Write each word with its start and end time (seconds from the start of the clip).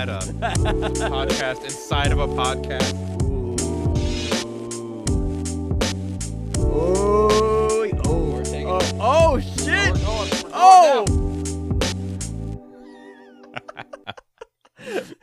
meta. 0.00 0.16
Uh, 0.16 0.54
podcast 1.10 1.62
inside 1.64 2.12
of 2.12 2.18
a 2.18 2.28
podcast. 2.28 2.94
Oh, 6.58 7.86
oh, 8.04 8.30
We're 8.30 8.42
oh, 8.66 8.78
it. 8.78 8.94
oh, 8.98 9.40
shit! 9.40 9.92
We're 9.92 9.98
going, 9.98 10.30
we're 10.30 10.40
going 10.40 10.52
Oh! 10.54 11.04
it 14.78 15.06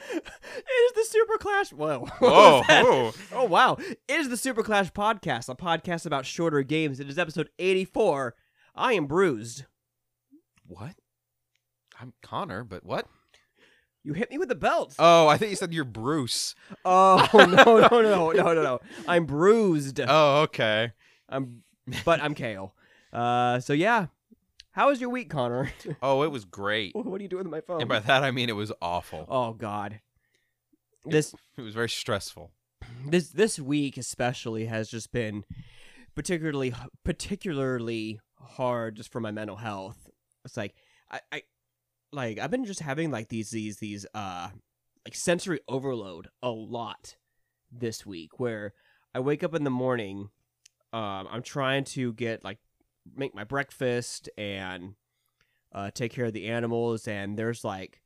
is 0.85 0.93
the 0.93 1.05
Super 1.09 1.37
Clash. 1.39 1.71
Whoa, 1.71 2.05
whoa. 2.19 3.13
Oh, 3.33 3.45
wow. 3.45 3.77
It 3.79 3.99
is 4.07 4.29
the 4.29 4.37
Super 4.37 4.61
Clash 4.61 4.91
podcast, 4.91 5.49
a 5.49 5.55
podcast 5.55 6.05
about 6.05 6.25
shorter 6.27 6.61
games. 6.61 6.99
It 6.99 7.09
is 7.09 7.17
episode 7.17 7.49
84. 7.57 8.35
I 8.75 8.93
am 8.93 9.07
bruised. 9.07 9.65
What? 10.67 10.95
I'm 11.99 12.13
Connor, 12.21 12.63
but 12.63 12.85
what? 12.85 13.07
You 14.07 14.13
hit 14.13 14.31
me 14.31 14.37
with 14.37 14.47
the 14.47 14.55
belt. 14.55 14.95
Oh, 14.99 15.27
I 15.27 15.37
think 15.37 15.49
you 15.49 15.57
said 15.57 15.73
you're 15.73 15.83
Bruce. 15.83 16.55
Oh, 16.85 17.27
no, 17.33 17.45
no, 17.45 17.77
no, 17.89 18.01
no, 18.01 18.31
no, 18.31 18.53
no, 18.53 18.63
no. 18.63 18.79
I'm 19.05 19.25
bruised. 19.25 19.99
Oh, 19.99 20.43
okay. 20.43 20.93
I'm, 21.27 21.63
but 22.05 22.21
I'm 22.23 22.33
Kale. 22.33 22.73
Uh, 23.11 23.59
so 23.59 23.73
yeah. 23.73 24.05
How 24.71 24.87
was 24.87 25.01
your 25.01 25.09
week, 25.09 25.29
Connor? 25.29 25.69
Oh, 26.01 26.23
it 26.23 26.31
was 26.31 26.45
great. 26.45 26.95
what 26.95 27.19
are 27.19 27.21
you 27.21 27.27
doing 27.27 27.43
with 27.43 27.51
my 27.51 27.59
phone? 27.59 27.81
And 27.81 27.89
by 27.89 27.99
that 27.99 28.23
I 28.23 28.31
mean 28.31 28.47
it 28.47 28.55
was 28.55 28.71
awful. 28.81 29.25
oh 29.27 29.51
God. 29.51 29.99
This 31.03 31.35
It 31.57 31.61
was 31.61 31.73
very 31.73 31.89
stressful. 31.89 32.51
this 33.05 33.27
this 33.31 33.59
week 33.59 33.97
especially 33.97 34.67
has 34.67 34.89
just 34.89 35.11
been 35.11 35.43
particularly 36.15 36.73
particularly 37.03 38.21
hard 38.39 38.95
just 38.95 39.11
for 39.11 39.19
my 39.19 39.31
mental 39.31 39.57
health. 39.57 40.09
It's 40.45 40.55
like 40.55 40.75
I, 41.11 41.19
I 41.29 41.41
like 42.11 42.39
I've 42.39 42.51
been 42.51 42.65
just 42.65 42.79
having 42.79 43.11
like 43.11 43.29
these 43.29 43.49
these 43.49 43.77
these 43.77 44.05
uh 44.13 44.49
like 45.05 45.15
sensory 45.15 45.59
overload 45.67 46.29
a 46.41 46.49
lot 46.49 47.15
this 47.71 48.05
week 48.05 48.39
where 48.39 48.73
I 49.13 49.19
wake 49.19 49.43
up 49.43 49.53
in 49.53 49.63
the 49.63 49.69
morning 49.69 50.29
um 50.93 51.27
I'm 51.29 51.43
trying 51.43 51.83
to 51.85 52.13
get 52.13 52.43
like 52.43 52.59
make 53.15 53.35
my 53.35 53.43
breakfast 53.43 54.29
and 54.37 54.95
uh 55.73 55.91
take 55.91 56.13
care 56.13 56.25
of 56.25 56.33
the 56.33 56.47
animals 56.47 57.07
and 57.07 57.37
there's 57.37 57.63
like 57.63 58.01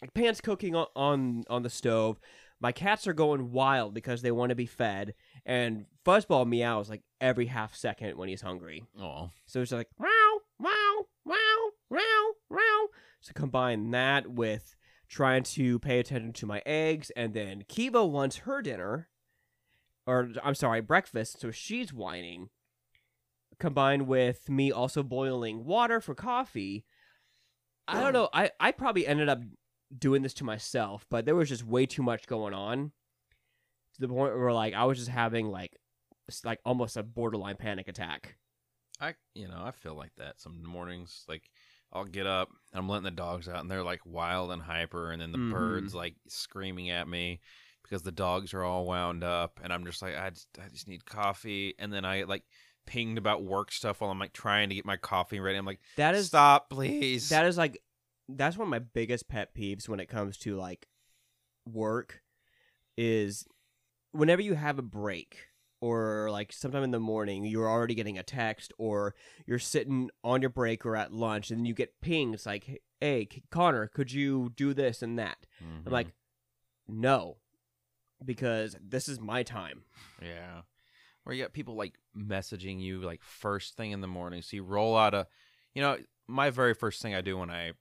like 0.00 0.14
pans 0.14 0.40
cooking 0.40 0.74
on, 0.74 0.86
on 0.94 1.44
on 1.50 1.62
the 1.62 1.70
stove. 1.70 2.18
My 2.60 2.72
cats 2.72 3.06
are 3.06 3.12
going 3.12 3.52
wild 3.52 3.94
because 3.94 4.20
they 4.20 4.32
want 4.32 4.50
to 4.50 4.56
be 4.56 4.66
fed 4.66 5.14
and 5.46 5.86
fuzzball 6.04 6.46
meows 6.46 6.90
like 6.90 7.02
every 7.20 7.46
half 7.46 7.76
second 7.76 8.16
when 8.16 8.28
he's 8.28 8.40
hungry. 8.40 8.84
Oh. 9.00 9.30
so 9.46 9.60
it's 9.60 9.70
like 9.72 9.88
wow 9.98 10.40
wow 10.58 11.06
wow 11.24 11.68
wow 11.90 12.32
wow 12.50 12.86
so 13.20 13.32
combine 13.34 13.90
that 13.90 14.30
with 14.30 14.76
trying 15.08 15.42
to 15.42 15.78
pay 15.78 15.98
attention 15.98 16.32
to 16.32 16.46
my 16.46 16.62
eggs 16.66 17.10
and 17.16 17.34
then 17.34 17.64
kiva 17.68 18.04
wants 18.04 18.38
her 18.38 18.62
dinner 18.62 19.08
or 20.06 20.30
i'm 20.44 20.54
sorry 20.54 20.80
breakfast 20.80 21.40
so 21.40 21.50
she's 21.50 21.92
whining 21.92 22.50
combined 23.58 24.06
with 24.06 24.48
me 24.48 24.70
also 24.70 25.02
boiling 25.02 25.64
water 25.64 26.00
for 26.00 26.14
coffee. 26.14 26.84
I 27.88 28.00
don't 28.00 28.12
know 28.12 28.28
i 28.32 28.50
i 28.60 28.70
probably 28.70 29.06
ended 29.06 29.28
up 29.28 29.40
doing 29.96 30.22
this 30.22 30.34
to 30.34 30.44
myself 30.44 31.06
but 31.08 31.24
there 31.24 31.34
was 31.34 31.48
just 31.48 31.64
way 31.64 31.86
too 31.86 32.02
much 32.02 32.26
going 32.26 32.52
on 32.52 32.92
to 33.94 34.00
the 34.00 34.08
point 34.08 34.38
where 34.38 34.52
like 34.52 34.74
i 34.74 34.84
was 34.84 34.98
just 34.98 35.10
having 35.10 35.46
like 35.50 35.78
like 36.44 36.60
almost 36.64 36.96
a 36.96 37.02
borderline 37.02 37.56
panic 37.56 37.88
attack. 37.88 38.36
I 39.00 39.14
you 39.34 39.48
know, 39.48 39.62
I 39.64 39.70
feel 39.70 39.94
like 39.94 40.12
that 40.16 40.40
some 40.40 40.62
mornings 40.64 41.24
like 41.28 41.50
I'll 41.92 42.04
get 42.04 42.26
up, 42.26 42.50
I'm 42.74 42.88
letting 42.88 43.04
the 43.04 43.10
dogs 43.10 43.48
out 43.48 43.60
and 43.60 43.70
they're 43.70 43.82
like 43.82 44.00
wild 44.04 44.50
and 44.52 44.62
hyper 44.62 45.10
and 45.10 45.20
then 45.22 45.32
the 45.32 45.38
Mhm. 45.38 45.50
birds 45.50 45.94
like 45.94 46.16
screaming 46.28 46.90
at 46.90 47.08
me 47.08 47.40
because 47.82 48.02
the 48.02 48.12
dogs 48.12 48.52
are 48.52 48.62
all 48.62 48.84
wound 48.84 49.24
up 49.24 49.58
and 49.62 49.72
I'm 49.72 49.84
just 49.86 50.02
like 50.02 50.16
I 50.16 50.30
just, 50.30 50.48
I 50.62 50.68
just 50.68 50.86
need 50.88 51.06
coffee 51.06 51.74
and 51.78 51.92
then 51.92 52.04
I 52.04 52.24
like 52.24 52.44
pinged 52.86 53.16
about 53.18 53.42
work 53.42 53.72
stuff 53.72 54.00
while 54.00 54.10
I'm 54.10 54.18
like 54.18 54.32
trying 54.32 54.68
to 54.68 54.74
get 54.74 54.84
my 54.84 54.96
coffee 54.96 55.40
ready. 55.40 55.56
I'm 55.58 55.64
like 55.66 55.80
that 55.96 56.14
is 56.14 56.26
stop 56.26 56.68
please. 56.70 57.28
that 57.30 57.46
is 57.46 57.56
like 57.56 57.78
that's 58.28 58.56
one 58.58 58.66
of 58.66 58.70
my 58.70 58.78
biggest 58.80 59.28
pet 59.28 59.54
peeves 59.54 59.88
when 59.88 60.00
it 60.00 60.06
comes 60.06 60.36
to 60.38 60.56
like 60.56 60.86
work 61.66 62.22
is 62.96 63.46
whenever 64.12 64.42
you 64.42 64.54
have 64.54 64.78
a 64.78 64.82
break 64.82 65.47
or 65.80 66.30
like 66.30 66.52
sometime 66.52 66.82
in 66.82 66.90
the 66.90 66.98
morning 67.00 67.44
you're 67.44 67.68
already 67.68 67.94
getting 67.94 68.18
a 68.18 68.22
text 68.22 68.72
or 68.78 69.14
you're 69.46 69.58
sitting 69.58 70.10
on 70.24 70.40
your 70.42 70.50
break 70.50 70.84
or 70.84 70.96
at 70.96 71.12
lunch 71.12 71.50
and 71.50 71.66
you 71.66 71.74
get 71.74 72.00
pings 72.00 72.46
like 72.46 72.82
hey 73.00 73.28
C- 73.32 73.42
connor 73.50 73.86
could 73.86 74.10
you 74.12 74.52
do 74.56 74.74
this 74.74 75.02
and 75.02 75.18
that 75.18 75.46
Mhm. 75.62 75.86
i'm 75.86 75.92
like 75.92 76.12
no 76.88 77.36
because 78.24 78.76
this 78.82 79.08
is 79.08 79.20
my 79.20 79.42
time 79.42 79.82
Yeah. 80.20 80.62
Where 81.22 81.34
you 81.36 81.42
got 81.44 81.52
people 81.52 81.74
like 81.76 81.94
messaging 82.16 82.80
you 82.80 83.00
like 83.02 83.22
first 83.22 83.76
thing 83.76 83.90
in 83.92 84.00
the 84.00 84.06
morning. 84.08 84.40
So 84.42 84.56
you 84.56 84.62
roll 84.64 84.96
out 84.96 85.12
a, 85.14 85.26
you 85.74 85.82
know, 85.82 85.98
my 86.26 86.48
very 86.50 86.72
first 86.74 87.02
thing 87.02 87.14
I 87.14 87.20
do 87.20 87.36
when 87.36 87.50
I 87.50 87.72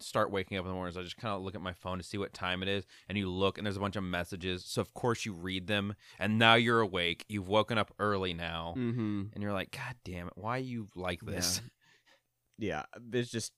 start 0.00 0.30
waking 0.30 0.56
up 0.58 0.64
in 0.64 0.68
the 0.68 0.74
mornings, 0.74 0.96
I 0.96 1.02
just 1.02 1.16
kind 1.16 1.34
of 1.34 1.42
look 1.42 1.54
at 1.54 1.60
my 1.60 1.72
phone 1.72 1.98
to 1.98 2.04
see 2.04 2.18
what 2.18 2.32
time 2.32 2.62
it 2.62 2.68
is. 2.68 2.86
And 3.08 3.16
you 3.18 3.28
look 3.30 3.58
and 3.58 3.66
there's 3.66 3.76
a 3.76 3.80
bunch 3.80 3.96
of 3.96 4.04
messages. 4.04 4.64
So 4.64 4.80
of 4.80 4.94
course 4.94 5.24
you 5.26 5.32
read 5.32 5.66
them. 5.66 5.94
And 6.18 6.38
now 6.38 6.54
you're 6.54 6.80
awake. 6.80 7.24
You've 7.28 7.48
woken 7.48 7.78
up 7.78 7.92
early 7.98 8.32
now. 8.34 8.74
mm-hmm 8.76 9.24
And 9.32 9.42
you're 9.42 9.52
like, 9.52 9.70
God 9.70 9.96
damn 10.04 10.26
it. 10.28 10.34
Why 10.36 10.56
are 10.56 10.60
you 10.60 10.88
like 10.94 11.20
this? 11.22 11.60
yeah 12.60 12.82
there's 13.00 13.30
just 13.30 13.52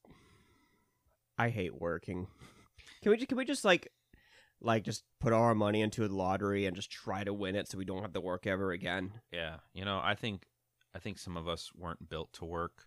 i 1.38 1.48
hate 1.48 1.80
working 1.80 2.26
can 3.02 3.10
we 3.10 3.16
just 3.16 3.28
can 3.30 3.38
we 3.38 3.46
just 3.46 3.64
like 3.64 3.88
like 4.60 4.84
just 4.84 5.04
put 5.20 5.32
all 5.32 5.42
our 5.44 5.54
money 5.54 5.80
into 5.80 6.06
the 6.06 6.14
lottery 6.14 6.66
and 6.66 6.76
just 6.76 6.90
try 6.90 7.24
to 7.24 7.32
win 7.32 7.56
it 7.56 7.66
so 7.66 7.78
we 7.78 7.86
don't 7.86 8.02
have 8.02 8.12
to 8.12 8.20
work 8.20 8.46
ever 8.46 8.72
again 8.72 9.10
Yeah. 9.32 9.56
You 9.72 9.86
know, 9.86 10.00
I 10.04 10.14
think. 10.14 10.42
I 10.94 10.98
think 10.98 11.18
some 11.18 11.38
of 11.38 11.48
us 11.48 11.70
weren't 11.74 12.10
built 12.10 12.32
to 12.34 12.44
work. 12.44 12.84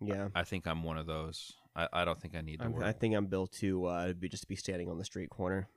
yeah 0.00 0.28
I 0.34 0.44
think 0.44 0.66
I'm 0.68 0.84
one 0.84 0.98
of 0.98 1.06
those. 1.06 1.54
I, 1.76 1.88
I 1.92 2.04
don't 2.04 2.20
think 2.20 2.34
I 2.36 2.40
need 2.40 2.60
to 2.60 2.66
I'm, 2.66 2.72
work. 2.72 2.84
i 2.84 2.92
think 2.92 3.14
i'm 3.16 3.26
built 3.26 3.52
to 3.54 3.86
uh 3.86 4.12
be 4.12 4.28
just 4.28 4.46
be 4.48 4.56
standing 4.56 4.88
on 4.88 4.98
the 4.98 5.04
street 5.04 5.30
corner 5.30 5.68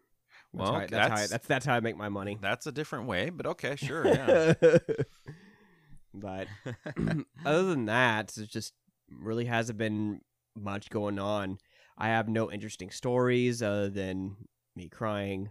that's 0.53 0.63
Well, 0.63 0.73
how 0.73 0.79
I, 0.79 0.85
that's, 0.87 0.93
how 0.93 1.03
I, 1.05 1.09
that's- 1.09 1.29
that's 1.29 1.47
that's 1.47 1.65
how 1.65 1.73
i 1.75 1.79
make 1.79 1.97
my 1.97 2.09
money 2.09 2.37
That's 2.41 2.67
a 2.67 2.71
different 2.71 3.07
way, 3.07 3.29
but 3.29 3.45
okay, 3.47 3.75
sure. 3.75 4.05
Yeah. 4.07 4.53
but 6.13 6.47
other 7.45 7.63
than 7.63 7.85
that 7.85 8.37
it 8.37 8.49
just 8.49 8.73
really 9.09 9.45
hasn't 9.45 9.77
been 9.77 10.21
much 10.55 10.89
going 10.89 11.19
on 11.19 11.57
i 11.97 12.07
have 12.07 12.27
no 12.27 12.51
interesting 12.51 12.89
stories 12.89 13.61
other 13.61 13.89
than 13.89 14.35
me 14.75 14.89
crying 14.89 15.49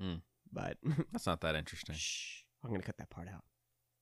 Hmm. 0.00 0.16
but 0.52 0.76
That's 1.12 1.26
not 1.26 1.40
that 1.40 1.56
interesting. 1.56 1.94
Shh. 1.98 2.42
I'm 2.62 2.70
gonna 2.70 2.84
cut 2.84 2.98
that 2.98 3.10
part 3.10 3.26
out. 3.28 3.42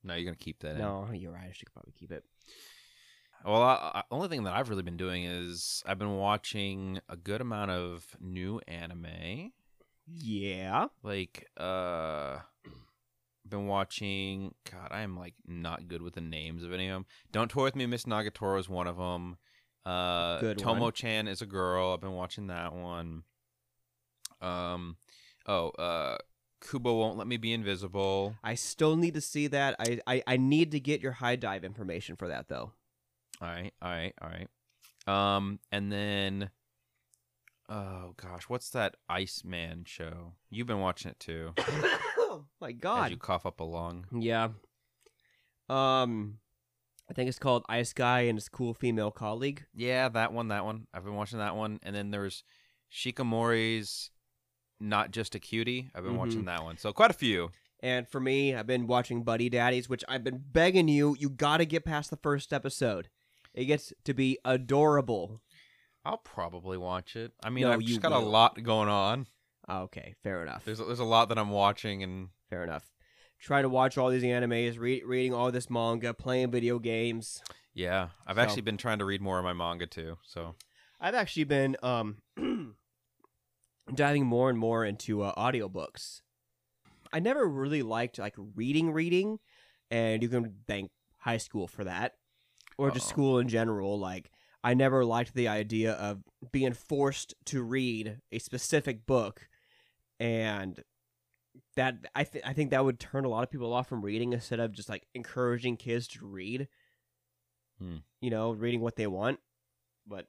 No, 0.03 0.13
you're 0.13 0.25
gonna 0.25 0.35
keep 0.37 0.59
that 0.59 0.73
in. 0.73 0.77
No, 0.77 1.07
you're 1.11 1.31
right. 1.31 1.47
I 1.49 1.51
should 1.53 1.71
probably 1.73 1.91
keep 1.97 2.11
it. 2.11 2.23
Well, 3.45 3.61
I, 3.61 3.91
I, 3.95 4.03
only 4.11 4.27
thing 4.27 4.43
that 4.43 4.53
I've 4.53 4.69
really 4.69 4.83
been 4.83 4.97
doing 4.97 5.23
is 5.23 5.83
I've 5.85 5.99
been 5.99 6.17
watching 6.17 6.99
a 7.07 7.15
good 7.15 7.41
amount 7.41 7.71
of 7.71 8.05
new 8.19 8.59
anime. 8.67 9.51
Yeah. 10.05 10.87
Like, 11.03 11.47
uh, 11.57 12.39
been 13.49 13.67
watching. 13.67 14.53
God, 14.69 14.89
I 14.91 15.01
am 15.01 15.17
like 15.17 15.33
not 15.47 15.87
good 15.87 16.01
with 16.01 16.15
the 16.15 16.21
names 16.21 16.63
of 16.63 16.73
any 16.73 16.87
of 16.87 16.95
them. 16.95 17.05
Don't 17.31 17.49
toy 17.49 17.63
with 17.63 17.75
me, 17.75 17.85
Miss 17.85 18.03
Nagatoro 18.03 18.59
is 18.59 18.69
one 18.69 18.87
of 18.87 18.97
them. 18.97 19.37
Uh, 19.85 20.39
Good 20.39 20.57
Tomo. 20.57 20.91
Chan 20.91 21.27
is 21.27 21.41
a 21.41 21.45
girl. 21.45 21.93
I've 21.93 22.01
been 22.01 22.11
watching 22.11 22.47
that 22.47 22.73
one. 22.73 23.23
Um, 24.41 24.97
oh, 25.45 25.69
uh, 25.69 26.17
Kubo 26.61 26.93
won't 26.93 27.17
let 27.17 27.27
me 27.27 27.37
be 27.37 27.53
invisible. 27.53 28.35
I 28.43 28.55
still 28.55 28.97
need 28.97 29.13
to 29.13 29.21
see 29.21 29.47
that. 29.47 29.75
I, 29.79 29.99
I 30.05 30.23
I 30.27 30.37
need 30.37 30.71
to 30.71 30.79
get 30.79 31.01
your 31.01 31.13
HIDIVE 31.13 31.63
information 31.63 32.15
for 32.15 32.27
that 32.27 32.49
though. 32.49 32.73
All 33.41 33.47
right, 33.47 33.73
all 33.81 33.89
right, 33.91 34.13
all 34.21 34.29
right. 34.29 34.47
Um, 35.37 35.59
and 35.71 35.91
then, 35.91 36.49
oh 37.69 38.13
gosh, 38.17 38.43
what's 38.49 38.69
that 38.71 38.95
Iceman 39.09 39.83
show? 39.85 40.33
You've 40.49 40.67
been 40.67 40.79
watching 40.79 41.11
it 41.11 41.19
too. 41.19 41.53
oh 41.57 42.45
my 42.61 42.69
As 42.69 42.75
god. 42.79 43.11
you 43.11 43.17
cough 43.17 43.45
up 43.45 43.59
a 43.59 43.63
lung. 43.63 44.05
Yeah. 44.17 44.49
Um, 45.69 46.39
I 47.09 47.13
think 47.13 47.29
it's 47.29 47.39
called 47.39 47.63
Ice 47.69 47.93
Guy 47.93 48.21
and 48.21 48.37
his 48.37 48.49
cool 48.49 48.73
female 48.73 49.11
colleague. 49.11 49.65
Yeah, 49.73 50.09
that 50.09 50.33
one, 50.33 50.47
that 50.49 50.65
one. 50.65 50.87
I've 50.93 51.03
been 51.05 51.15
watching 51.15 51.39
that 51.39 51.55
one. 51.55 51.79
And 51.83 51.95
then 51.95 52.11
there's 52.11 52.43
Shikimori's 52.91 54.11
Not 54.79 55.11
Just 55.11 55.35
a 55.35 55.39
Cutie. 55.39 55.89
I've 55.95 56.03
been 56.03 56.13
Mhm. 56.13 56.17
watching 56.19 56.45
that 56.45 56.63
one. 56.63 56.77
So 56.77 56.91
quite 56.93 57.11
a 57.11 57.15
few. 57.15 57.51
And 57.81 58.07
for 58.07 58.19
me, 58.19 58.55
I've 58.55 58.65
been 58.67 58.87
watching 58.87 59.23
Buddy 59.23 59.49
Daddies, 59.49 59.87
which 59.87 60.03
I've 60.07 60.23
been 60.23 60.43
begging 60.51 60.87
you. 60.87 61.15
You 61.19 61.29
got 61.29 61.57
to 61.57 61.65
get 61.65 61.85
past 61.85 62.09
the 62.09 62.17
first 62.17 62.51
episode. 62.51 63.09
It 63.57 63.65
gets 63.65 63.91
to 64.05 64.13
be 64.13 64.37
adorable. 64.45 65.41
I'll 66.05 66.17
probably 66.19 66.77
watch 66.77 67.15
it. 67.15 67.33
I 67.43 67.49
mean, 67.49 67.63
No, 67.63 67.71
I've 67.73 67.81
just 67.81 68.01
got 68.01 68.11
a 68.13 68.19
lot 68.19 68.61
going 68.63 68.87
on. 68.87 69.27
Okay, 69.69 70.13
fair 70.23 70.41
enough. 70.43 70.63
There's 70.63 70.77
there's 70.77 70.99
a 70.99 71.03
lot 71.03 71.27
that 71.29 71.37
I'm 71.39 71.49
watching, 71.49 72.01
and 72.03 72.29
Fair 72.49 72.63
enough. 72.63 72.85
Trying 73.41 73.63
to 73.63 73.69
watch 73.69 73.97
all 73.97 74.09
these 74.09 74.23
animes, 74.23 74.79
re- 74.79 75.03
reading 75.05 75.33
all 75.33 75.51
this 75.51 75.69
manga, 75.69 76.13
playing 76.13 76.49
video 76.51 76.79
games. 76.79 77.41
yeah, 77.73 78.09
I've 78.25 78.37
So- 78.37 78.41
actually 78.43 78.61
been 78.61 78.77
trying 78.77 78.99
to 78.99 79.05
read 79.05 79.21
more 79.21 79.37
of 79.39 79.43
my 79.43 79.53
manga 79.53 79.85
too. 79.87 80.17
So 80.23 80.55
I've 81.01 81.15
actually 81.15 81.43
been 81.45 81.75
um 81.83 82.17
diving 83.93 84.25
more 84.25 84.49
and 84.49 84.57
more 84.59 84.85
into 84.85 85.23
uh, 85.23 85.33
audiobooks. 85.35 86.21
I 87.11 87.19
never 87.19 87.47
really 87.47 87.81
liked 87.83 88.19
like 88.19 88.35
reading, 88.55 88.91
reading, 88.93 89.39
and 89.89 90.21
you 90.21 90.29
can 90.29 90.55
thank 90.67 90.91
high 91.19 91.37
school 91.37 91.67
for 91.67 91.83
that, 91.85 92.13
or 92.77 92.91
just 92.91 93.07
Uh-oh. 93.07 93.09
school 93.09 93.39
in 93.39 93.47
general. 93.47 93.99
Like, 93.99 94.31
I 94.63 94.73
never 94.73 95.05
liked 95.05 95.33
the 95.33 95.47
idea 95.47 95.93
of 95.93 96.23
being 96.51 96.73
forced 96.73 97.33
to 97.45 97.63
read 97.63 98.19
a 98.31 98.39
specific 98.39 99.05
book, 99.05 99.47
and 100.19 100.83
that 101.75 102.05
I 102.15 102.23
th- 102.23 102.43
I 102.45 102.53
think 102.53 102.71
that 102.71 102.83
would 102.83 102.99
turn 102.99 103.25
a 103.25 103.29
lot 103.29 103.43
of 103.43 103.51
people 103.51 103.73
off 103.73 103.87
from 103.87 104.03
reading 104.03 104.33
instead 104.33 104.59
of 104.59 104.71
just 104.71 104.89
like 104.89 105.07
encouraging 105.13 105.77
kids 105.77 106.07
to 106.09 106.25
read. 106.25 106.67
Hmm. 107.79 107.97
You 108.21 108.31
know, 108.31 108.51
reading 108.51 108.81
what 108.81 108.95
they 108.95 109.07
want, 109.07 109.39
but 110.07 110.27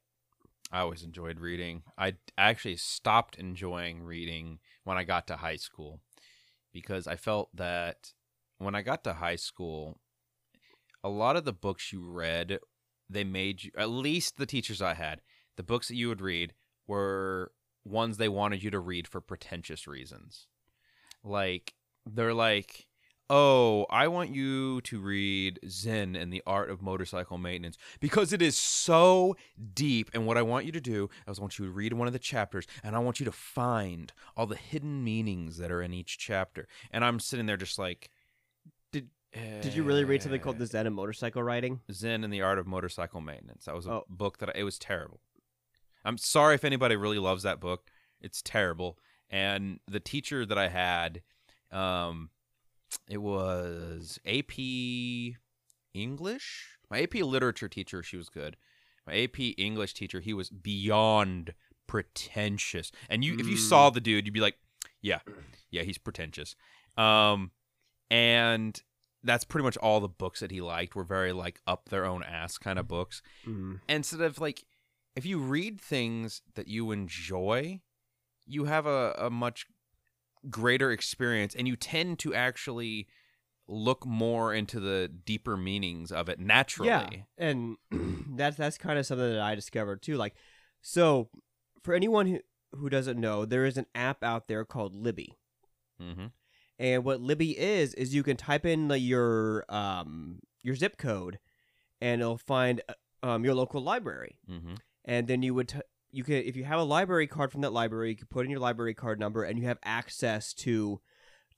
I 0.71 0.81
always 0.81 1.03
enjoyed 1.03 1.41
reading. 1.41 1.83
I 1.97 2.17
actually 2.37 2.77
stopped 2.77 3.37
enjoying 3.37 4.03
reading 4.03 4.59
when 4.85 4.99
I 4.99 5.05
got 5.05 5.27
to 5.29 5.37
high 5.37 5.56
school 5.56 6.01
because 6.73 7.06
I 7.06 7.17
felt 7.17 7.49
that 7.56 8.12
when 8.59 8.75
I 8.75 8.83
got 8.83 9.03
to 9.05 9.15
high 9.15 9.37
school, 9.37 9.99
a 11.03 11.09
lot 11.09 11.37
of 11.37 11.45
the 11.45 11.53
books 11.53 11.93
you 11.93 12.00
read, 12.00 12.59
they 13.09 13.25
made 13.25 13.65
you, 13.65 13.71
at 13.77 13.91
least 13.91 14.37
the 14.37 14.47
teachers 14.47 14.83
I 14.83 14.95
had, 14.95 15.21
the 15.56 15.62
books 15.62 15.89
that 15.89 15.97
you 15.97 16.09
would 16.09 16.21
read 16.21 16.55
were 16.87 17.53
ones 17.85 18.17
they 18.17 18.29
wanted 18.29 18.62
you 18.62 18.71
to 18.71 18.79
read 18.79 19.09
for 19.09 19.21
pretentious 19.21 19.87
reasons. 19.87 20.47
Like, 21.25 21.75
they're 22.06 22.35
like, 22.35 22.87
oh, 23.31 23.85
I 23.91 24.09
want 24.09 24.35
you 24.35 24.81
to 24.83 25.00
read 25.00 25.61
Zen 25.69 26.17
and 26.17 26.33
the 26.33 26.43
Art 26.47 26.71
of 26.71 26.81
Motorcycle 26.81 27.37
Maintenance 27.37 27.77
because 28.01 28.33
it 28.33 28.41
is 28.41 28.56
so 28.56 29.37
deep. 29.75 30.11
And 30.15 30.27
what 30.27 30.39
I 30.39 30.43
want 30.43 30.65
you 30.65 30.73
to 30.73 30.81
do 30.81 31.11
is 31.27 31.39
I 31.39 31.43
want 31.43 31.59
you 31.59 31.67
to 31.67 31.71
read 31.71 31.93
one 31.93 32.06
of 32.06 32.12
the 32.12 32.19
chapters 32.19 32.67
and 32.83 32.97
I 32.97 33.01
want 33.01 33.21
you 33.21 33.27
to 33.27 33.33
find 33.33 34.12
all 34.37 34.47
the 34.47 34.56
hidden 34.56 35.05
meanings 35.05 35.59
that 35.59 35.71
are 35.71 35.83
in 35.83 35.93
each 35.93 36.19
chapter. 36.19 36.67
And 36.91 37.05
I'm 37.05 37.21
sitting 37.21 37.47
there 37.47 37.59
just 37.59 37.79
like, 37.79 38.11
Did- 39.33 39.75
you 39.75 39.83
really 39.83 40.05
read 40.05 40.21
"Eh." 40.21 40.25
something 40.25 40.41
called 40.41 40.59
the 40.59 40.67
Zen 40.67 40.87
of 40.87 40.93
Motorcycle 40.93 41.43
Riding? 41.43 41.81
Zen 41.93 42.25
and 42.25 42.33
the 42.33 42.41
Art 42.43 42.59
of 42.59 42.67
Motorcycle 42.67 43.21
Maintenance? 43.21 43.65
That 43.67 43.75
was 43.75 43.87
a 43.87 43.91
Oh. 43.93 44.07
book 44.09 44.39
that 44.39 44.51
I, 44.51 44.61
it 44.61 44.63
was 44.65 44.79
terrible. 44.79 45.21
I'm 46.05 46.17
sorry 46.19 46.55
if 46.55 46.65
anybody 46.65 46.97
really 46.97 47.19
loves 47.19 47.43
that 47.43 47.61
book. 47.61 47.91
It's 48.21 48.41
terrible. 48.43 48.99
And 49.31 49.81
the 49.87 50.01
teacher 50.01 50.47
that 50.47 50.57
I 50.57 50.69
had, 50.69 51.23
um, 51.71 52.31
it 53.07 53.19
was 53.19 54.19
AP 54.25 55.37
English. 55.93 56.79
My 56.91 57.03
AP 57.03 57.23
literature 57.23 57.69
teacher, 57.69 58.03
she 58.03 58.17
was 58.17 58.29
good. 58.31 58.57
My 59.07 59.15
AP 59.15 59.55
English 59.59 59.93
teacher, 59.95 60.21
he 60.21 60.33
was 60.33 60.49
beyond 60.51 61.55
pretentious. 61.87 62.91
And 63.11 63.25
you, 63.25 63.35
if 63.39 63.47
you 63.47 63.57
Mm. 63.57 63.69
saw 63.69 63.91
the 63.91 64.01
dude, 64.01 64.27
you'd 64.27 64.33
be 64.33 64.41
like, 64.41 64.59
yeah, 65.03 65.21
yeah, 65.71 65.83
he's 65.83 65.99
pretentious. 65.99 66.57
Um, 66.97 67.53
and 68.11 68.83
that's 69.23 69.44
pretty 69.44 69.65
much 69.65 69.76
all 69.79 70.00
the 70.00 70.09
books 70.09 70.41
that 70.41 70.50
he 70.50 70.61
liked 70.61 70.94
were 70.94 71.05
very 71.05 71.32
like 71.32 71.61
up 71.67 71.88
their 71.88 72.05
own 72.05 72.23
ass 72.23 72.59
kind 72.59 72.79
of 72.79 72.87
books. 72.88 73.23
Mm. 73.47 73.81
Instead 73.88 74.20
of 74.20 74.41
like, 74.41 74.65
if 75.17 75.26
you 75.26 75.38
read 75.38 75.81
things 75.81 76.43
that 76.55 76.69
you 76.69 76.93
enjoy, 76.93 77.81
you 78.47 78.65
have 78.65 78.87
a, 78.87 79.15
a 79.19 79.31
much 79.31 79.67
greater 80.49 80.93
experience 80.93 81.55
and 81.55 81.67
you 81.67 81.76
tend 81.76 82.19
to 82.20 82.35
actually 82.35 83.09
look 83.67 84.06
more 84.06 84.55
into 84.55 84.81
the 84.81 85.09
deeper 85.09 85.56
meanings 85.56 86.11
of 86.12 86.29
it 86.29 86.38
naturally. 86.38 86.88
Yeah, 86.88 87.09
and 87.37 87.76
that's 88.37 88.56
that's 88.56 88.79
kind 88.79 88.99
of 88.99 89.06
something 89.06 89.32
that 89.32 89.41
I 89.41 89.55
discovered 89.55 90.03
too. 90.03 90.17
Like, 90.17 90.35
so 90.81 91.29
for 91.82 91.94
anyone 91.94 92.26
who 92.26 92.38
who 92.76 92.88
doesn't 92.88 93.19
know, 93.19 93.44
there 93.44 93.65
is 93.65 93.76
an 93.76 93.87
app 93.94 94.23
out 94.23 94.47
there 94.47 94.65
called 94.65 94.94
Libby, 94.94 95.38
Mm-hmm. 96.00 96.26
And 96.79 97.05
what 97.05 97.21
Libby 97.21 97.59
is 97.59 97.95
is 97.95 98.15
you 98.15 98.23
can 98.23 98.37
type 98.37 98.65
in 98.67 98.89
your 98.91 99.65
um 99.69 100.41
your 100.63 100.75
zip 100.77 100.97
code, 100.99 101.39
and 102.01 102.21
it'll 102.21 102.39
find 102.39 102.81
uh, 102.89 103.27
um 103.27 103.45
your 103.45 103.55
local 103.55 103.83
library, 103.83 104.39
Mm-hmm. 104.51 104.75
and 105.05 105.27
then 105.29 105.43
you 105.43 105.55
would. 105.55 105.69
T- 105.69 105.81
you 106.11 106.25
can, 106.25 106.37
if 106.37 106.57
you 106.57 106.65
have 106.65 106.81
a 106.81 106.85
library 106.85 107.27
card 107.27 107.53
from 107.53 107.61
that 107.61 107.73
library, 107.73 108.09
you 108.11 108.17
can 108.17 108.29
put 108.29 108.47
in 108.47 108.51
your 108.51 108.61
library 108.61 108.95
card 108.95 109.21
number, 109.21 109.43
and 109.45 109.59
you 109.59 109.67
have 109.67 109.79
access 109.85 110.55
to 110.55 111.01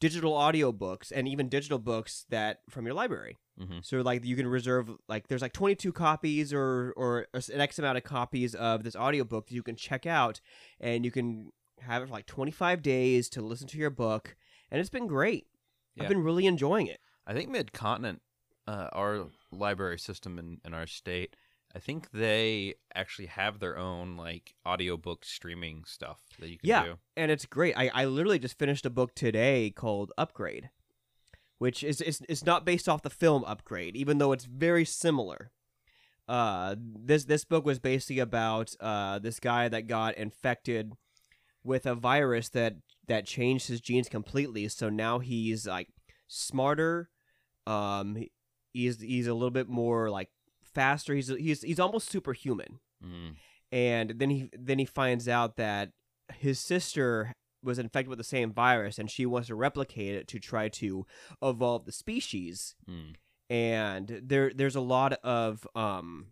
digital 0.01 0.33
audiobooks 0.33 1.13
and 1.15 1.29
even 1.29 1.49
digital 1.49 1.79
books 1.79 2.25
that 2.31 2.59
from 2.69 2.85
your 2.85 2.95
library. 2.95 3.37
Mm-hmm. 3.61 3.79
So 3.83 4.01
like 4.01 4.25
you 4.25 4.35
can 4.35 4.49
reserve 4.49 4.91
like 5.09 5.29
there's 5.29 5.43
like 5.43 5.53
22 5.53 5.93
copies 5.93 6.53
or 6.53 6.93
or 6.97 7.27
an 7.35 7.61
X 7.61 7.79
amount 7.79 7.99
of 7.99 8.03
copies 8.05 8.55
of 8.57 8.83
this 8.83 8.97
audiobook 8.97 9.47
that 9.49 9.55
you 9.55 9.63
can 9.63 9.77
check 9.77 10.05
out 10.07 10.41
and 10.81 11.05
you 11.05 11.11
can 11.13 11.53
have 11.83 12.03
it 12.03 12.07
for 12.07 12.13
like 12.13 12.27
25 12.27 12.83
days 12.83 13.29
to 13.29 13.43
listen 13.43 13.69
to 13.69 13.79
your 13.79 13.91
book 13.91 14.35
and 14.71 14.81
it's 14.81 14.91
been 14.91 15.07
great. 15.07 15.47
Yeah. 15.95 16.05
I've 16.05 16.09
been 16.09 16.23
really 16.23 16.47
enjoying 16.47 16.87
it. 16.87 17.01
I 17.27 17.33
think 17.35 17.49
Mid 17.51 17.73
Continent, 17.73 18.23
uh, 18.67 18.89
our 18.93 19.27
library 19.53 19.99
system 19.99 20.39
in, 20.39 20.59
in 20.65 20.75
our 20.75 20.87
state, 20.87 21.37
I 21.75 21.79
think 21.79 22.11
they 22.13 22.75
actually 22.95 23.27
have 23.27 23.61
their 23.61 23.77
own 23.79 24.17
like 24.17 24.55
audiobook 24.67 25.25
streaming 25.25 25.85
stuff 25.87 26.21
that 26.39 26.49
you 26.49 26.59
can 26.59 26.69
Yeah. 26.69 26.85
do. 26.85 26.99
And 27.17 27.31
it's 27.31 27.47
great. 27.47 27.75
I, 27.77 27.91
I 27.95 28.05
literally 28.07 28.39
just 28.39 28.59
finished 28.59 28.85
a 28.87 28.91
book 28.91 29.15
today 29.15 29.71
called 29.71 30.13
Upgrade, 30.19 30.71
which 31.59 31.85
is 31.85 32.01
is 32.01 32.23
it's 32.29 32.45
not 32.45 32.65
based 32.65 32.89
off 32.89 33.03
the 33.03 33.11
film 33.11 33.45
Upgrade, 33.45 33.95
even 33.97 34.19
though 34.19 34.33
it's 34.33 34.47
very 34.47 34.85
similar. 34.85 35.53
Uh, 36.29 36.77
this 36.79 37.25
this 37.25 37.45
book 37.45 37.65
was 37.65 37.79
basically 37.81 38.21
about 38.21 38.75
uh, 38.81 39.19
this 39.19 39.41
guy 39.41 39.69
that 39.69 39.87
got 39.89 40.17
infected 40.17 40.93
with 41.65 41.87
a 41.87 41.95
virus 41.95 42.49
that 42.51 42.77
that 43.09 43.27
changed 43.27 43.69
his 43.69 43.81
genes 43.81 44.09
completely. 44.09 44.69
So 44.69 44.89
now 44.89 45.19
he's 45.19 45.67
like 45.67 45.89
smarter. 46.29 47.11
Um, 47.67 48.17
he's 48.73 49.01
he's 49.01 49.27
a 49.27 49.35
little 49.35 49.51
bit 49.51 49.69
more 49.69 50.11
like 50.11 50.31
faster. 50.63 51.15
He's 51.15 51.29
he's 51.29 51.63
he's 51.63 51.81
almost 51.81 52.09
superhuman 52.11 52.79
Mm. 53.03 53.37
and 53.73 54.11
then 54.19 54.29
he 54.29 54.51
then 54.53 54.79
he 54.79 54.85
finds 54.85 55.27
out 55.27 55.57
that 55.57 55.93
his 56.35 56.61
sister 56.61 57.33
was 57.63 57.79
infected 57.79 58.09
with 58.11 58.19
the 58.19 58.25
same 58.25 58.53
virus 58.53 58.99
and 58.99 59.11
she 59.11 59.25
wants 59.25 59.49
to 59.49 59.55
replicate 59.55 60.15
it 60.17 60.29
to 60.29 60.39
try 60.39 60.69
to 60.69 61.07
evolve 61.43 61.87
the 61.87 61.93
species 61.93 62.75
Mm. 62.87 63.15
and 63.49 64.21
there 64.23 64.53
there's 64.55 64.77
a 64.77 64.83
lot 64.83 65.15
of 65.25 65.67
um 65.75 66.27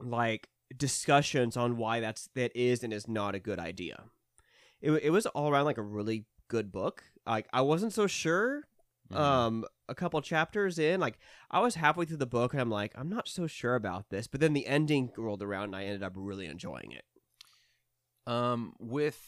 like 0.00 0.48
discussions 0.74 1.58
on 1.58 1.76
why 1.76 2.00
that's 2.00 2.30
that 2.34 2.50
is 2.56 2.82
and 2.82 2.92
is 2.92 3.06
not 3.06 3.34
a 3.34 3.38
good 3.38 3.58
idea 3.58 4.04
it, 4.82 4.90
it 4.92 5.10
was 5.10 5.26
all 5.26 5.48
around 5.50 5.64
like 5.64 5.78
a 5.78 5.82
really 5.82 6.26
good 6.48 6.70
book 6.72 7.04
like 7.26 7.46
i 7.52 7.60
wasn't 7.60 7.92
so 7.92 8.06
sure 8.06 8.62
Mhm. 9.10 9.16
um 9.18 9.64
a 9.88 9.94
couple 9.94 10.20
chapters 10.22 10.78
in 10.78 11.00
like 11.00 11.18
i 11.50 11.60
was 11.60 11.74
halfway 11.74 12.04
through 12.06 12.16
the 12.18 12.26
book 12.26 12.52
and 12.52 12.60
i'm 12.60 12.70
like 12.70 12.92
i'm 12.96 13.08
not 13.08 13.28
so 13.28 13.46
sure 13.46 13.74
about 13.74 14.08
this 14.10 14.26
but 14.26 14.40
then 14.40 14.52
the 14.54 14.66
ending 14.66 15.10
rolled 15.16 15.42
around 15.42 15.64
and 15.64 15.76
i 15.76 15.84
ended 15.84 16.02
up 16.02 16.12
really 16.16 16.46
enjoying 16.46 16.92
it 16.92 17.04
Um, 18.26 18.74
with 18.78 19.20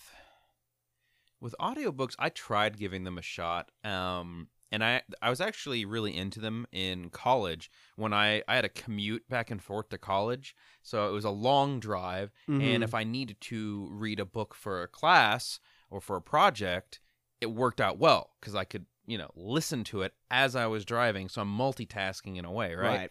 with 1.40 1.54
audiobooks, 1.61 2.14
I 2.18 2.30
tried 2.30 2.78
giving 2.78 3.04
them 3.04 3.18
a 3.18 3.23
shot. 3.23 3.70
Um, 3.82 4.49
and 4.73 4.85
I 4.85 5.02
I 5.23 5.30
was 5.30 5.40
actually 5.40 5.85
really 5.85 6.16
into 6.16 6.40
them 6.40 6.66
in 6.73 7.11
college 7.11 7.71
when 7.97 8.12
I 8.12 8.42
I 8.49 8.56
had 8.56 8.64
a 8.64 8.71
commute 8.71 9.28
back 9.28 9.50
and 9.50 9.62
forth 9.62 9.88
to 9.90 9.99
college, 9.99 10.54
so 10.83 11.09
it 11.09 11.12
was 11.12 11.25
a 11.25 11.30
long 11.30 11.80
drive. 11.80 12.33
Mm-hmm. 12.49 12.61
And 12.61 12.85
if 12.85 12.94
I 12.94 13.04
needed 13.04 13.40
to 13.42 13.88
read 13.90 14.21
a 14.21 14.25
book 14.25 14.54
for 14.54 14.83
a 14.83 14.88
class 14.88 15.61
or 15.90 16.00
for 16.00 16.16
a 16.16 16.23
project, 16.23 17.00
it 17.40 17.47
worked 17.47 17.80
out 17.80 17.99
well 17.99 18.30
because 18.40 18.54
I 18.54 18.64
could 18.64 18.87
you 19.06 19.18
know 19.18 19.30
listen 19.37 19.85
to 19.85 20.02
it 20.02 20.14
as 20.30 20.56
I 20.56 20.66
was 20.66 20.85
driving. 20.85 21.28
So 21.28 21.42
I'm 21.42 21.56
multitasking 21.56 22.37
in 22.37 22.44
a 22.44 22.52
way, 22.52 22.75
right? 22.75 22.87
right 22.87 23.11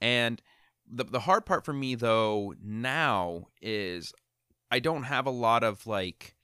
And 0.00 0.42
the 0.90 1.04
the 1.04 1.20
hard 1.20 1.46
part 1.46 1.64
for 1.64 1.72
me 1.72 1.94
though 1.94 2.54
now 2.62 3.46
is 3.60 4.12
I 4.70 4.80
don't 4.80 5.04
have 5.04 5.26
a 5.26 5.30
lot 5.30 5.62
of 5.64 5.86
like 5.86 6.34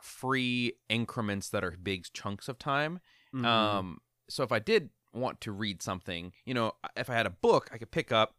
free 0.00 0.74
increments 0.88 1.50
that 1.50 1.64
are 1.64 1.72
big 1.82 2.06
chunks 2.12 2.48
of 2.48 2.58
time. 2.58 3.00
Mhm. 3.34 3.44
Um 3.44 4.00
so 4.28 4.42
if 4.42 4.52
I 4.52 4.58
did 4.58 4.90
want 5.12 5.40
to 5.42 5.52
read 5.52 5.82
something, 5.82 6.32
you 6.44 6.54
know, 6.54 6.72
if 6.96 7.08
I 7.08 7.14
had 7.14 7.26
a 7.26 7.30
book 7.30 7.68
I 7.72 7.78
could 7.78 7.90
pick 7.90 8.12
up, 8.12 8.34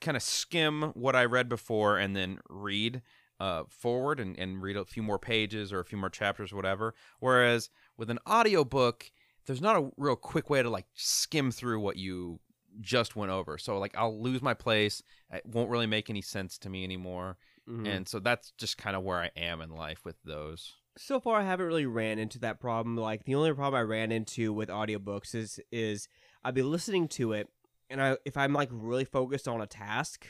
kind 0.00 0.16
of 0.16 0.22
skim 0.22 0.82
what 0.94 1.14
I 1.14 1.24
read 1.24 1.48
before 1.48 1.96
and 1.98 2.16
then 2.16 2.40
read 2.48 3.02
uh, 3.40 3.64
forward 3.68 4.20
and, 4.20 4.38
and 4.38 4.62
read 4.62 4.76
a 4.76 4.84
few 4.84 5.02
more 5.02 5.18
pages 5.18 5.72
or 5.72 5.80
a 5.80 5.84
few 5.84 5.98
more 5.98 6.10
chapters 6.10 6.52
or 6.52 6.56
whatever. 6.56 6.94
Whereas 7.20 7.70
with 7.96 8.08
an 8.10 8.18
audiobook, 8.28 9.10
there's 9.46 9.60
not 9.60 9.76
a 9.76 9.90
real 9.96 10.14
quick 10.16 10.48
way 10.50 10.62
to 10.62 10.70
like 10.70 10.86
skim 10.94 11.50
through 11.50 11.80
what 11.80 11.96
you 11.96 12.40
just 12.80 13.16
went 13.16 13.32
over. 13.32 13.58
So 13.58 13.78
like 13.78 13.96
I'll 13.96 14.20
lose 14.20 14.42
my 14.42 14.54
place. 14.54 15.02
It 15.32 15.44
won't 15.46 15.70
really 15.70 15.86
make 15.86 16.08
any 16.10 16.22
sense 16.22 16.56
to 16.58 16.70
me 16.70 16.84
anymore. 16.84 17.36
Mhm. 17.68 17.86
And 17.86 18.08
so 18.08 18.18
that's 18.18 18.52
just 18.58 18.78
kind 18.78 18.96
of 18.96 19.02
where 19.02 19.18
I 19.20 19.30
am 19.36 19.60
in 19.60 19.70
life 19.70 20.04
with 20.04 20.16
those. 20.24 20.74
So 20.96 21.18
far 21.20 21.40
i 21.40 21.42
haven't 21.42 21.66
really 21.66 21.86
ran 21.86 22.18
into 22.18 22.38
that 22.38 22.60
problem 22.60 22.96
like 22.96 23.24
the 23.24 23.34
only 23.34 23.52
problem 23.52 23.78
i 23.78 23.82
ran 23.82 24.12
into 24.12 24.52
with 24.52 24.68
audiobooks 24.68 25.34
is 25.34 25.58
is 25.70 26.08
i'd 26.44 26.54
be 26.54 26.62
listening 26.62 27.08
to 27.08 27.32
it 27.32 27.48
and 27.88 28.00
i 28.02 28.16
if 28.24 28.36
i'm 28.36 28.52
like 28.52 28.68
really 28.70 29.04
focused 29.04 29.48
on 29.48 29.60
a 29.60 29.66
task 29.66 30.26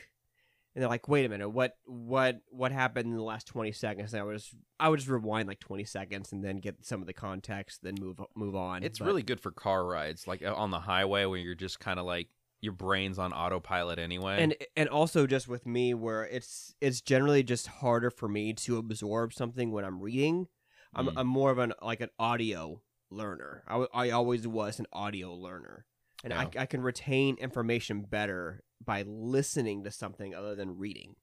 and 0.75 0.81
they're 0.81 0.89
like, 0.89 1.07
"Wait 1.07 1.23
a 1.23 1.29
minute, 1.29 1.49
what 1.49 1.77
what 1.85 2.41
what 2.49 2.71
happened 2.71 3.05
in 3.11 3.15
the 3.15 3.21
last 3.21 3.45
twenty 3.45 3.71
seconds?" 3.71 4.11
And 4.11 4.21
I 4.21 4.25
was 4.25 4.55
I 4.79 4.89
would 4.89 4.97
just 4.97 5.07
rewind 5.07 5.47
like 5.47 5.59
twenty 5.59 5.83
seconds 5.83 6.31
and 6.31 6.43
then 6.43 6.57
get 6.57 6.83
some 6.83 6.99
of 6.99 7.05
the 7.05 7.13
context, 7.13 7.83
then 7.83 7.93
move 7.99 8.19
move 8.35 8.55
on. 8.55 8.81
It's 8.81 8.97
But- 8.97 9.05
really 9.05 9.21
good 9.21 9.39
for 9.39 9.51
car 9.51 9.85
rides, 9.85 10.25
like 10.27 10.41
uh, 10.41 10.51
on 10.55 10.71
the 10.71 10.79
highway 10.79 11.25
where 11.25 11.37
you're 11.37 11.53
just 11.53 11.79
kind 11.79 11.99
of 11.99 12.07
like 12.07 12.27
your 12.59 12.73
brain's 12.73 13.19
on 13.19 13.33
autopilot 13.33 13.99
anyway. 13.99 14.41
and 14.41 14.55
and 14.75 14.89
also 14.89 15.27
just 15.27 15.47
with 15.47 15.67
me 15.67 15.93
where 15.93 16.23
it's 16.23 16.73
it's 16.81 17.01
generally 17.01 17.43
just 17.43 17.67
harder 17.67 18.09
for 18.09 18.27
me 18.27 18.51
to 18.53 18.77
absorb 18.77 19.31
something 19.31 19.71
when 19.71 19.85
I'm 19.85 20.01
reading. 20.01 20.47
I'm 20.95 21.07
Mm. 21.07 21.13
I'm 21.17 21.27
more 21.27 21.51
of 21.51 21.57
an 21.57 21.73
like 21.81 22.01
an 22.01 22.09
audio 22.19 22.81
learner. 23.09 23.63
I, 23.67 23.85
I 23.93 24.09
always 24.11 24.47
was 24.47 24.79
an 24.79 24.87
audio 24.91 25.33
learner, 25.33 25.85
and 26.23 26.33
I 26.33 26.49
I 26.57 26.65
can 26.65 26.81
retain 26.81 27.35
information 27.37 28.01
better 28.01 28.63
by 28.83 29.03
listening 29.03 29.83
to 29.83 29.91
something 29.91 30.35
other 30.35 30.55
than 30.55 30.77
reading. 30.77 31.15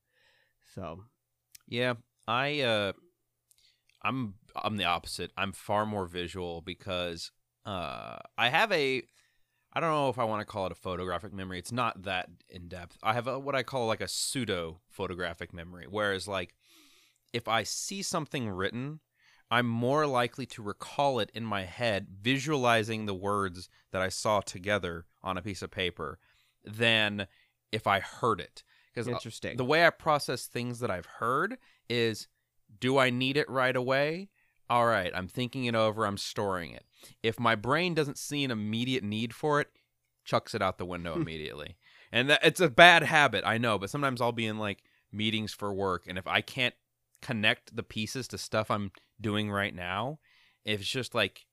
So 0.75 1.05
Yeah, 1.67 1.95
I 2.27 2.61
uh 2.61 2.93
I'm 4.03 4.35
I'm 4.57 4.77
the 4.77 4.85
opposite. 4.85 5.31
I'm 5.37 5.53
far 5.53 5.87
more 5.87 6.07
visual 6.07 6.62
because 6.62 7.33
uh 7.67 8.19
I 8.39 8.49
have 8.49 8.73
a 8.73 9.03
I 9.73 9.79
don't 9.81 9.91
know 9.91 10.09
if 10.09 10.19
I 10.19 10.25
want 10.25 10.41
to 10.41 10.47
call 10.50 10.67
it 10.67 10.73
a 10.73 10.77
photographic 10.77 11.33
memory. 11.33 11.59
It's 11.59 11.71
not 11.73 12.03
that 12.03 12.29
in 12.49 12.67
depth. 12.67 12.99
I 13.03 13.12
have 13.12 13.29
a, 13.29 13.39
what 13.39 13.55
I 13.55 13.62
call 13.62 13.87
like 13.87 14.00
a 14.00 14.09
pseudo 14.09 14.81
photographic 14.89 15.53
memory, 15.53 15.87
whereas 15.89 16.27
like 16.27 16.55
if 17.33 17.47
I 17.47 17.62
see 17.62 18.03
something 18.03 18.49
written, 18.50 18.99
I'm 19.50 19.66
more 19.66 20.07
likely 20.07 20.47
to 20.47 20.62
recall 20.62 21.19
it 21.19 21.30
in 21.35 21.45
my 21.45 21.64
head, 21.64 22.07
visualizing 22.23 23.07
the 23.07 23.14
words 23.14 23.69
that 23.90 24.00
I 24.00 24.09
saw 24.09 24.40
together 24.40 25.07
on 25.23 25.37
a 25.37 25.42
piece 25.42 25.62
of 25.62 25.71
paper, 25.71 26.19
than 26.64 27.26
if 27.73 27.87
I 27.87 28.00
heard 28.00 28.40
it. 28.40 28.62
Because 28.95 29.09
uh, 29.09 29.12
interesting. 29.12 29.57
the 29.57 29.64
way 29.64 29.85
I 29.85 29.90
process 29.90 30.47
things 30.47 30.80
that 30.80 30.90
I've 30.90 31.07
heard 31.07 31.59
is 31.88 32.28
do 32.78 32.99
I 32.99 33.11
need 33.11 33.37
it 33.37 33.50
right 33.50 33.75
away? 33.75 34.28
All 34.69 34.87
right, 34.87 35.11
I'm 35.14 35.26
thinking 35.26 35.64
it 35.64 35.75
over, 35.75 36.07
I'm 36.07 36.16
storing 36.16 36.71
it. 36.71 36.85
If 37.23 37.40
my 37.40 37.57
brain 37.57 37.95
doesn't 37.95 38.19
see 38.19 38.45
an 38.45 38.52
immediate 38.52 39.02
need 39.02 39.35
for 39.35 39.61
it, 39.61 39.69
chucks 40.25 40.54
it 40.54 40.62
out 40.62 40.78
the 40.78 40.87
window 40.87 41.14
hmm. 41.14 41.23
immediately. 41.23 41.76
And 42.12 42.30
that, 42.30 42.45
it's 42.45 42.61
a 42.61 42.69
bad 42.69 43.02
habit, 43.02 43.42
I 43.45 43.59
know, 43.59 43.78
but 43.78 43.90
sometimes 43.90 44.21
I'll 44.21 44.30
be 44.30 44.47
in 44.47 44.59
like 44.59 44.85
meetings 45.12 45.52
for 45.52 45.73
work 45.73 46.04
and 46.07 46.19
if 46.19 46.26
I 46.28 46.40
can't 46.40 46.75
connect 47.21 47.75
the 47.75 47.83
pieces 47.83 48.28
to 48.28 48.38
stuff 48.38 48.71
I'm 48.71 48.92
doing 49.21 49.50
right 49.50 49.75
now, 49.75 50.19
if 50.65 50.81
it's 50.81 50.89
just 50.89 51.15
like 51.15 51.47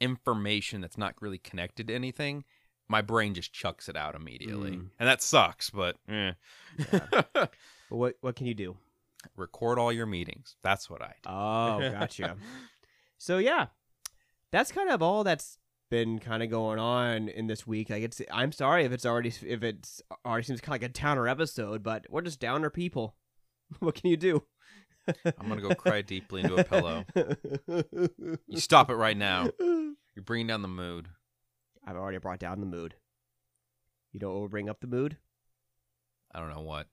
information 0.00 0.80
that's 0.80 0.98
not 0.98 1.14
really 1.20 1.38
connected 1.38 1.88
to 1.88 1.94
anything, 1.94 2.44
my 2.88 3.02
brain 3.02 3.34
just 3.34 3.52
chucks 3.52 3.88
it 3.88 3.96
out 3.96 4.14
immediately. 4.14 4.72
Mm. 4.72 4.88
And 4.98 5.08
that 5.08 5.22
sucks, 5.22 5.70
but 5.70 5.96
eh. 6.08 6.32
But 7.90 7.96
what 7.96 8.14
what 8.20 8.36
can 8.36 8.46
you 8.46 8.54
do? 8.54 8.76
record 9.36 9.78
all 9.78 9.92
your 9.92 10.06
meetings. 10.06 10.56
That's 10.62 10.88
what 10.88 11.02
I 11.02 11.14
do. 11.22 11.30
Oh, 11.30 11.90
gotcha. 11.92 12.36
so 13.18 13.38
yeah, 13.38 13.66
that's 14.50 14.72
kind 14.72 14.90
of 14.90 15.02
all 15.02 15.24
that's 15.24 15.58
been 15.90 16.18
kind 16.18 16.42
of 16.42 16.50
going 16.50 16.78
on 16.78 17.28
in 17.28 17.46
this 17.46 17.66
week. 17.66 17.90
Like 17.90 18.02
it's, 18.02 18.22
I'm 18.30 18.52
sorry 18.52 18.84
if 18.84 18.92
it's 18.92 19.06
already 19.06 19.32
if 19.46 19.62
it's 19.62 20.00
already 20.24 20.44
seems 20.44 20.60
kind 20.60 20.76
of 20.76 20.82
like 20.82 20.90
a 20.90 20.92
downer 20.92 21.28
episode, 21.28 21.82
but 21.82 22.06
we're 22.08 22.22
just 22.22 22.40
downer 22.40 22.70
people. 22.70 23.16
what 23.78 23.94
can 23.94 24.10
you 24.10 24.16
do? 24.16 24.44
I'm 25.24 25.48
gonna 25.48 25.60
go 25.60 25.74
cry 25.74 26.02
deeply 26.02 26.42
into 26.42 26.56
a 26.56 26.64
pillow. 26.64 27.04
You 28.46 28.58
stop 28.58 28.90
it 28.90 28.94
right 28.94 29.16
now. 29.16 29.48
You're 29.58 30.24
bringing 30.24 30.46
down 30.46 30.62
the 30.62 30.68
mood. 30.68 31.08
I've 31.86 31.96
already 31.96 32.18
brought 32.18 32.38
down 32.38 32.60
the 32.60 32.66
mood. 32.66 32.94
You 34.12 34.20
don't 34.20 34.48
bring 34.50 34.68
up 34.68 34.80
the 34.80 34.86
mood. 34.86 35.16
I 36.32 36.40
don't 36.40 36.50
know 36.50 36.62
what. 36.62 36.86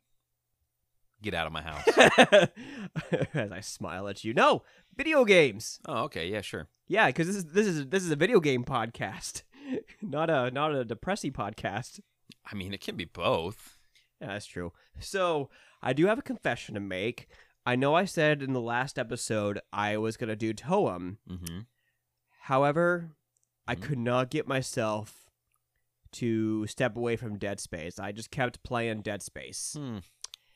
Get 1.22 1.34
out 1.34 1.48
of 1.48 1.54
my 1.54 1.64
house. 1.64 1.88
As 3.34 3.52
I 3.52 3.60
smile 3.60 4.08
at 4.08 4.24
you, 4.24 4.34
no 4.34 4.64
video 4.96 5.26
games. 5.26 5.80
oh, 5.88 6.04
okay. 6.04 6.28
Yeah, 6.28 6.42
sure. 6.42 6.68
Yeah, 6.88 7.08
because 7.08 7.28
this 7.28 7.36
is 7.38 7.46
this 7.46 7.68
is 7.68 7.88
this 7.88 8.04
is 8.04 8.12
a 8.12 8.16
video 8.16 8.40
game 8.40 8.64
podcast, 8.64 9.42
not 10.02 10.30
a 10.30 10.52
not 10.52 10.76
a 10.76 10.86
depressing 10.86 11.34
podcast. 11.34 12.00
I 12.50 12.56
mean, 12.56 12.74
it 12.74 12.82
can 12.82 12.96
be 12.96 13.06
both. 13.06 13.78
Yeah, 14.22 14.28
that's 14.28 14.46
true. 14.46 14.74
So 15.00 15.50
I 15.82 15.94
do 15.94 16.06
have 16.06 16.20
a 16.20 16.24
confession 16.24 16.76
to 16.76 16.80
make. 16.82 17.28
I 17.68 17.76
know 17.76 17.94
I 17.96 18.06
said 18.06 18.42
in 18.42 18.54
the 18.54 18.62
last 18.62 18.98
episode 18.98 19.60
I 19.74 19.98
was 19.98 20.16
gonna 20.18 20.36
do 20.38 20.54
Toem. 20.54 21.18
Mm-hmm. 21.30 21.60
However, 22.44 23.12
I 23.68 23.76
Mhm. 23.76 23.82
could 23.82 23.98
not 24.00 24.30
get 24.30 24.48
myself 24.48 25.26
to 26.14 26.66
step 26.68 26.96
away 26.96 27.18
from 27.18 27.38
Dead 27.38 27.60
Space. 27.60 28.00
I 28.00 28.12
just 28.14 28.32
kept 28.32 28.64
playing 28.64 29.02
Dead 29.02 29.22
Space. 29.22 29.76
Hmm. 29.78 29.98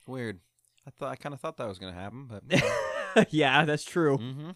Weird. 0.07 0.39
I 0.87 0.89
thought 0.89 1.11
I 1.11 1.15
kind 1.17 1.33
of 1.33 1.41
thought 1.41 1.57
that 1.57 1.67
was 1.67 1.77
gonna 1.79 1.93
happen, 1.93 2.27
but 2.27 3.27
yeah, 3.33 3.65
that's 3.65 3.83
true. 3.83 4.17
mm-hmm. 4.17 4.51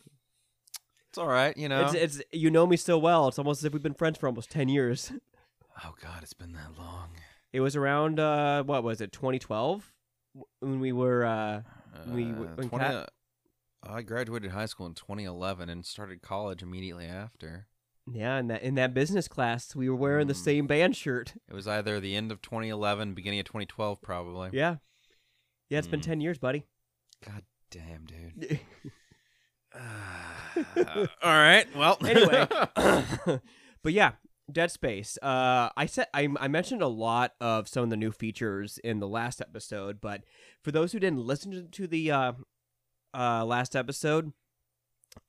it's 1.09 1.17
all 1.17 1.27
right. 1.27 1.55
You 1.57 1.67
know. 1.69 1.85
It's 1.85 1.93
it's 1.93 2.21
you 2.31 2.49
know 2.49 2.65
me 2.65 2.77
so 2.77 2.97
well. 2.97 3.27
It's 3.27 3.37
almost 3.37 3.61
as 3.61 3.65
if 3.65 3.73
we've 3.73 3.83
been 3.83 3.93
friends 3.93 4.17
for 4.17 4.27
almost 4.27 4.49
ten 4.49 4.69
years. 4.69 5.11
oh 5.83 5.93
God, 6.01 6.23
it's 6.23 6.33
been 6.33 6.53
that 6.53 6.77
long. 6.77 7.09
It 7.51 7.59
was 7.59 7.75
around 7.75 8.19
uh 8.19 8.63
what 8.63 8.83
was 8.83 9.01
it 9.01 9.11
2012 9.11 9.91
when 10.61 10.79
we 10.79 10.91
were 10.93 11.25
uh 11.25 11.61
We- 12.07 12.31
Uh, 12.31 12.55
when 12.55 12.69
20, 12.69 12.85
Kat- 12.85 12.93
uh, 12.95 13.05
I 13.91 14.01
graduated 14.01 14.51
high 14.51 14.65
school 14.65 14.85
in 14.87 14.93
2011 14.95 15.69
and 15.69 15.85
started 15.85 16.21
college 16.21 16.61
immediately 16.63 17.05
after. 17.05 17.67
yeah 18.11 18.37
in 18.37 18.47
that 18.47 18.61
in 18.61 18.75
that 18.75 18.93
business 18.93 19.27
class 19.27 19.75
we 19.75 19.89
were 19.89 19.95
wearing 19.95 20.27
the 20.27 20.33
Mm. 20.33 20.43
same 20.43 20.67
band 20.67 20.95
shirt. 20.95 21.33
It 21.47 21.53
was 21.53 21.67
either 21.67 21.99
the 21.99 22.15
end 22.15 22.31
of 22.31 22.41
2011, 22.41 23.13
beginning 23.15 23.39
of 23.39 23.45
2012, 23.47 24.01
probably. 24.01 24.49
Yeah. 24.53 24.77
Yeah, 25.69 25.79
it's 25.79 25.87
been 25.87 26.01
Mm. 26.01 26.03
10 26.03 26.21
years, 26.21 26.37
buddy. 26.37 26.65
God 27.25 27.43
damn, 27.71 28.05
dude. 28.05 28.59
Uh, 29.73 29.79
all 31.23 31.31
right. 31.33 31.65
Well, 31.75 31.97
anyway, 32.05 32.47
but 33.81 33.93
yeah, 33.93 34.13
Dead 34.51 34.71
Space. 34.71 35.17
Uh, 35.21 35.69
I 35.75 35.85
said 35.85 36.07
I, 36.13 36.27
I 36.39 36.47
mentioned 36.47 36.81
a 36.81 36.87
lot 36.87 37.33
of 37.41 37.67
some 37.67 37.83
of 37.83 37.89
the 37.89 37.97
new 37.97 38.11
features 38.11 38.77
in 38.83 38.99
the 38.99 39.07
last 39.07 39.41
episode, 39.41 39.99
but 40.01 40.23
for 40.63 40.71
those 40.71 40.91
who 40.91 40.99
didn't 40.99 41.19
listen 41.19 41.69
to, 41.71 41.87
the 41.87 42.11
uh, 42.11 42.33
uh, 43.13 43.45
last 43.45 43.75
episode, 43.75 44.33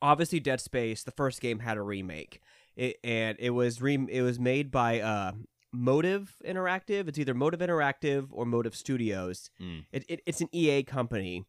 obviously 0.02 0.40
Dead 0.40 0.61
Space, 0.61 1.02
the 1.02 1.12
first 1.12 1.40
game 1.40 1.61
had 1.61 1.76
a 1.76 1.82
remake, 1.82 2.40
it, 2.76 2.96
and 3.02 3.37
it 3.40 3.50
was 3.50 3.80
re- 3.80 4.06
it 4.11 4.23
was 4.23 4.38
made 4.38 4.70
by 4.70 5.00
uh, 5.00 5.32
Motive 5.73 6.35
Interactive. 6.46 7.08
It's 7.08 7.18
either 7.18 7.35
Motive 7.35 7.61
Interactive 7.61 8.28
or 8.30 8.44
Motive 8.44 8.76
Studios. 8.76 9.50
Mm. 9.61 9.85
It, 9.92 10.04
it, 10.08 10.20
it's 10.26 10.40
an 10.40 10.49
EA 10.52 10.82
company. 10.82 11.44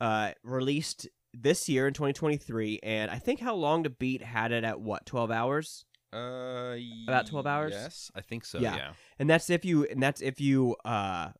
Uh, 0.00 0.32
released 0.42 1.08
this 1.32 1.68
year 1.68 1.86
in 1.86 1.94
2023, 1.94 2.80
and 2.82 3.10
I 3.10 3.18
think 3.18 3.38
How 3.38 3.54
Long 3.54 3.84
to 3.84 3.90
Beat 3.90 4.22
had 4.22 4.50
it 4.50 4.64
at 4.64 4.80
what 4.80 5.06
12 5.06 5.30
hours, 5.30 5.84
uh, 6.12 6.76
About 7.08 7.26
12 7.26 7.46
hours? 7.46 7.72
Yes, 7.72 8.10
I 8.14 8.20
think 8.20 8.44
so. 8.44 8.58
Yeah. 8.58 8.76
Yeah. 8.76 8.92
and 9.18 9.28
that's 9.30 9.48
if 9.50 9.64
you 9.64 9.84
and 9.86 10.02
that's 10.02 10.20
if 10.20 10.40
you 10.40 10.76
uh 10.84 11.30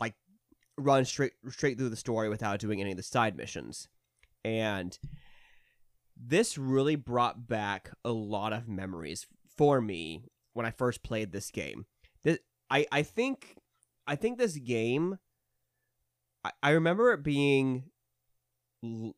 like 0.00 0.14
run 0.78 1.04
straight 1.04 1.32
straight 1.48 1.78
through 1.78 1.88
the 1.90 1.96
story 1.96 2.28
without 2.28 2.58
doing 2.58 2.80
any 2.80 2.90
of 2.90 2.96
the 2.96 3.02
side 3.02 3.36
missions, 3.36 3.88
and 4.44 4.98
this 6.16 6.56
really 6.58 6.96
brought 6.96 7.46
back 7.46 7.90
a 8.04 8.10
lot 8.12 8.52
of 8.52 8.68
memories 8.68 9.26
for 9.56 9.80
me 9.80 10.24
when 10.54 10.66
I 10.66 10.70
first 10.70 11.02
played 11.02 11.32
this 11.32 11.50
game. 11.50 11.86
This 12.24 12.38
I 12.70 12.86
I 12.90 13.02
think 13.02 13.56
I 14.06 14.16
think 14.16 14.38
this 14.38 14.56
game. 14.56 15.18
I, 16.44 16.52
I 16.62 16.70
remember 16.70 17.12
it 17.12 17.22
being. 17.22 17.84
l- 18.84 19.14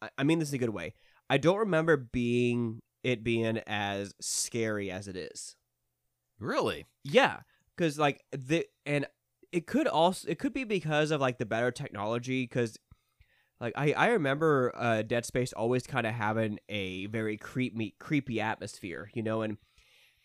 I- 0.00 0.10
I 0.18 0.22
mean 0.24 0.38
this 0.38 0.50
in 0.50 0.56
a 0.56 0.58
good 0.58 0.70
way. 0.70 0.94
I 1.30 1.38
don't 1.38 1.58
remember 1.58 1.96
being 1.96 2.80
it 3.02 3.22
being 3.24 3.58
as 3.66 4.14
scary 4.20 4.90
as 4.90 5.08
it 5.08 5.16
is. 5.16 5.56
Really? 6.38 6.86
Yeah, 7.04 7.40
because 7.76 7.98
like 7.98 8.22
the 8.32 8.66
and 8.86 9.06
it 9.52 9.66
could 9.66 9.86
also 9.86 10.28
it 10.28 10.38
could 10.38 10.52
be 10.52 10.64
because 10.64 11.10
of 11.10 11.20
like 11.20 11.38
the 11.38 11.46
better 11.46 11.70
technology. 11.70 12.42
Because 12.44 12.78
like 13.60 13.72
I 13.76 13.92
I 13.92 14.08
remember 14.08 14.72
uh, 14.74 15.02
Dead 15.02 15.24
Space 15.24 15.52
always 15.52 15.86
kind 15.86 16.06
of 16.06 16.14
having 16.14 16.58
a 16.68 17.06
very 17.06 17.36
creepy 17.36 17.94
creepy 17.98 18.40
atmosphere, 18.40 19.10
you 19.14 19.22
know, 19.22 19.42
and 19.42 19.56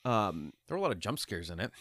um 0.06 0.54
There 0.68 0.76
were 0.76 0.80
a 0.80 0.82
lot 0.82 0.92
of 0.92 1.00
jump 1.00 1.20
scares 1.20 1.50
in 1.50 1.60
it. 1.60 1.72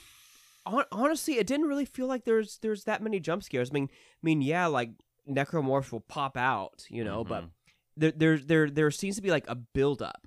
hon- 0.67 0.85
honestly, 0.93 1.35
it 1.39 1.47
didn't 1.47 1.67
really 1.67 1.85
feel 1.87 2.07
like 2.07 2.25
there's 2.25 2.59
there's 2.59 2.85
that 2.85 3.03
many 3.03 3.21
jump 3.21 3.43
scares. 3.43 3.71
I 3.71 3.75
mean, 3.75 3.89
I 3.93 4.19
mean, 4.23 4.43
yeah, 4.43 4.67
like 4.67 4.91
necromorphs 5.29 5.93
will 5.93 6.01
pop 6.01 6.37
out, 6.37 6.85
you 6.89 7.05
know, 7.05 7.25
but 7.25 7.45
Mhm. 7.45 7.51
there 7.97 8.13
there 8.13 8.39
there 8.39 8.71
there 8.71 8.91
seems 8.91 9.17
to 9.17 9.23
be 9.23 9.31
like 9.31 9.49
a 9.49 9.55
build 9.55 10.03
up. 10.03 10.27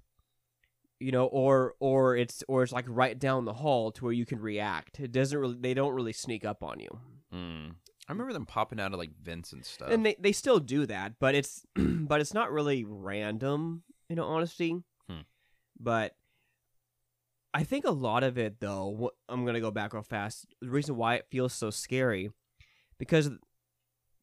You 0.99 1.11
know, 1.11 1.25
or 1.27 1.75
or 1.79 2.17
it's 2.17 2.43
or 2.47 2.63
it's 2.63 2.73
like 2.73 2.85
right 2.87 3.17
down 3.17 3.45
the 3.45 3.53
hall 3.53 3.91
to 3.93 4.03
where 4.03 4.13
you 4.13 4.25
can 4.25 4.39
react. 4.39 4.99
It 4.99 5.11
doesn't 5.11 5.37
really 5.37 5.57
they 5.59 5.73
don't 5.73 5.93
really 5.93 6.13
sneak 6.13 6.43
up 6.45 6.61
on 6.61 6.79
you. 6.79 6.99
Mm. 7.33 7.75
I 8.07 8.11
remember 8.11 8.33
them 8.33 8.47
popping 8.47 8.79
out 8.79 8.91
of 8.91 8.97
like 8.97 9.11
vents 9.21 9.53
and 9.53 9.63
stuff. 9.63 9.89
And 9.91 10.03
they, 10.03 10.15
they 10.19 10.31
still 10.31 10.59
do 10.59 10.87
that, 10.87 11.13
but 11.19 11.35
it's 11.35 11.63
but 11.75 12.19
it's 12.21 12.33
not 12.33 12.51
really 12.51 12.83
random, 12.83 13.83
in 14.09 14.15
know, 14.15 14.25
honesty. 14.25 14.75
Hmm. 15.07 15.19
But 15.79 16.15
I 17.53 17.63
think 17.63 17.85
a 17.85 17.91
lot 17.91 18.23
of 18.23 18.37
it 18.37 18.59
though, 18.59 18.97
wh- 18.99 19.31
I'm 19.31 19.45
gonna 19.45 19.61
go 19.61 19.71
back 19.71 19.93
real 19.93 20.01
fast. 20.01 20.47
The 20.59 20.69
reason 20.69 20.95
why 20.97 21.15
it 21.15 21.27
feels 21.29 21.53
so 21.53 21.69
scary, 21.69 22.31
because 22.97 23.29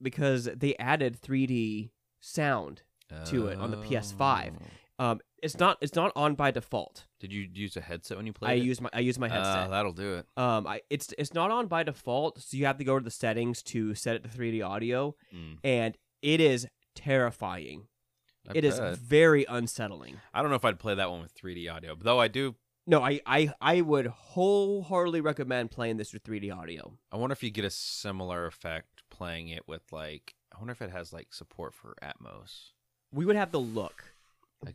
because 0.02 0.44
they 0.54 0.74
added 0.76 1.20
3D 1.20 1.90
sound. 2.20 2.82
to 3.26 3.46
it 3.46 3.58
on 3.58 3.70
the 3.70 3.76
PS5. 3.76 4.52
Um, 4.98 5.20
it's 5.42 5.58
not 5.58 5.76
it's 5.82 5.94
not 5.94 6.10
on 6.16 6.34
by 6.34 6.50
default. 6.50 7.04
Did 7.20 7.32
you 7.32 7.46
use 7.52 7.76
a 7.76 7.80
headset 7.82 8.16
when 8.16 8.26
you 8.26 8.32
played 8.32 8.50
I 8.50 8.54
it? 8.54 8.64
use 8.64 8.80
my 8.80 8.88
I 8.92 9.00
use 9.00 9.18
my 9.18 9.28
headset. 9.28 9.70
that'll 9.70 9.92
do 9.92 10.14
it. 10.14 10.26
um, 10.36 10.66
I 10.66 10.80
it's 10.90 11.12
it's 11.18 11.34
not 11.34 11.50
on 11.50 11.66
by 11.66 11.82
default, 11.82 12.40
so 12.40 12.56
you 12.56 12.64
have 12.66 12.78
to 12.78 12.84
go 12.84 12.98
to 12.98 13.04
the 13.04 13.10
settings 13.10 13.62
to 13.64 13.94
set 13.94 14.16
it 14.16 14.22
to 14.22 14.28
3D 14.28 14.66
audio, 14.66 15.14
Mm, 15.34 15.58
and 15.62 15.98
it 16.22 16.40
is 16.40 16.66
terrifying. 16.94 17.88
I 18.48 18.52
It 18.54 18.64
is 18.64 18.78
bet. 18.80 18.96
very 18.96 19.44
unsettling. 19.48 20.20
I 20.32 20.40
don't 20.40 20.50
know 20.50 20.56
if 20.56 20.64
I'd 20.64 20.78
play 20.78 20.94
that 20.94 21.10
one 21.10 21.20
with 21.20 21.34
3D 21.34 21.68
audio, 21.72 21.94
but 21.94 22.04
though 22.04 22.20
I 22.20 22.28
do. 22.28 22.54
No, 22.88 23.02
I, 23.02 23.20
I 23.26 23.52
I 23.60 23.80
would 23.80 24.06
wholeheartedly 24.06 25.20
recommend 25.20 25.70
playing 25.72 25.96
this 25.96 26.12
with 26.12 26.22
3D 26.22 26.56
audio. 26.56 26.92
I 27.12 27.16
wonder 27.16 27.32
if 27.32 27.42
you 27.42 27.50
get 27.50 27.64
a 27.64 27.70
similar 27.70 28.46
effect 28.46 29.02
playing 29.10 29.48
it 29.48 29.66
with 29.68 29.82
like. 29.92 30.34
I 30.54 30.58
wonder 30.58 30.72
if 30.72 30.80
it 30.80 30.90
has 30.90 31.12
like 31.12 31.34
support 31.34 31.74
for 31.74 31.96
Atmos. 32.02 32.70
We 33.12 33.24
would 33.26 33.36
have 33.36 33.50
to 33.52 33.58
look, 33.58 33.96
That 33.96 33.96
could 33.96 34.04
be 34.04 34.05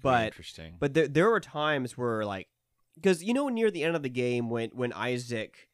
but 0.02 0.26
interesting. 0.26 0.76
but 0.80 0.94
there 0.94 1.08
there 1.08 1.30
were 1.30 1.40
times 1.40 1.98
where 1.98 2.26
like 2.26 2.48
because 2.96 3.24
you 3.24 3.34
know 3.34 3.50
near 3.50 3.72
the 3.72 3.84
end 3.84 3.96
of 3.96 4.04
the 4.04 4.10
game 4.10 4.50
when 4.50 4.70
when 4.74 4.94
Isaac 4.94 5.68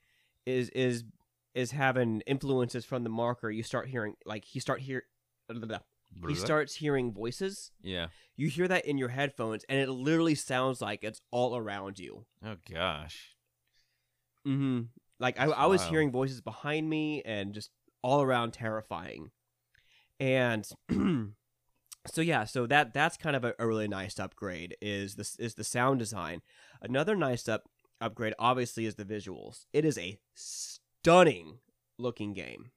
is 0.45 0.69
is 0.69 1.03
is 1.53 1.71
having 1.71 2.21
influences 2.21 2.85
from 2.85 3.03
the 3.03 3.09
marker, 3.09 3.49
you 3.49 3.63
start 3.63 3.87
hearing 3.87 4.15
like 4.25 4.45
he 4.45 4.59
start 4.59 4.81
hear 4.81 5.03
he 6.27 6.35
starts 6.35 6.75
hearing 6.75 7.11
voices. 7.11 7.71
Yeah. 7.81 8.07
You 8.35 8.47
hear 8.47 8.67
that 8.67 8.85
in 8.85 8.97
your 8.97 9.09
headphones, 9.09 9.65
and 9.67 9.79
it 9.79 9.89
literally 9.89 10.35
sounds 10.35 10.81
like 10.81 11.03
it's 11.03 11.21
all 11.31 11.55
around 11.57 11.99
you. 11.99 12.25
Oh 12.45 12.55
gosh. 12.71 13.35
Mm-hmm. 14.47 14.81
Like 15.19 15.39
I, 15.39 15.45
I 15.45 15.65
was 15.65 15.81
wild. 15.81 15.91
hearing 15.91 16.11
voices 16.11 16.41
behind 16.41 16.89
me, 16.89 17.21
and 17.23 17.53
just 17.53 17.71
all 18.01 18.21
around 18.21 18.51
terrifying. 18.51 19.31
And 20.19 20.67
so 22.07 22.21
yeah, 22.21 22.43
so 22.45 22.65
that 22.67 22.93
that's 22.93 23.17
kind 23.17 23.35
of 23.35 23.43
a, 23.43 23.53
a 23.59 23.67
really 23.67 23.87
nice 23.87 24.19
upgrade. 24.19 24.75
Is 24.81 25.15
this 25.15 25.35
is 25.37 25.55
the 25.55 25.63
sound 25.63 25.99
design? 25.99 26.41
Another 26.81 27.15
nice 27.15 27.47
up 27.47 27.63
upgrade, 28.01 28.33
obviously, 28.39 28.85
is 28.85 28.95
the 28.95 29.05
visuals. 29.05 29.65
It 29.73 29.85
is 29.85 29.97
a 29.97 30.17
stunning 30.35 31.59
looking 31.97 32.33
game. 32.33 32.71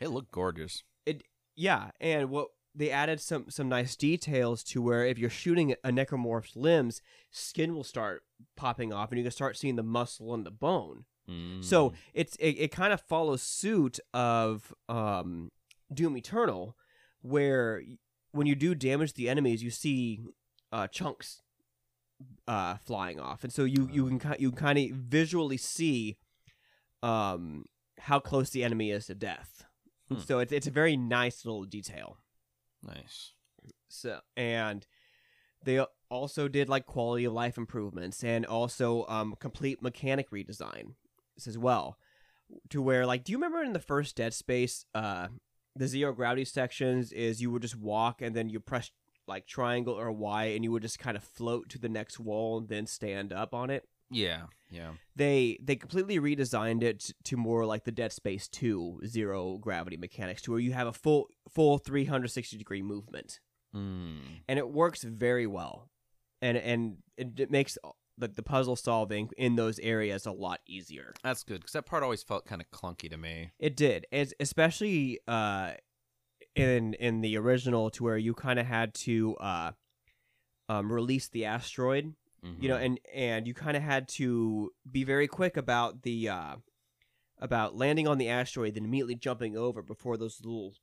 It 0.00 0.08
looked 0.08 0.32
gorgeous. 0.32 0.82
It 1.06 1.22
yeah, 1.56 1.90
and 2.00 2.30
what 2.30 2.48
they 2.74 2.90
added 2.90 3.20
some 3.20 3.46
some 3.50 3.68
nice 3.68 3.94
details 3.96 4.62
to 4.64 4.82
where 4.82 5.04
if 5.06 5.18
you're 5.18 5.30
shooting 5.30 5.72
a 5.84 5.90
necromorph's 5.90 6.56
limbs, 6.56 7.00
skin 7.30 7.74
will 7.74 7.84
start 7.84 8.22
popping 8.56 8.92
off, 8.92 9.10
and 9.10 9.18
you 9.18 9.24
can 9.24 9.30
start 9.30 9.56
seeing 9.56 9.76
the 9.76 9.82
muscle 9.82 10.34
and 10.34 10.44
the 10.44 10.50
bone. 10.50 11.04
So 11.62 11.90
Mm. 11.90 11.94
it's 12.12 12.36
it, 12.36 12.56
it 12.58 12.70
kind 12.70 12.92
of 12.92 13.00
follows 13.00 13.40
suit 13.40 13.98
of 14.12 14.74
um, 14.90 15.50
Doom 15.92 16.18
Eternal, 16.18 16.76
where 17.22 17.82
when 18.34 18.46
you 18.46 18.56
do 18.56 18.74
damage 18.74 19.14
the 19.14 19.28
enemies, 19.28 19.62
you 19.62 19.70
see 19.70 20.20
uh, 20.72 20.88
chunks 20.88 21.40
uh, 22.48 22.76
flying 22.76 23.20
off, 23.20 23.44
and 23.44 23.52
so 23.52 23.64
you 23.64 23.88
you 23.92 24.18
can 24.18 24.36
you 24.38 24.50
kind 24.50 24.78
of 24.78 24.96
visually 24.96 25.56
see 25.56 26.16
um, 27.02 27.64
how 28.00 28.18
close 28.18 28.50
the 28.50 28.64
enemy 28.64 28.90
is 28.90 29.06
to 29.06 29.14
death. 29.14 29.64
Hmm. 30.08 30.18
So 30.18 30.40
it's 30.40 30.52
it's 30.52 30.66
a 30.66 30.72
very 30.72 30.96
nice 30.96 31.44
little 31.44 31.64
detail. 31.64 32.18
nice. 32.82 33.32
So 33.88 34.20
and 34.36 34.86
they 35.64 35.84
also 36.10 36.48
did 36.48 36.68
like 36.68 36.86
quality 36.86 37.24
of 37.24 37.32
life 37.32 37.56
improvements 37.56 38.22
and 38.24 38.44
also 38.44 39.06
um 39.08 39.34
complete 39.38 39.80
mechanic 39.80 40.30
redesign 40.30 40.94
as 41.46 41.56
well. 41.56 41.98
To 42.70 42.82
where 42.82 43.06
like 43.06 43.22
do 43.24 43.32
you 43.32 43.38
remember 43.38 43.62
in 43.62 43.72
the 43.72 43.78
first 43.78 44.16
Dead 44.16 44.34
Space 44.34 44.86
uh 44.94 45.28
the 45.76 45.88
zero 45.88 46.12
gravity 46.12 46.44
sections 46.44 47.12
is 47.12 47.40
you 47.42 47.50
would 47.50 47.62
just 47.62 47.76
walk 47.76 48.22
and 48.22 48.34
then 48.34 48.48
you 48.48 48.60
press 48.60 48.90
like 49.26 49.46
triangle 49.46 49.94
or 49.94 50.12
Y 50.12 50.44
and 50.46 50.62
you 50.64 50.70
would 50.72 50.82
just 50.82 50.98
kind 50.98 51.16
of 51.16 51.24
float 51.24 51.68
to 51.70 51.78
the 51.78 51.88
next 51.88 52.20
wall 52.20 52.58
and 52.58 52.68
then 52.68 52.86
stand 52.86 53.32
up 53.32 53.54
on 53.54 53.70
it. 53.70 53.84
Yeah. 54.10 54.42
Yeah. 54.70 54.92
They 55.16 55.58
they 55.62 55.76
completely 55.76 56.18
redesigned 56.20 56.82
it 56.82 57.10
to 57.24 57.36
more 57.36 57.64
like 57.64 57.84
the 57.84 57.92
Dead 57.92 58.12
Space 58.12 58.48
2 58.48 59.00
zero 59.06 59.56
gravity 59.58 59.96
mechanics 59.96 60.42
to 60.42 60.50
where 60.50 60.60
you 60.60 60.72
have 60.72 60.86
a 60.86 60.92
full 60.92 61.28
full 61.48 61.78
360 61.78 62.56
degree 62.58 62.82
movement 62.82 63.40
Mm. 63.74 64.18
and 64.46 64.56
it 64.56 64.68
works 64.68 65.02
very 65.02 65.48
well, 65.48 65.90
and 66.40 66.56
and 66.56 66.98
it, 67.16 67.40
it 67.40 67.50
makes 67.50 67.76
the, 68.16 68.28
the 68.28 68.42
puzzle 68.42 68.76
solving 68.76 69.30
in 69.36 69.56
those 69.56 69.78
areas 69.80 70.24
a 70.26 70.32
lot 70.32 70.60
easier. 70.66 71.14
That's 71.22 71.42
good 71.42 71.60
because 71.60 71.72
that 71.72 71.86
part 71.86 72.02
always 72.02 72.22
felt 72.22 72.44
kind 72.46 72.60
of 72.62 72.70
clunky 72.70 73.10
to 73.10 73.16
me. 73.16 73.50
It 73.58 73.76
did, 73.76 74.06
as, 74.12 74.32
especially 74.40 75.18
uh, 75.26 75.72
in 76.54 76.94
in 76.94 77.20
the 77.20 77.36
original, 77.36 77.90
to 77.90 78.04
where 78.04 78.16
you 78.18 78.34
kind 78.34 78.58
of 78.58 78.66
had 78.66 78.94
to 78.94 79.34
uh, 79.36 79.72
um, 80.68 80.92
release 80.92 81.28
the 81.28 81.44
asteroid, 81.44 82.14
you 82.60 82.68
know, 82.68 82.76
Mhm. 82.76 82.84
and 82.84 83.00
and 83.14 83.46
you 83.48 83.54
kind 83.54 83.76
of 83.76 83.82
had 83.82 84.06
to 84.08 84.70
be 84.90 85.02
very 85.04 85.26
quick 85.26 85.56
about 85.56 86.02
the 86.02 86.28
uh, 86.28 86.56
about 87.38 87.74
landing 87.76 88.06
on 88.06 88.18
the 88.18 88.28
asteroid, 88.28 88.74
then 88.74 88.84
immediately 88.84 89.14
jumping 89.16 89.56
over 89.56 89.82
before 89.82 90.16
those 90.16 90.40
little 90.44 90.74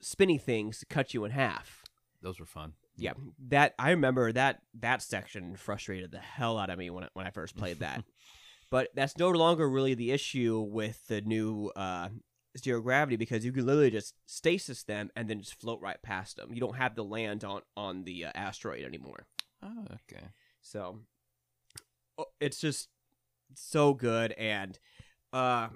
spinny 0.00 0.36
things 0.36 0.84
cut 0.90 1.14
you 1.14 1.24
in 1.24 1.30
half. 1.30 1.84
those 2.22 2.38
were 2.40 2.46
fun. 2.46 2.72
Yeah 2.96 3.12
that 3.48 3.74
i 3.78 3.90
remember 3.90 4.32
that 4.32 4.60
that 4.80 5.02
section 5.02 5.56
frustrated 5.56 6.10
the 6.10 6.18
hell 6.18 6.58
out 6.58 6.70
of 6.70 6.78
me 6.78 6.90
when 6.90 7.04
I, 7.04 7.08
when 7.14 7.26
I 7.26 7.30
first 7.30 7.56
played 7.56 7.80
that 7.80 8.02
but 8.70 8.88
that's 8.94 9.16
no 9.18 9.30
longer 9.30 9.68
really 9.68 9.94
the 9.94 10.12
issue 10.12 10.60
with 10.60 11.06
the 11.08 11.20
new 11.20 11.70
uh 11.76 12.08
zero 12.58 12.80
gravity 12.80 13.16
because 13.16 13.44
you 13.44 13.52
can 13.52 13.66
literally 13.66 13.90
just 13.90 14.14
stasis 14.24 14.82
them 14.84 15.10
and 15.14 15.28
then 15.28 15.40
just 15.40 15.60
float 15.60 15.80
right 15.82 16.00
past 16.02 16.36
them 16.36 16.52
you 16.54 16.60
don't 16.60 16.76
have 16.76 16.94
to 16.94 17.02
land 17.02 17.44
on 17.44 17.60
on 17.76 18.04
the 18.04 18.24
uh, 18.24 18.32
asteroid 18.34 18.82
anymore 18.84 19.26
Oh, 19.62 19.84
okay. 19.94 20.28
so 20.62 21.00
it's 22.40 22.60
just 22.60 22.88
so 23.54 23.94
good 23.94 24.32
and 24.32 24.78
uh 25.32 25.68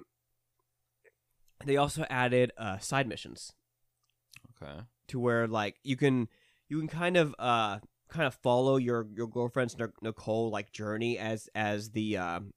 they 1.65 1.77
also 1.77 2.05
added 2.09 2.51
uh 2.57 2.77
side 2.79 3.07
missions 3.07 3.53
Okay. 4.61 4.81
to 5.07 5.19
where 5.19 5.47
like 5.47 5.77
you 5.83 5.95
can 5.95 6.27
you 6.71 6.79
can 6.79 6.87
kind 6.87 7.17
of 7.17 7.35
uh 7.37 7.79
kind 8.07 8.25
of 8.25 8.33
follow 8.35 8.77
your 8.77 9.05
your 9.13 9.27
girlfriend's 9.27 9.75
Nicole 10.01 10.49
like 10.49 10.71
journey 10.71 11.17
as 11.17 11.49
as 11.53 11.91
the 11.91 12.17
um 12.17 12.53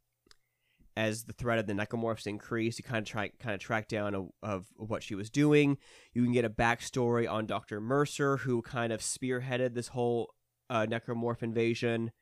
as 0.97 1.25
the 1.25 1.33
threat 1.33 1.59
of 1.59 1.67
the 1.67 1.73
necromorphs 1.73 2.29
increase, 2.29 2.79
you 2.79 2.85
kind 2.85 3.05
of 3.05 3.11
try 3.11 3.29
kind 3.41 3.53
of 3.53 3.61
track 3.61 3.89
down 3.89 4.15
of, 4.15 4.29
of 4.45 4.67
what 4.77 5.03
she 5.03 5.17
was 5.17 5.29
doing. 5.29 5.77
You 6.13 6.23
can 6.23 6.33
get 6.33 6.45
a 6.45 6.51
backstory 6.51 7.29
on 7.29 7.47
Doctor 7.47 7.81
Mercer, 7.81 8.37
who 8.37 8.63
kind 8.63 8.93
of 8.93 9.01
spearheaded 9.01 9.75
this 9.75 9.89
whole 9.89 10.33
uh, 10.71 10.87
necromorph 10.87 11.43
invasion. 11.43 12.13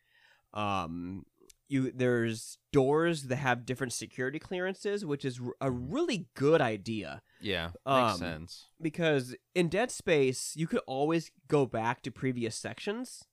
Um, 0.55 1.24
you 1.68 1.92
there's 1.94 2.57
doors 2.72 3.24
that 3.24 3.37
have 3.37 3.66
different 3.66 3.92
security 3.92 4.38
clearances, 4.38 5.05
which 5.05 5.26
is 5.26 5.38
a 5.61 5.70
really 5.70 6.28
good 6.35 6.62
idea 6.62 7.20
Yeah. 7.42 7.66
Makes 7.87 8.12
Um, 8.14 8.18
sense. 8.18 8.68
because 8.81 9.35
in 9.55 9.68
Dead 9.68 9.90
Space 9.90 10.55
you 10.57 10.66
could 10.66 10.81
always 10.87 11.31
go 11.48 11.66
back 11.66 12.02
to 12.02 12.11
previous 12.11 12.57
sections 12.57 13.24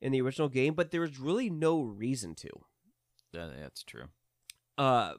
in 0.00 0.10
the 0.12 0.20
original 0.20 0.48
game, 0.48 0.74
but 0.74 0.90
there 0.90 1.00
was 1.02 1.18
really 1.20 1.48
no 1.50 1.80
reason 1.82 2.34
to. 2.36 2.48
Yeah, 3.32 3.48
that's 3.58 3.82
true. 3.84 4.06
Uh, 4.76 5.14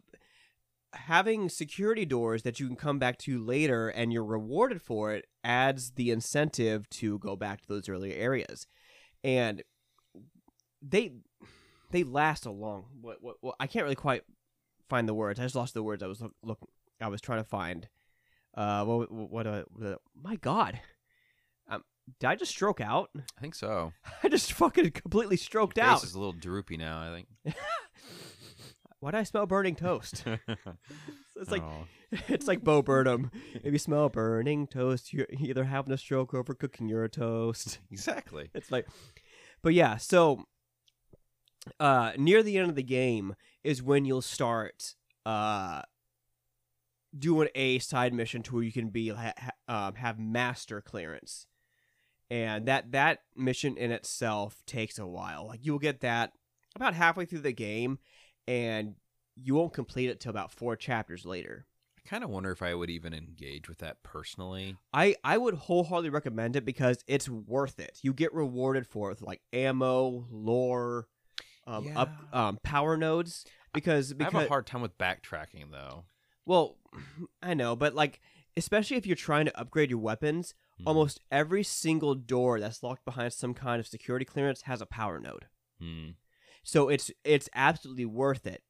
having 0.93 1.49
security 1.49 2.05
doors 2.05 2.43
that 2.43 2.59
you 2.59 2.67
can 2.67 2.75
come 2.75 2.99
back 2.99 3.17
to 3.19 3.43
later 3.43 3.89
and 3.89 4.11
you're 4.13 4.23
rewarded 4.23 4.81
for 4.81 5.11
it 5.13 5.25
adds 5.43 5.91
the 5.91 6.11
incentive 6.11 6.87
to 6.89 7.17
go 7.19 7.35
back 7.35 7.61
to 7.61 7.67
those 7.67 7.87
earlier 7.89 8.15
areas, 8.15 8.67
and 9.23 9.63
they 10.81 11.11
they 11.91 12.03
last 12.03 12.45
a 12.45 12.51
long. 12.51 12.85
What 13.01 13.17
what, 13.21 13.37
what 13.41 13.55
I 13.59 13.67
can't 13.67 13.83
really 13.83 13.95
quite 13.95 14.23
find 14.89 15.07
the 15.07 15.13
words. 15.13 15.39
I 15.39 15.43
just 15.43 15.55
lost 15.55 15.73
the 15.73 15.83
words. 15.83 16.03
I 16.03 16.07
was 16.07 16.21
look, 16.21 16.33
look 16.43 16.59
I 17.01 17.07
was 17.07 17.21
trying 17.21 17.39
to 17.39 17.49
find. 17.49 17.87
Uh, 18.55 18.85
what 18.85 19.11
what, 19.11 19.29
what, 19.31 19.47
uh, 19.47 19.63
my 20.21 20.35
God, 20.37 20.79
um, 21.69 21.83
did 22.19 22.27
I 22.27 22.35
just 22.35 22.51
stroke 22.51 22.81
out? 22.81 23.09
I 23.17 23.41
think 23.41 23.55
so. 23.55 23.93
I 24.23 24.29
just 24.29 24.53
fucking 24.53 24.91
completely 24.91 25.37
stroked 25.37 25.75
Face 25.77 25.83
out. 25.85 26.03
is 26.03 26.13
a 26.13 26.19
little 26.19 26.33
droopy 26.33 26.77
now. 26.77 27.01
I 27.01 27.13
think. 27.15 27.55
Why 28.99 29.11
do 29.11 29.17
I 29.17 29.23
smell 29.23 29.45
burning 29.45 29.75
toast? 29.75 30.23
It's 31.35 31.49
like 31.51 31.63
Oh. 31.63 31.87
it's 32.29 32.47
like 32.47 32.63
Bo 32.63 32.83
Burnham. 32.83 33.31
If 33.55 33.73
you 33.73 33.79
smell 33.79 34.07
burning 34.07 34.67
toast, 34.67 35.11
you're 35.11 35.25
either 35.39 35.63
having 35.63 35.91
a 35.91 35.97
stroke 35.97 36.33
or 36.33 36.37
over 36.37 36.53
cooking 36.53 36.87
your 36.87 37.07
toast. 37.09 37.79
exactly. 37.91 38.49
It's 38.53 38.71
like, 38.71 38.87
but 39.63 39.73
yeah. 39.73 39.97
So, 39.97 40.45
uh, 41.79 42.11
near 42.17 42.43
the 42.43 42.57
end 42.57 42.69
of 42.69 42.75
the 42.75 42.83
game 42.83 43.35
is 43.63 43.81
when 43.81 44.05
you'll 44.05 44.21
start 44.21 44.93
uh 45.25 45.81
doing 47.17 47.49
a 47.55 47.79
side 47.79 48.13
mission 48.13 48.41
to 48.43 48.55
where 48.55 48.63
you 48.63 48.71
can 48.71 48.89
be 48.89 49.09
ha- 49.09 49.33
ha- 49.37 49.87
um, 49.87 49.95
have 49.95 50.19
master 50.19 50.81
clearance, 50.81 51.47
and 52.29 52.65
that 52.67 52.91
that 52.91 53.19
mission 53.35 53.77
in 53.77 53.91
itself 53.91 54.63
takes 54.65 54.97
a 54.97 55.07
while. 55.07 55.47
Like 55.47 55.59
you'll 55.63 55.79
get 55.79 56.01
that 56.01 56.33
about 56.75 56.93
halfway 56.93 57.25
through 57.25 57.39
the 57.39 57.51
game, 57.51 57.99
and 58.47 58.95
you 59.35 59.55
won't 59.55 59.73
complete 59.73 60.09
it 60.09 60.19
till 60.19 60.29
about 60.31 60.51
four 60.51 60.75
chapters 60.75 61.25
later. 61.25 61.65
I 61.97 62.09
kind 62.09 62.23
of 62.23 62.29
wonder 62.29 62.51
if 62.51 62.61
I 62.61 62.73
would 62.73 62.89
even 62.89 63.13
engage 63.13 63.69
with 63.69 63.77
that 63.79 64.03
personally. 64.03 64.75
I 64.93 65.15
I 65.23 65.37
would 65.37 65.55
wholeheartedly 65.55 66.09
recommend 66.09 66.55
it 66.55 66.65
because 66.65 66.97
it's 67.07 67.29
worth 67.29 67.79
it. 67.79 67.99
You 68.01 68.13
get 68.13 68.33
rewarded 68.33 68.87
for 68.87 69.07
it 69.09 69.11
with 69.11 69.21
like 69.21 69.41
ammo, 69.53 70.27
lore, 70.29 71.07
um, 71.65 71.89
up 71.95 72.09
um, 72.33 72.59
power 72.63 72.97
nodes. 72.97 73.45
Because 73.73 74.11
I 74.11 74.15
because 74.15 74.33
have 74.33 74.43
a 74.43 74.49
hard 74.49 74.67
time 74.67 74.81
with 74.81 74.97
backtracking 74.97 75.71
though. 75.71 76.05
Well, 76.45 76.77
I 77.41 77.53
know, 77.53 77.75
but 77.75 77.93
like 77.95 78.19
especially 78.55 78.97
if 78.97 79.05
you're 79.07 79.15
trying 79.15 79.45
to 79.45 79.59
upgrade 79.59 79.89
your 79.89 79.99
weapons, 79.99 80.53
Hmm. 80.79 80.87
almost 80.87 81.19
every 81.31 81.61
single 81.63 82.15
door 82.15 82.59
that's 82.59 82.81
locked 82.81 83.05
behind 83.05 83.31
some 83.31 83.53
kind 83.53 83.79
of 83.79 83.85
security 83.85 84.25
clearance 84.25 84.63
has 84.63 84.81
a 84.81 84.87
power 84.87 85.19
node. 85.19 85.45
Hmm. 85.79 86.09
So 86.63 86.89
it's 86.89 87.11
it's 87.23 87.47
absolutely 87.53 88.05
worth 88.05 88.47
it 88.47 88.63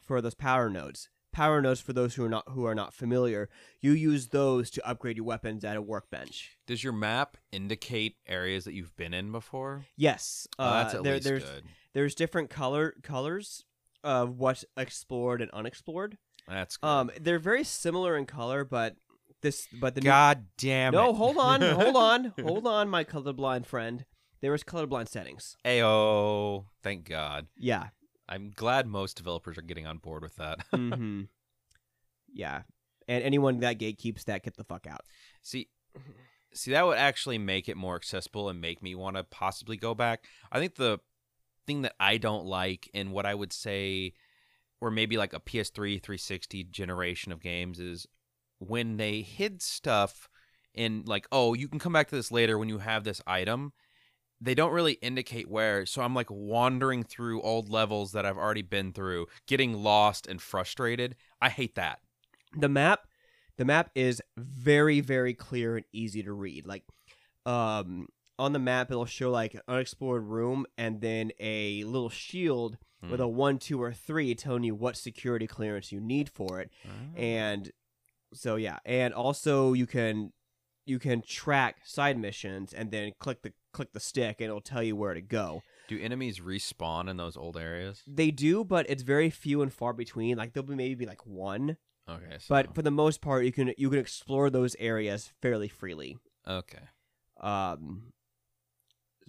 for 0.00 0.22
those 0.22 0.32
power 0.34 0.70
nodes. 0.70 1.10
Power 1.32 1.60
nodes 1.60 1.80
for 1.82 1.92
those 1.92 2.14
who 2.14 2.24
are 2.24 2.28
not 2.30 2.44
who 2.48 2.64
are 2.64 2.74
not 2.74 2.94
familiar, 2.94 3.50
you 3.80 3.92
use 3.92 4.28
those 4.28 4.70
to 4.70 4.88
upgrade 4.88 5.16
your 5.18 5.26
weapons 5.26 5.62
at 5.62 5.76
a 5.76 5.82
workbench. 5.82 6.56
Does 6.66 6.82
your 6.82 6.94
map 6.94 7.36
indicate 7.52 8.16
areas 8.26 8.64
that 8.64 8.72
you've 8.72 8.96
been 8.96 9.12
in 9.12 9.30
before? 9.30 9.84
Yes, 9.96 10.48
Oh, 10.58 10.64
that's 10.70 10.94
uh, 10.94 10.98
at 10.98 11.04
there, 11.04 11.14
least 11.14 11.24
there's 11.26 11.44
good. 11.44 11.64
there's 11.92 12.14
different 12.14 12.48
color 12.48 12.94
colors 13.02 13.64
of 14.02 14.38
what's 14.38 14.64
explored 14.78 15.42
and 15.42 15.50
unexplored. 15.50 16.16
That's 16.50 16.76
good. 16.76 16.86
Um, 16.86 17.10
they're 17.20 17.38
very 17.38 17.64
similar 17.64 18.16
in 18.16 18.26
color, 18.26 18.64
but 18.64 18.96
this 19.40 19.66
but 19.80 19.94
the 19.94 20.00
new- 20.02 20.06
God 20.06 20.46
damn 20.58 20.92
it. 20.92 20.96
no, 20.96 21.12
hold 21.14 21.38
on, 21.38 21.60
hold 21.80 21.96
on, 21.96 22.32
hold 22.42 22.66
on, 22.66 22.88
my 22.88 23.04
colorblind 23.04 23.66
friend. 23.66 24.04
There 24.40 24.52
was 24.52 24.62
colorblind 24.64 25.08
settings. 25.08 25.56
Ayo. 25.64 26.64
Thank 26.82 27.08
God. 27.08 27.46
Yeah. 27.56 27.88
I'm 28.28 28.52
glad 28.54 28.86
most 28.86 29.16
developers 29.16 29.58
are 29.58 29.62
getting 29.62 29.86
on 29.86 29.98
board 29.98 30.22
with 30.22 30.36
that. 30.36 30.60
hmm 30.74 31.22
yeah. 32.32 32.62
And 33.08 33.24
anyone 33.24 33.58
that 33.60 33.78
gatekeeps 33.78 34.24
that, 34.24 34.44
get 34.44 34.56
the 34.56 34.62
fuck 34.64 34.86
out. 34.86 35.00
see, 35.42 35.68
see 36.54 36.70
that 36.70 36.86
would 36.86 36.96
actually 36.96 37.38
make 37.38 37.68
it 37.68 37.76
more 37.76 37.96
accessible 37.96 38.48
and 38.48 38.60
make 38.60 38.82
me 38.82 38.94
want 38.94 39.16
to 39.16 39.24
possibly 39.24 39.76
go 39.76 39.94
back. 39.94 40.24
I 40.52 40.60
think 40.60 40.76
the 40.76 41.00
thing 41.66 41.82
that 41.82 41.94
I 41.98 42.18
don't 42.18 42.46
like 42.46 42.88
and 42.94 43.10
what 43.12 43.26
I 43.26 43.34
would 43.34 43.52
say 43.52 44.12
or 44.80 44.90
maybe 44.90 45.16
like 45.16 45.32
a 45.32 45.40
PS3 45.40 46.02
360 46.02 46.64
generation 46.64 47.32
of 47.32 47.40
games 47.40 47.78
is 47.78 48.06
when 48.58 48.96
they 48.96 49.22
hid 49.22 49.62
stuff 49.62 50.28
in 50.74 51.02
like 51.06 51.26
oh 51.32 51.54
you 51.54 51.68
can 51.68 51.78
come 51.78 51.92
back 51.92 52.08
to 52.08 52.14
this 52.14 52.30
later 52.30 52.56
when 52.58 52.68
you 52.68 52.78
have 52.78 53.02
this 53.04 53.20
item 53.26 53.72
they 54.42 54.54
don't 54.54 54.72
really 54.72 54.94
indicate 54.94 55.50
where. 55.50 55.84
So 55.84 56.02
i'm 56.02 56.14
like 56.14 56.30
wandering 56.30 57.02
through 57.02 57.42
old 57.42 57.68
levels 57.68 58.12
that 58.12 58.24
i've 58.24 58.38
already 58.38 58.62
been 58.62 58.92
through 58.92 59.26
getting 59.46 59.74
lost 59.74 60.26
and 60.26 60.40
frustrated. 60.40 61.16
I 61.40 61.48
hate 61.48 61.74
that. 61.74 62.00
The 62.56 62.68
map 62.68 63.06
the 63.56 63.64
map 63.64 63.90
is 63.94 64.22
very 64.36 65.00
very 65.00 65.34
clear 65.34 65.76
and 65.76 65.84
easy 65.92 66.22
to 66.22 66.32
read. 66.32 66.66
Like 66.66 66.84
um 67.46 68.08
on 68.38 68.52
the 68.52 68.58
map 68.58 68.90
it'll 68.90 69.04
show 69.04 69.30
like 69.30 69.54
an 69.54 69.60
unexplored 69.68 70.24
room 70.24 70.64
and 70.78 71.00
then 71.00 71.32
a 71.38 71.84
little 71.84 72.08
shield 72.08 72.78
with 73.02 73.20
Hmm. 73.20 73.22
a 73.22 73.28
one 73.28 73.58
two 73.58 73.82
or 73.82 73.92
three 73.92 74.34
telling 74.34 74.64
you 74.64 74.74
what 74.74 74.96
security 74.96 75.46
clearance 75.46 75.90
you 75.92 76.00
need 76.00 76.28
for 76.28 76.60
it. 76.60 76.70
Ah. 76.86 76.90
and 77.16 77.72
so 78.34 78.56
yeah. 78.56 78.78
And 78.84 79.12
also 79.14 79.72
you 79.72 79.86
can 79.86 80.32
you 80.86 80.98
can 80.98 81.22
track 81.22 81.82
side 81.84 82.18
missions 82.18 82.72
and 82.72 82.90
then 82.90 83.12
click 83.18 83.42
the 83.42 83.52
click 83.72 83.92
the 83.92 84.00
stick 84.00 84.36
and 84.40 84.48
it'll 84.48 84.60
tell 84.60 84.82
you 84.82 84.96
where 84.96 85.14
to 85.14 85.20
go. 85.20 85.62
Do 85.88 85.98
enemies 86.00 86.40
respawn 86.40 87.08
in 87.08 87.16
those 87.16 87.36
old 87.36 87.56
areas? 87.56 88.02
They 88.06 88.30
do 88.30 88.64
but 88.64 88.88
it's 88.88 89.02
very 89.02 89.30
few 89.30 89.62
and 89.62 89.72
far 89.72 89.92
between. 89.92 90.36
Like 90.38 90.52
there'll 90.52 90.68
be 90.68 90.74
maybe 90.74 91.06
like 91.06 91.24
one. 91.26 91.76
Okay 92.08 92.36
so, 92.38 92.46
but 92.48 92.74
for 92.74 92.82
the 92.82 92.90
most 92.90 93.20
part 93.20 93.44
you 93.44 93.52
can 93.52 93.72
you 93.78 93.88
can 93.90 93.98
explore 93.98 94.50
those 94.50 94.74
areas 94.78 95.30
fairly 95.40 95.68
freely. 95.68 96.18
Okay. 96.46 96.82
Um 97.40 98.12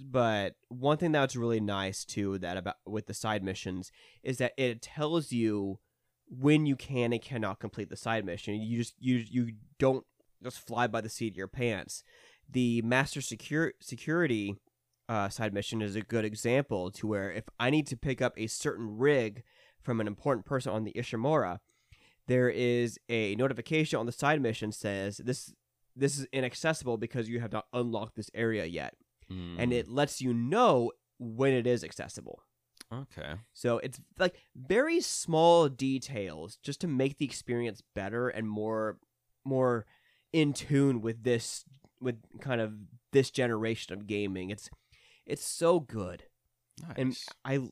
but 0.10 0.56
one 0.70 0.98
thing 0.98 1.12
that's 1.12 1.36
really 1.36 1.60
nice 1.60 2.04
too 2.04 2.38
that 2.40 2.58
about 2.58 2.78
with 2.86 3.08
the 3.08 3.14
side 3.14 3.44
missions 3.44 3.92
is 4.24 4.38
that 4.38 4.54
it 4.58 4.82
tells 4.82 5.32
you 5.32 5.80
when 6.28 6.66
you 6.66 6.76
can 6.76 7.14
and 7.14 7.22
cannot 7.22 7.60
complete 7.60 7.90
the 7.90 7.98
side 7.98 8.26
mission. 8.26 8.56
You 8.56 8.80
just 8.80 8.96
you 9.00 9.24
you 9.30 9.54
don't 9.78 10.06
just 10.44 10.66
fly 10.66 10.88
by 10.88 11.02
the 11.02 11.10
seat 11.10 11.34
of 11.34 11.38
your 11.38 11.48
pants. 11.48 12.04
The 12.50 12.82
master 12.82 13.22
secure 13.22 13.74
security 13.80 14.56
uh, 15.12 15.28
side 15.28 15.54
mission 15.54 15.82
is 15.82 15.96
a 15.98 16.02
good 16.02 16.24
example 16.24 16.90
to 16.90 17.06
where 17.06 17.30
if 17.34 17.44
i 17.60 17.70
need 17.70 17.86
to 17.86 17.98
pick 17.98 18.22
up 18.22 18.34
a 18.38 18.48
certain 18.48 18.98
rig 18.98 19.44
from 19.82 20.00
an 20.00 20.08
important 20.08 20.46
person 20.46 20.72
on 20.72 20.86
the 20.86 20.94
ishimura 20.94 21.60
there 22.28 22.50
is 22.50 22.98
a 23.10 23.36
notification 23.36 24.00
on 24.00 24.06
the 24.06 24.12
side 24.14 24.42
mission 24.42 24.72
says 24.72 25.18
this 25.18 25.54
this 25.98 26.18
is 26.18 26.26
inaccessible 26.32 26.96
because 26.98 27.28
you 27.28 27.42
have 27.42 27.52
not 27.52 27.66
unlocked 27.74 28.16
this 28.16 28.30
area 28.34 28.64
yet 28.64 28.94
and 29.58 29.72
Hmm. 29.72 29.78
it 29.80 29.88
lets 29.88 30.22
you 30.22 30.34
know 30.34 30.92
when 31.20 31.54
it 31.54 31.68
is 31.68 31.84
accessible 31.84 32.44
okay 32.92 33.36
so 33.54 33.78
it's 33.80 34.00
like 34.20 34.36
very 34.56 35.00
small 35.02 35.70
details 35.70 36.58
just 36.64 36.82
to 36.82 36.88
make 36.88 37.18
the 37.18 37.26
experience 37.26 37.82
better 37.96 38.28
and 38.30 38.50
more 38.50 38.98
more 39.46 39.86
in 40.34 40.54
tune 40.54 41.02
with 41.02 41.24
this 41.24 41.64
with 42.00 42.18
kind 42.40 42.60
of 42.62 42.74
this 43.12 43.30
generation 43.32 43.94
of 43.94 44.08
gaming 44.08 44.50
it's 44.50 44.70
it's 45.26 45.46
so 45.46 45.80
good 45.80 46.24
nice 46.88 46.98
and 46.98 47.18
I 47.46 47.70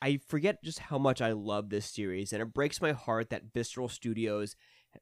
I 0.00 0.20
forget 0.28 0.62
just 0.62 0.78
how 0.78 0.98
much 0.98 1.20
I 1.20 1.32
love 1.32 1.70
this 1.70 1.86
series, 1.86 2.32
and 2.32 2.40
it 2.40 2.54
breaks 2.54 2.80
my 2.80 2.92
heart 2.92 3.30
that 3.30 3.52
Visceral 3.52 3.88
Studios 3.88 4.54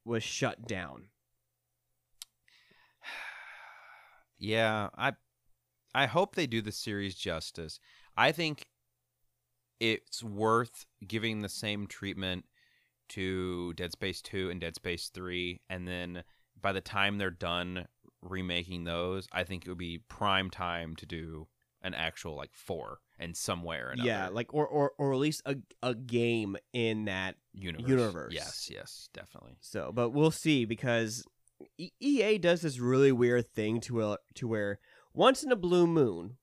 was 0.07 0.23
shut 0.23 0.67
down. 0.67 1.09
yeah 4.39 4.89
i 4.97 5.13
i 5.97 6.07
hope 6.07 6.35
they 6.35 6.47
do 6.47 6.61
the 6.63 6.71
series 6.73 7.15
justice 7.15 7.81
i 8.17 8.31
think 8.31 8.67
it's 9.81 10.23
worth 10.23 10.87
giving 11.07 11.41
the 11.41 11.49
same 11.49 11.87
treatment 11.87 12.45
to 13.09 13.73
dead 13.75 13.93
space 13.93 14.21
2 14.23 14.51
and 14.51 14.61
dead 14.61 14.75
space 14.75 15.11
3 15.13 15.61
and 15.69 15.87
then 15.87 16.23
by 16.61 16.73
the 16.73 16.81
time 16.81 17.19
they're 17.19 17.31
done 17.31 17.87
remaking 18.23 18.85
those 18.85 19.27
i 19.33 19.43
think 19.45 19.65
it 19.65 19.69
would 19.69 19.79
be 19.79 20.01
prime 20.09 20.51
time 20.51 20.95
to 20.97 21.07
do 21.07 21.47
an 21.83 21.95
actual 21.95 22.35
like 22.35 22.51
4 22.53 22.99
in 23.19 23.33
some 23.35 23.63
way 23.63 23.77
or 23.79 23.91
another 23.91 24.09
Yeah, 24.09 24.29
like 24.31 24.53
or 24.53 24.67
or 24.67 24.93
or 24.99 25.13
at 25.13 25.19
least 25.19 25.43
a 25.47 25.57
a 25.83 25.95
game 25.95 26.57
in 26.73 27.05
that. 27.05 27.37
universe. 27.53 27.89
universe. 27.89 28.33
yes 28.35 28.69
yes 28.73 29.09
definitely 29.15 29.57
So, 29.61 29.93
but 29.95 30.11
we'll 30.11 30.31
see 30.33 30.65
because 30.65 31.25
EA 31.79 32.39
does 32.39 32.63
this 32.63 32.79
really 32.79 33.13
weird 33.13 33.47
thing 33.55 33.81
to 33.83 34.03
a, 34.03 34.19
to 34.35 34.49
where 34.49 34.79
once 35.17 35.43
in 35.43 35.51
a 35.51 35.57
blue 35.57 35.87
moon, 35.87 36.37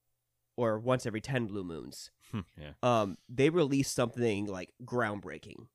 or 0.58 0.80
once 0.80 1.06
every 1.06 1.22
ten 1.22 1.46
blue 1.48 1.64
moons, 1.64 2.12
yeah 2.58 2.72
um, 2.82 3.18
they 3.30 3.50
release 3.50 3.90
something 3.90 4.48
like 4.48 4.74
groundbreaking, 4.84 5.68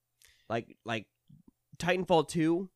like 0.48 0.76
like 0.84 1.06
Titanfall 1.78 2.28
two, 2.28 2.70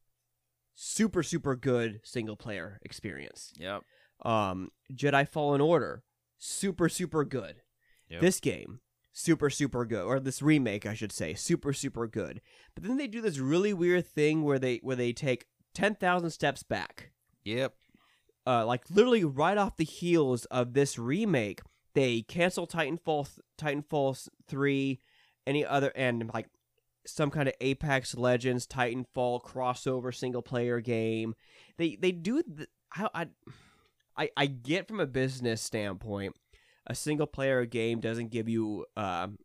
super 0.75 1.23
super 1.23 1.57
good 1.57 2.01
single 2.05 2.37
player 2.37 2.79
experience. 2.83 3.53
yep 3.57 3.83
Um, 4.25 4.71
Jedi 4.93 5.29
Fallen 5.29 5.61
Order, 5.61 6.05
super 6.39 6.89
super 6.89 7.25
good. 7.25 7.63
Yep. 8.09 8.21
This 8.21 8.41
game, 8.41 8.81
super 9.13 9.51
super 9.51 9.85
good, 9.85 10.05
or 10.05 10.21
this 10.21 10.43
remake 10.43 10.87
I 10.87 10.95
should 10.95 11.13
say, 11.13 11.35
super 11.35 11.73
super 11.73 12.07
good. 12.07 12.41
But 12.75 12.85
then 12.85 12.97
they 12.97 13.07
do 13.07 13.21
this 13.21 13.39
really 13.39 13.73
weird 13.75 14.07
thing 14.07 14.45
where 14.45 14.59
they 14.59 14.79
where 14.83 14.97
they 14.97 15.13
take 15.13 15.47
ten 15.75 15.95
thousand 15.95 16.31
steps 16.31 16.63
back 16.63 17.11
yep 17.45 17.75
uh, 18.47 18.67
like 18.67 18.85
literally 18.91 19.25
right 19.25 19.57
off 19.59 19.77
the 19.77 19.85
heels 19.85 20.45
of 20.47 20.75
this 20.75 20.99
remake, 20.99 21.61
they 21.95 22.23
cancel 22.23 22.67
Titanfall, 22.67 23.29
Titanfall 23.59 24.29
three, 24.49 25.01
any 25.47 25.65
other, 25.65 25.93
and 25.95 26.31
like 26.33 26.49
some 27.07 27.31
kind 27.31 27.49
of 27.49 27.55
Apex 27.61 28.17
Legends 28.17 28.67
Titanfall 28.67 29.43
crossover 29.43 30.15
single 30.15 30.43
player 30.43 30.81
game. 30.81 31.35
They 31.77 31.97
they 31.97 32.13
do. 32.13 32.43
The, 32.43 32.67
I, 32.95 33.27
I 34.17 34.31
I 34.37 34.47
get 34.47 34.89
from 34.89 35.01
a 35.01 35.07
business 35.07 35.61
standpoint, 35.61 36.35
a 36.87 36.95
single 36.95 37.27
player 37.27 37.65
game 37.65 38.01
doesn't 38.01 38.31
give 38.31 38.49
you 38.49 38.87
um. 38.97 39.39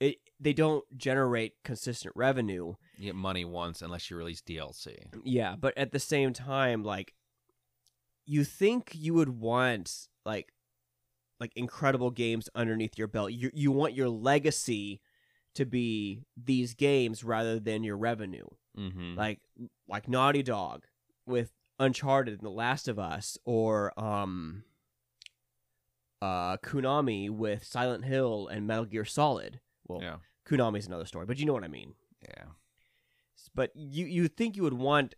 It, 0.00 0.18
they 0.38 0.52
don't 0.52 0.84
generate 0.96 1.54
consistent 1.64 2.14
revenue. 2.14 2.74
you 2.98 3.06
get 3.06 3.16
money 3.16 3.44
once 3.44 3.82
unless 3.82 4.08
you 4.08 4.16
release 4.16 4.40
dlc 4.40 4.86
Yeah, 5.24 5.56
but 5.58 5.76
at 5.76 5.90
the 5.90 5.98
same 5.98 6.32
time, 6.32 6.84
like 6.84 7.14
you 8.28 8.44
think 8.44 8.90
you 8.94 9.14
would 9.14 9.30
want 9.30 10.08
like 10.26 10.52
like 11.40 11.52
incredible 11.56 12.10
games 12.10 12.48
underneath 12.54 12.98
your 12.98 13.08
belt. 13.08 13.32
You 13.32 13.50
you 13.54 13.72
want 13.72 13.94
your 13.94 14.10
legacy 14.10 15.00
to 15.54 15.64
be 15.64 16.24
these 16.36 16.74
games 16.74 17.24
rather 17.24 17.58
than 17.58 17.82
your 17.82 17.96
revenue. 17.96 18.46
mm-hmm 18.78 19.16
Like 19.16 19.40
like 19.88 20.08
Naughty 20.08 20.42
Dog 20.42 20.84
with 21.24 21.52
Uncharted 21.78 22.34
and 22.34 22.42
The 22.42 22.50
Last 22.50 22.86
of 22.86 22.98
Us 22.98 23.38
or 23.46 23.98
um 23.98 24.64
uh 26.20 26.58
Konami 26.58 27.30
with 27.30 27.64
Silent 27.64 28.04
Hill 28.04 28.46
and 28.48 28.66
Metal 28.66 28.84
Gear 28.84 29.06
Solid. 29.06 29.60
Well, 29.86 30.02
yeah 30.02 30.16
Konami's 30.46 30.86
another 30.86 31.06
story, 31.06 31.24
but 31.24 31.38
you 31.38 31.46
know 31.46 31.54
what 31.54 31.64
I 31.64 31.68
mean 31.68 31.94
yeah 32.22 32.44
but 33.54 33.70
you 33.74 34.04
you 34.06 34.28
think 34.28 34.56
you 34.56 34.64
would 34.64 34.74
want 34.74 35.14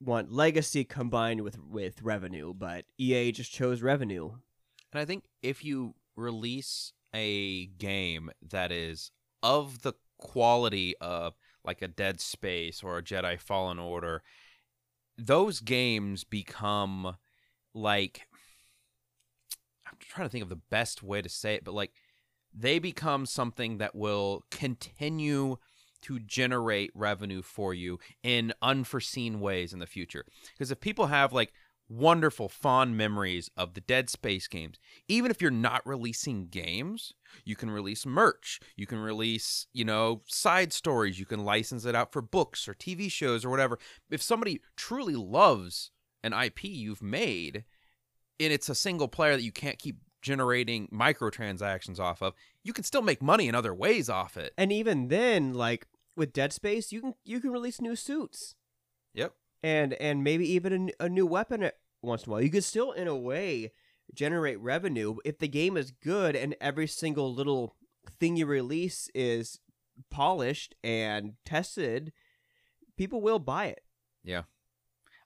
want 0.00 0.32
legacy 0.32 0.84
combined 0.84 1.42
with 1.42 1.58
with 1.58 2.02
revenue, 2.02 2.54
but 2.54 2.84
EA 2.98 3.32
just 3.32 3.52
chose 3.52 3.82
revenue. 3.82 4.30
And 4.92 5.00
I 5.00 5.04
think 5.04 5.24
if 5.42 5.64
you 5.64 5.94
release 6.16 6.92
a 7.14 7.66
game 7.66 8.30
that 8.48 8.72
is 8.72 9.10
of 9.42 9.82
the 9.82 9.94
quality 10.18 10.94
of 11.00 11.34
like 11.64 11.82
a 11.82 11.88
Dead 11.88 12.20
Space 12.20 12.82
or 12.82 12.98
a 12.98 13.02
Jedi 13.02 13.38
Fallen 13.38 13.78
Order, 13.78 14.22
those 15.18 15.60
games 15.60 16.24
become 16.24 17.16
like 17.74 18.26
I'm 19.86 19.96
trying 19.98 20.26
to 20.26 20.30
think 20.30 20.42
of 20.42 20.48
the 20.48 20.56
best 20.56 21.02
way 21.02 21.20
to 21.20 21.28
say 21.28 21.54
it, 21.54 21.64
but 21.64 21.74
like 21.74 21.92
they 22.52 22.78
become 22.78 23.26
something 23.26 23.78
that 23.78 23.94
will 23.94 24.44
continue 24.50 25.56
to 26.02 26.18
generate 26.18 26.90
revenue 26.94 27.42
for 27.42 27.74
you 27.74 27.98
in 28.22 28.52
unforeseen 28.62 29.40
ways 29.40 29.72
in 29.72 29.78
the 29.78 29.86
future. 29.86 30.24
Because 30.52 30.70
if 30.70 30.80
people 30.80 31.06
have 31.06 31.32
like 31.32 31.52
wonderful, 31.90 32.48
fond 32.48 32.96
memories 32.96 33.50
of 33.56 33.74
the 33.74 33.80
Dead 33.80 34.08
Space 34.08 34.46
games, 34.46 34.78
even 35.08 35.30
if 35.30 35.42
you're 35.42 35.50
not 35.50 35.84
releasing 35.84 36.46
games, 36.46 37.12
you 37.44 37.56
can 37.56 37.70
release 37.70 38.06
merch, 38.06 38.60
you 38.76 38.86
can 38.86 38.98
release, 38.98 39.66
you 39.72 39.84
know, 39.84 40.22
side 40.26 40.72
stories, 40.72 41.18
you 41.18 41.26
can 41.26 41.44
license 41.44 41.84
it 41.84 41.96
out 41.96 42.12
for 42.12 42.22
books 42.22 42.68
or 42.68 42.74
TV 42.74 43.10
shows 43.10 43.44
or 43.44 43.50
whatever. 43.50 43.78
If 44.10 44.22
somebody 44.22 44.60
truly 44.76 45.16
loves 45.16 45.90
an 46.22 46.32
IP 46.32 46.64
you've 46.64 47.02
made, 47.02 47.64
and 48.38 48.52
it's 48.52 48.68
a 48.68 48.74
single 48.74 49.08
player 49.08 49.36
that 49.36 49.42
you 49.42 49.52
can't 49.52 49.78
keep 49.78 49.96
generating 50.22 50.86
microtransactions 50.88 51.98
off 51.98 52.22
of, 52.22 52.34
you 52.62 52.72
can 52.72 52.84
still 52.84 53.02
make 53.02 53.22
money 53.22 53.48
in 53.48 53.54
other 53.54 53.74
ways 53.74 54.08
off 54.08 54.36
it. 54.36 54.52
And 54.56 54.72
even 54.72 55.08
then, 55.08 55.54
like 55.54 55.86
with 56.16 56.32
Dead 56.32 56.52
Space, 56.52 56.92
you 56.92 57.00
can 57.00 57.14
you 57.24 57.40
can 57.40 57.50
release 57.50 57.80
new 57.80 57.96
suits. 57.96 58.54
Yep. 59.14 59.34
And 59.62 59.94
and 59.94 60.24
maybe 60.24 60.50
even 60.50 60.90
a, 61.00 61.04
a 61.04 61.08
new 61.08 61.26
weapon 61.26 61.70
once 62.02 62.24
in 62.24 62.30
a 62.30 62.32
while. 62.32 62.42
You 62.42 62.50
could 62.50 62.64
still, 62.64 62.92
in 62.92 63.08
a 63.08 63.16
way, 63.16 63.72
generate 64.14 64.60
revenue 64.60 65.16
if 65.24 65.38
the 65.38 65.48
game 65.48 65.76
is 65.76 65.90
good 65.90 66.36
and 66.36 66.56
every 66.60 66.86
single 66.86 67.32
little 67.32 67.76
thing 68.18 68.36
you 68.36 68.46
release 68.46 69.08
is 69.14 69.60
polished 70.10 70.74
and 70.82 71.34
tested. 71.44 72.12
People 72.96 73.20
will 73.20 73.38
buy 73.38 73.66
it. 73.66 73.82
Yeah. 74.24 74.42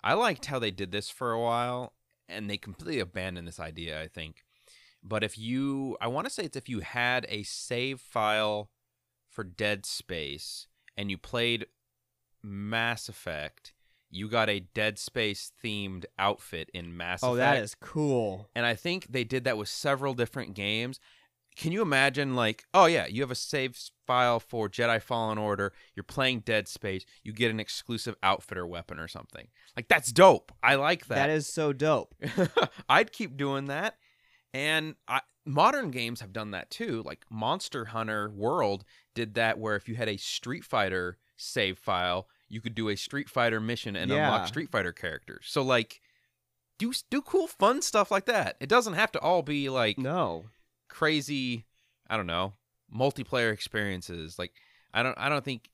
I 0.03 0.14
liked 0.14 0.47
how 0.47 0.59
they 0.59 0.70
did 0.70 0.92
this 0.92 1.09
for 1.09 1.33
a 1.33 1.40
while, 1.40 1.94
and 2.29 2.49
they 2.49 2.59
completely 2.59 3.01
abandoned 3.01 3.49
this 3.49 3.59
idea, 3.59 4.01
I 4.01 4.07
think. 4.07 4.43
But 5.04 5.22
if 5.22 5.36
you, 5.38 5.96
I 6.00 6.08
want 6.08 6.26
to 6.26 6.32
say 6.32 6.44
it's 6.44 6.56
if 6.56 6.68
you 6.68 6.80
had 6.80 7.26
a 7.28 7.42
save 7.42 8.00
file 8.00 8.70
for 9.30 9.44
Dead 9.44 9.84
Space 9.84 10.66
and 10.96 11.10
you 11.10 11.18
played 11.18 11.66
Mass 12.42 13.08
Effect, 13.08 13.72
you 14.10 14.28
got 14.28 14.48
a 14.48 14.60
Dead 14.60 14.98
Space 14.98 15.52
themed 15.62 16.04
outfit 16.18 16.70
in 16.72 16.96
Mass 16.96 17.22
Oh, 17.22 17.34
Effect. 17.34 17.48
Oh, 17.48 17.54
that 17.54 17.62
is 17.62 17.74
cool. 17.74 18.48
And 18.54 18.64
I 18.64 18.74
think 18.74 19.08
they 19.10 19.24
did 19.24 19.44
that 19.44 19.58
with 19.58 19.68
several 19.68 20.14
different 20.14 20.54
games. 20.54 21.00
Can 21.56 21.70
you 21.70 21.82
imagine, 21.82 22.34
like, 22.34 22.64
oh 22.74 22.86
yeah, 22.86 23.06
you 23.06 23.20
have 23.22 23.30
a 23.30 23.36
save 23.36 23.78
file 24.06 24.40
for 24.40 24.68
Jedi 24.68 25.00
Fallen 25.00 25.38
Order, 25.38 25.72
you're 25.94 26.02
playing 26.02 26.40
Dead 26.40 26.66
Space, 26.66 27.04
you 27.22 27.32
get 27.32 27.50
an 27.52 27.60
exclusive 27.60 28.16
outfit 28.24 28.58
or 28.58 28.66
weapon 28.66 28.98
or 28.98 29.06
something. 29.06 29.46
Like, 29.76 29.86
that's 29.88 30.10
dope. 30.12 30.50
I 30.64 30.74
like 30.74 31.06
that. 31.06 31.14
that 31.14 31.30
is 31.30 31.46
so 31.46 31.72
dope. 31.72 32.14
I'd 32.88 33.12
keep 33.12 33.36
doing 33.36 33.66
that. 33.66 33.96
And 34.54 34.94
I, 35.08 35.20
modern 35.44 35.90
games 35.90 36.20
have 36.20 36.32
done 36.32 36.52
that 36.52 36.70
too. 36.70 37.02
Like 37.04 37.24
Monster 37.28 37.86
Hunter 37.86 38.30
World 38.30 38.84
did 39.14 39.34
that, 39.34 39.58
where 39.58 39.76
if 39.76 39.88
you 39.88 39.96
had 39.96 40.08
a 40.08 40.16
Street 40.16 40.64
Fighter 40.64 41.18
save 41.36 41.78
file, 41.78 42.28
you 42.48 42.60
could 42.60 42.74
do 42.74 42.88
a 42.88 42.96
Street 42.96 43.28
Fighter 43.28 43.60
mission 43.60 43.96
and 43.96 44.10
Yeah. 44.10 44.26
unlock 44.28 44.46
Street 44.48 44.70
Fighter 44.70 44.92
characters. 44.92 45.44
So 45.48 45.62
like, 45.62 46.00
do 46.78 46.92
do 47.10 47.20
cool, 47.20 47.48
fun 47.48 47.82
stuff 47.82 48.10
like 48.10 48.26
that. 48.26 48.56
It 48.60 48.68
doesn't 48.68 48.94
have 48.94 49.12
to 49.12 49.20
all 49.20 49.42
be 49.42 49.68
like 49.68 49.98
No. 49.98 50.44
crazy. 50.88 51.66
I 52.08 52.16
don't 52.16 52.26
know 52.26 52.54
multiplayer 52.94 53.52
experiences. 53.52 54.38
Like 54.38 54.52
I 54.92 55.02
don't 55.02 55.18
I 55.18 55.28
don't 55.28 55.44
think 55.44 55.70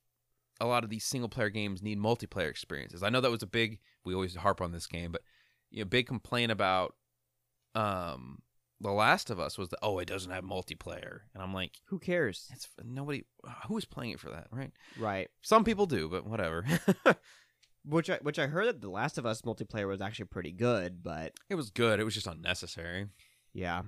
a 0.59 0.65
lot 0.65 0.83
of 0.83 0.89
these 0.89 1.03
single 1.03 1.29
player 1.29 1.49
games 1.49 1.81
need 1.83 1.99
multiplayer 1.99 2.49
experiences. 2.49 3.03
I 3.03 3.09
know 3.09 3.21
that 3.21 3.29
was 3.31 3.43
a 3.43 3.47
big 3.47 3.79
we 4.03 4.13
always 4.15 4.35
harp 4.35 4.59
on 4.61 4.71
this 4.71 4.87
game, 4.87 5.11
but 5.11 5.21
you 5.69 5.83
know, 5.83 5.89
big 5.89 6.07
complaint 6.07 6.51
about 6.51 6.95
um 7.75 8.39
The 8.81 8.91
Last 8.91 9.29
of 9.29 9.39
Us 9.39 9.57
was 9.57 9.69
the 9.69 9.77
oh 9.83 9.99
it 9.99 10.07
doesn't 10.07 10.31
have 10.31 10.43
multiplayer, 10.43 11.19
and 11.33 11.43
I'm 11.43 11.53
like 11.53 11.73
Who 11.89 11.99
cares? 11.99 12.49
it's 12.51 12.67
nobody 12.83 13.23
uh, 13.47 13.51
who 13.67 13.77
is 13.77 13.85
playing 13.85 14.11
it 14.11 14.19
for 14.19 14.29
that, 14.31 14.47
right? 14.51 14.71
Right. 14.99 15.29
Some 15.41 15.63
people 15.63 15.85
do, 15.85 16.09
but 16.09 16.25
whatever. 16.25 16.65
Which 17.85 18.09
I 18.11 18.19
which 18.21 18.37
I 18.37 18.45
heard 18.47 18.67
that 18.67 18.81
The 18.81 18.89
Last 18.89 19.17
of 19.17 19.25
Us 19.25 19.41
multiplayer 19.41 19.87
was 19.87 20.01
actually 20.01 20.25
pretty 20.25 20.51
good, 20.51 21.01
but 21.03 21.33
it 21.49 21.55
was 21.55 21.71
good. 21.71 21.99
It 21.99 22.03
was 22.03 22.13
just 22.13 22.27
unnecessary. 22.27 23.07
yeah. 23.53 23.81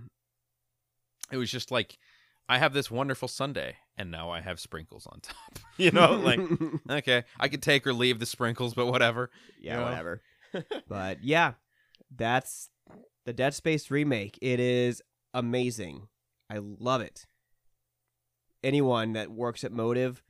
It 1.32 1.38
was 1.38 1.49
just 1.51 1.71
like 1.71 1.97
I 2.49 2.58
have 2.58 2.73
this 2.73 2.91
wonderful 2.91 3.27
Sunday, 3.27 3.77
and 3.97 4.12
now 4.12 4.29
I 4.29 4.41
have 4.41 4.60
sprinkles 4.60 5.08
on 5.08 5.19
top. 5.21 5.60
you 5.77 5.91
know, 5.91 6.13
like 6.15 6.39
okay, 6.89 7.23
I 7.39 7.47
could 7.47 7.62
take 7.62 7.86
or 7.88 7.93
leave 7.93 8.19
the 8.19 8.25
sprinkles, 8.25 8.73
but 8.73 8.88
whatever. 8.88 9.29
yeah, 9.62 9.77
know? 9.77 9.84
whatever. 9.84 10.21
but 10.88 11.23
yeah, 11.23 11.53
that's 12.15 12.69
the 13.26 13.34
Dead 13.34 13.54
Space 13.54 13.90
remake. 13.92 14.38
It 14.42 14.60
is 14.60 15.02
amazing. 15.34 16.08
I 16.50 16.60
love 16.62 17.02
it. 17.02 17.26
Anyone 18.64 19.14
that 19.14 19.32
works 19.32 19.64
at 19.64 19.72
Motive, 19.72 20.24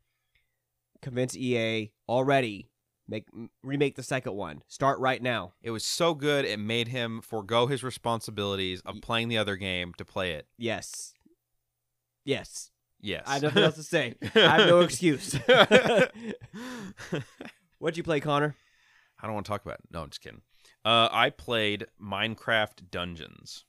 convince 1.02 1.36
EA 1.36 1.92
already 2.08 2.70
make 3.08 3.26
remake 3.62 3.96
the 3.96 4.04
second 4.04 4.34
one. 4.34 4.64
Start 4.68 5.00
right 5.00 5.22
now. 5.22 5.54
It 5.62 5.72
was 5.72 5.84
so 5.84 6.14
good, 6.14 6.46
it 6.46 6.60
made 6.60 6.88
him 6.88 7.22
forego 7.22 7.68
his 7.68 7.84
responsibilities 7.84 8.82
of 8.86 9.02
playing 9.02 9.28
the 9.28 9.38
other 9.38 9.56
game 9.56 9.94
to 9.98 10.06
play 10.06 10.32
it. 10.32 10.48
Yes. 10.58 11.14
Yes. 12.26 12.72
Yes. 13.02 13.24
I 13.28 13.34
have 13.34 13.44
nothing 13.44 13.64
else 13.64 13.76
to 13.76 13.84
say. 13.84 14.16
I 14.34 14.40
have 14.40 14.68
no 14.68 14.80
excuse. 14.86 15.34
What'd 17.80 17.98
you 17.98 18.04
play, 18.04 18.22
Connor? 18.22 18.56
I 19.22 19.26
don't 19.26 19.34
want 19.36 19.46
to 19.46 19.52
talk 19.52 19.64
about 19.66 19.80
it. 19.80 19.86
No, 19.92 20.04
I'm 20.04 20.10
just 20.10 20.22
kidding. 20.22 20.42
Uh, 20.86 21.08
I 21.12 21.30
played 21.30 21.86
Minecraft 22.02 22.89
Dungeons. 22.91 23.65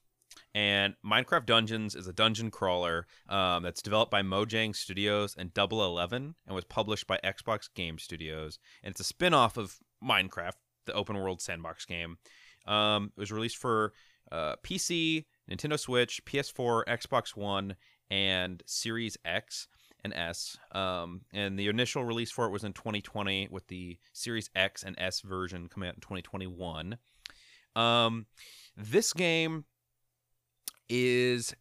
And 0.55 0.95
Minecraft 1.05 1.47
Dungeons 1.47 1.97
is 1.97 2.07
a 2.07 2.13
dungeon 2.13 2.51
crawler 2.51 3.07
um, 3.29 3.65
that's 3.65 3.83
developed 3.83 4.13
by 4.13 4.23
Mojang 4.23 4.75
Studios 4.75 5.35
and 5.37 5.53
Double 5.53 5.85
Eleven 5.85 6.37
and 6.47 6.55
was 6.55 6.65
published 6.65 7.09
by 7.09 7.19
Xbox 7.25 7.69
Game 7.75 7.99
Studios. 7.99 8.59
And 8.83 8.93
it's 8.93 9.01
a 9.01 9.05
spin 9.05 9.35
off 9.35 9.57
of 9.57 9.79
Minecraft, 10.03 10.53
the 10.87 10.93
open 10.93 11.17
world 11.17 11.41
sandbox 11.41 11.85
game. 11.85 12.19
Um, 12.67 13.13
it 13.17 13.21
was 13.21 13.33
released 13.33 13.57
for 13.57 13.93
uh, 14.31 14.57
PC, 14.63 15.25
Nintendo 15.51 15.79
Switch, 15.79 16.25
PS4, 16.25 16.85
Xbox 16.85 17.37
One, 17.37 17.75
and 18.11 18.63
Series 18.65 19.17
X 19.25 19.67
and 20.05 20.13
S. 20.15 20.57
Um, 20.73 21.23
and 21.33 21.59
the 21.59 21.69
initial 21.69 22.05
release 22.05 22.31
for 22.31 22.47
it 22.47 22.51
was 22.51 22.65
in 22.65 22.73
2020, 22.73 23.49
with 23.51 23.67
the 23.69 23.99
Series 24.13 24.51
X 24.55 24.83
and 24.83 24.95
S 24.99 25.21
version 25.21 25.69
coming 25.69 25.89
out 25.89 25.97
in 25.97 26.01
2021. 26.01 26.99
Um, 27.75 28.27
this 28.77 29.13
game 29.13 29.65
is 30.89 31.55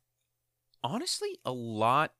honestly 0.83 1.39
a 1.45 1.51
lot 1.51 2.13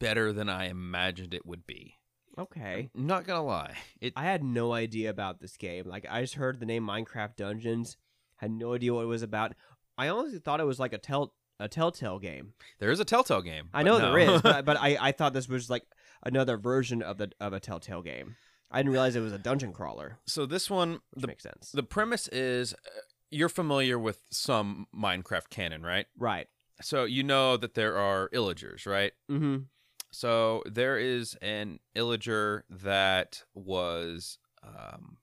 better 0.00 0.32
than 0.32 0.48
I 0.48 0.68
imagined 0.68 1.34
it 1.34 1.46
would 1.46 1.66
be. 1.66 1.94
Okay. 2.38 2.90
I'm 2.94 3.06
not 3.06 3.26
gonna 3.26 3.44
lie, 3.44 3.74
it 4.00 4.12
I 4.14 4.24
had 4.24 4.44
no 4.44 4.72
idea 4.72 5.10
about 5.10 5.40
this 5.40 5.56
game. 5.56 5.86
Like 5.86 6.06
I 6.10 6.20
just 6.20 6.34
heard 6.34 6.60
the 6.60 6.66
name 6.66 6.86
Minecraft 6.86 7.36
Dungeons, 7.36 7.96
had 8.36 8.50
no 8.50 8.74
idea 8.74 8.92
what 8.92 9.04
it 9.04 9.06
was 9.06 9.22
about. 9.22 9.54
I 9.96 10.08
honestly 10.08 10.38
thought 10.38 10.60
it 10.60 10.66
was 10.66 10.78
like 10.78 10.92
a 10.92 10.98
tell 10.98 11.32
a 11.58 11.68
Telltale 11.68 12.18
game. 12.18 12.52
there 12.78 12.90
is 12.90 13.00
a 13.00 13.04
Telltale 13.04 13.42
game. 13.42 13.68
I 13.72 13.82
know 13.82 13.98
no. 13.98 14.12
there 14.12 14.18
is, 14.18 14.42
but, 14.42 14.64
but 14.64 14.76
I, 14.76 14.96
I 15.00 15.12
thought 15.12 15.32
this 15.32 15.48
was 15.48 15.70
like 15.70 15.84
another 16.22 16.56
version 16.56 17.02
of 17.02 17.18
the 17.18 17.32
of 17.40 17.52
a 17.52 17.60
Telltale 17.60 18.02
game. 18.02 18.36
I 18.70 18.80
didn't 18.80 18.92
realize 18.92 19.14
it 19.14 19.20
was 19.20 19.32
a 19.32 19.38
dungeon 19.38 19.72
crawler, 19.72 20.18
so 20.26 20.44
this 20.44 20.68
one, 20.68 21.00
the 21.14 21.28
makes 21.28 21.42
sense. 21.42 21.70
the 21.72 21.82
premise 21.82 22.28
is 22.28 22.72
uh, 22.74 23.00
you're 23.30 23.48
familiar 23.48 23.98
with 23.98 24.20
some 24.30 24.86
Minecraft 24.94 25.50
canon, 25.50 25.82
right? 25.82 26.06
right. 26.18 26.48
So 26.82 27.04
you 27.04 27.22
know 27.22 27.56
that 27.56 27.74
there 27.74 27.96
are 27.96 28.28
illagers, 28.30 28.86
right? 28.86 29.12
Mm-hmm. 29.30 29.64
So 30.10 30.62
there 30.66 30.98
is 30.98 31.36
an 31.42 31.78
illager 31.94 32.62
that 32.70 33.44
was 33.54 34.38
um, 34.62 35.18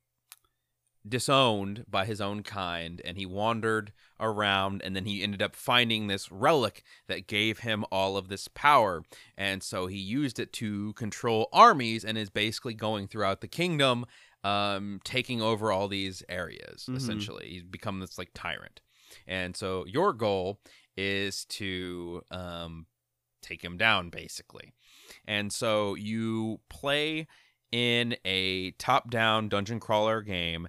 disowned 1.08 1.86
by 1.90 2.06
his 2.06 2.22
own 2.22 2.44
kind, 2.44 3.02
and 3.04 3.18
he 3.18 3.26
wandered 3.26 3.92
around, 4.20 4.82
and 4.82 4.96
then 4.96 5.06
he 5.06 5.22
ended 5.22 5.42
up 5.42 5.56
finding 5.56 6.08
this 6.08 6.32
relic 6.32 6.84
that 7.08 7.28
gave 7.28 7.60
him 7.60 7.84
all 7.92 8.16
of 8.16 8.30
this 8.30 8.48
power, 8.48 9.04
and 9.38 9.62
so 9.62 9.88
he 9.88 9.98
used 9.98 10.40
it 10.40 10.54
to 10.54 10.94
control 10.94 11.50
armies, 11.52 12.06
and 12.06 12.18
is 12.18 12.30
basically 12.30 12.74
going 12.74 13.08
throughout 13.08 13.42
the 13.42 13.48
kingdom, 13.48 14.06
um, 14.44 15.00
taking 15.04 15.42
over 15.42 15.72
all 15.72 15.88
these 15.88 16.24
areas. 16.30 16.86
Mhm. 16.90 16.96
Essentially, 16.98 17.50
he's 17.50 17.64
become 17.64 18.00
this 18.00 18.18
like 18.18 18.32
tyrant, 18.34 18.80
and 19.28 19.56
so 19.58 19.86
your 19.86 20.14
goal 20.14 20.62
is 20.96 21.46
to 21.46 22.22
um, 22.32 22.86
take 23.42 23.62
him 23.64 23.78
down, 23.78 24.10
basically. 24.10 24.74
And 25.26 25.52
so 25.52 25.96
you 25.96 26.62
play 26.70 27.28
in 27.72 28.16
a 28.24 28.72
top 28.72 29.10
down 29.10 29.50
dungeon 29.50 29.80
crawler 29.80 30.22
game 30.22 30.68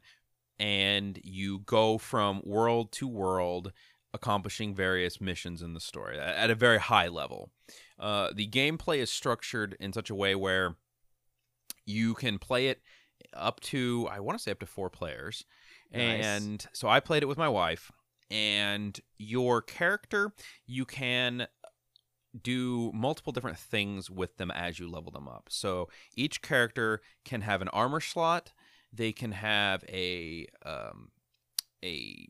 and 0.58 1.18
you 1.22 1.60
go 1.60 1.98
from 1.98 2.40
world 2.44 2.92
to 2.92 3.08
world, 3.08 3.72
accomplishing 4.12 4.74
various 4.74 5.20
missions 5.20 5.62
in 5.62 5.74
the 5.74 5.80
story 5.80 6.18
at 6.18 6.50
a 6.50 6.54
very 6.54 6.78
high 6.78 7.08
level. 7.08 7.50
Uh, 7.98 8.30
the 8.34 8.48
gameplay 8.48 8.98
is 8.98 9.10
structured 9.10 9.76
in 9.80 9.92
such 9.92 10.10
a 10.10 10.14
way 10.14 10.34
where 10.34 10.76
you 11.84 12.14
can 12.14 12.38
play 12.38 12.68
it 12.68 12.80
up 13.32 13.60
to 13.60 14.08
I 14.10 14.20
want 14.20 14.38
to 14.38 14.42
say 14.42 14.50
up 14.50 14.60
to 14.60 14.66
four 14.66 14.90
players, 14.90 15.44
Nice. 15.92 16.24
and 16.24 16.66
so 16.72 16.88
I 16.88 17.00
played 17.00 17.22
it 17.22 17.26
with 17.26 17.38
my 17.38 17.48
wife. 17.48 17.90
And 18.30 18.98
your 19.18 19.60
character, 19.62 20.32
you 20.66 20.84
can 20.84 21.46
do 22.40 22.90
multiple 22.92 23.32
different 23.32 23.58
things 23.58 24.10
with 24.10 24.36
them 24.38 24.50
as 24.50 24.78
you 24.78 24.90
level 24.90 25.12
them 25.12 25.28
up. 25.28 25.46
So 25.50 25.88
each 26.16 26.42
character 26.42 27.00
can 27.24 27.42
have 27.42 27.62
an 27.62 27.68
armor 27.68 28.00
slot. 28.00 28.52
They 28.94 29.12
can 29.12 29.32
have 29.32 29.84
a 29.88 30.46
um, 30.64 31.10
a 31.84 32.28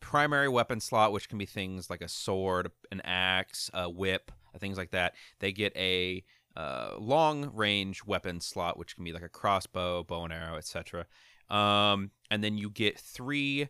primary 0.00 0.48
weapon 0.48 0.80
slot, 0.80 1.12
which 1.12 1.28
can 1.28 1.38
be 1.38 1.46
things 1.46 1.88
like 1.88 2.02
a 2.02 2.08
sword, 2.08 2.70
an 2.92 3.00
axe, 3.04 3.70
a 3.72 3.88
whip, 3.88 4.30
uh, 4.54 4.58
things 4.58 4.76
like 4.76 4.90
that. 4.90 5.14
They 5.38 5.52
get 5.52 5.74
a 5.76 6.24
uh, 6.56 6.96
long 6.98 7.50
range 7.54 8.04
weapon 8.04 8.40
slot, 8.40 8.78
which 8.78 8.94
can 8.94 9.04
be 9.04 9.12
like 9.12 9.22
a 9.22 9.28
crossbow, 9.28 10.04
bow 10.04 10.24
and 10.24 10.32
arrow, 10.32 10.56
etc. 10.56 11.06
Um, 11.48 12.10
and 12.30 12.44
then 12.44 12.58
you 12.58 12.70
get 12.70 12.98
three 12.98 13.68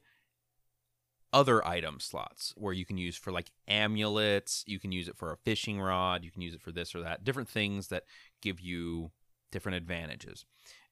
other 1.32 1.66
item 1.66 1.98
slots 1.98 2.54
where 2.56 2.72
you 2.72 2.84
can 2.84 2.96
use 2.96 3.16
for 3.16 3.32
like 3.32 3.50
amulets, 3.66 4.62
you 4.66 4.78
can 4.78 4.92
use 4.92 5.08
it 5.08 5.16
for 5.16 5.32
a 5.32 5.36
fishing 5.36 5.80
rod, 5.80 6.24
you 6.24 6.30
can 6.30 6.42
use 6.42 6.54
it 6.54 6.60
for 6.60 6.70
this 6.70 6.94
or 6.94 7.02
that, 7.02 7.24
different 7.24 7.48
things 7.48 7.88
that 7.88 8.04
give 8.40 8.60
you 8.60 9.10
different 9.50 9.76
advantages. 9.76 10.44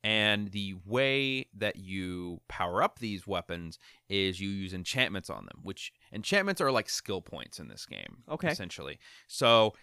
And 0.05 0.51
the 0.51 0.75
way 0.85 1.47
that 1.57 1.77
you 1.77 2.41
power 2.49 2.83
up 2.83 2.99
these 2.99 3.27
weapons 3.27 3.79
is 4.09 4.41
you 4.41 4.49
use 4.49 4.75
enchantments 4.75 5.31
on 5.31 5.47
them, 5.47 5.61
which 5.62 5.93
enchantments 6.12 6.61
are 6.61 6.73
like 6.73 6.88
skill 6.88 7.21
points 7.21 7.61
in 7.61 7.69
this 7.69 7.87
game, 7.87 8.25
Okay. 8.29 8.49
essentially. 8.49 8.99
So 9.29 9.75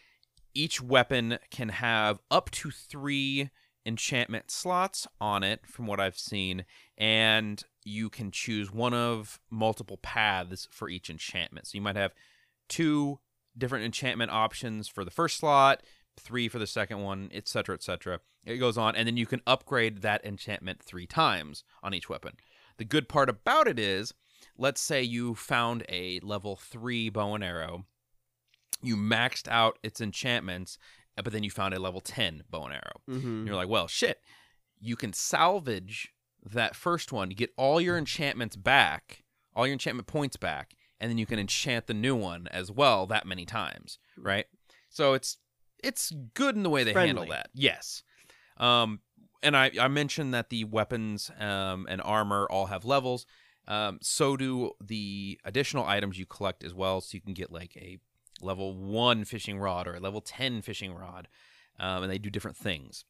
each 0.54 0.82
weapon 0.82 1.40
can 1.52 1.70
have 1.70 2.20
up 2.30 2.52
to 2.52 2.70
three 2.70 3.50
enchantment 3.86 4.52
slots 4.52 5.08
on 5.22 5.42
it, 5.42 5.66
from 5.66 5.88
what 5.88 6.02
I've 6.02 6.18
seen, 6.18 6.66
and 6.98 7.64
you 7.86 8.10
can 8.10 8.30
choose 8.30 8.72
one 8.72 8.94
of 8.94 9.40
multiple 9.50 9.98
paths 9.98 10.68
for 10.70 10.90
each 10.90 11.10
enchantment. 11.10 11.68
So 11.68 11.78
you 11.78 11.82
might 11.82 11.96
have 11.96 12.14
two 12.68 13.20
different 13.58 13.86
enchantment 13.86 14.32
options 14.32 14.88
for 14.88 15.06
the 15.06 15.12
first 15.12 15.38
slot, 15.38 15.82
three 16.20 16.48
for 16.48 16.60
the 16.60 16.68
second 16.68 17.02
one, 17.02 17.30
etc., 17.34 17.76
etc. 17.76 18.20
It 18.46 18.58
goes 18.58 18.78
on, 18.78 18.96
and 18.96 19.08
then 19.08 19.18
you 19.18 19.26
can 19.26 19.42
upgrade 19.48 20.02
that 20.02 20.24
enchantment 20.26 20.82
three 20.82 21.08
times 21.08 21.64
on 21.84 21.94
each 21.94 22.10
weapon. 22.10 22.34
The 22.78 22.86
good 22.86 23.10
part 23.10 23.30
about 23.30 23.68
it 23.68 23.78
is, 23.80 24.14
let's 24.58 24.82
say 24.82 25.02
you 25.02 25.36
found 25.36 25.84
a 25.90 26.20
level 26.22 26.56
three 26.56 27.10
bow 27.10 27.36
and 27.36 27.44
arrow, 27.44 27.86
you 28.82 28.96
maxed 28.96 29.48
out 29.48 29.78
its 29.84 30.00
enchantments, 30.00 30.78
but 31.16 31.34
then 31.34 31.44
you 31.44 31.52
found 31.52 31.74
a 31.74 31.80
level 31.80 32.00
10 32.00 32.44
bow 32.50 32.64
and 32.64 32.74
arrow. 32.74 33.02
Mm-hmm. 33.10 33.28
And 33.28 33.48
you're 33.48 33.56
like, 33.56 33.70
well, 33.70 33.88
shit. 33.88 34.22
You 34.80 34.96
can 34.96 35.12
salvage 35.12 36.14
that 36.44 36.76
first 36.76 37.12
one, 37.12 37.30
get 37.30 37.52
all 37.58 37.82
your 37.82 37.98
enchantments 37.98 38.56
back, 38.56 39.24
all 39.54 39.68
your 39.68 39.74
enchantment 39.74 40.08
points 40.08 40.38
back, 40.38 40.76
and 41.00 41.10
then 41.10 41.18
you 41.18 41.26
can 41.26 41.40
enchant 41.40 41.88
the 41.88 41.94
new 41.94 42.16
one 42.16 42.48
as 42.52 42.72
well 42.72 43.06
that 43.08 43.26
many 43.26 43.46
times, 43.46 44.00
right? 44.18 44.46
So 44.90 45.14
it's 45.14 45.38
it's 45.84 46.12
good 46.34 46.56
in 46.56 46.64
the 46.64 46.70
way 46.70 46.84
they 46.84 46.94
handle 46.94 47.26
that. 47.28 47.50
Yes. 47.54 48.04
Um 48.58 49.00
and 49.42 49.56
I, 49.56 49.72
I 49.80 49.88
mentioned 49.88 50.34
that 50.34 50.50
the 50.50 50.66
weapons 50.66 51.32
um, 51.40 51.88
and 51.90 52.02
armor 52.02 52.48
all 52.50 52.66
have 52.68 52.86
levels. 52.86 53.26
Um, 53.68 54.00
so 54.02 54.36
do 54.36 54.72
the 54.82 55.40
additional 55.46 55.86
items 55.86 56.18
you 56.18 56.26
collect 56.26 56.64
as 56.64 56.74
well. 56.74 57.02
So 57.02 57.16
you 57.16 57.22
can 57.22 57.34
get 57.34 57.52
like 57.52 57.78
a 57.78 58.00
level 58.42 58.76
one 58.76 59.26
fishing 59.26 59.60
rod 59.60 59.88
or 59.88 59.96
a 59.96 60.00
level 60.00 60.22
10 60.22 60.62
fishing 60.62 60.94
rod. 60.94 61.28
Um, 61.80 62.04
and 62.04 62.12
they 62.12 62.18
do 62.18 62.30
different 62.30 62.58
things. 62.58 63.06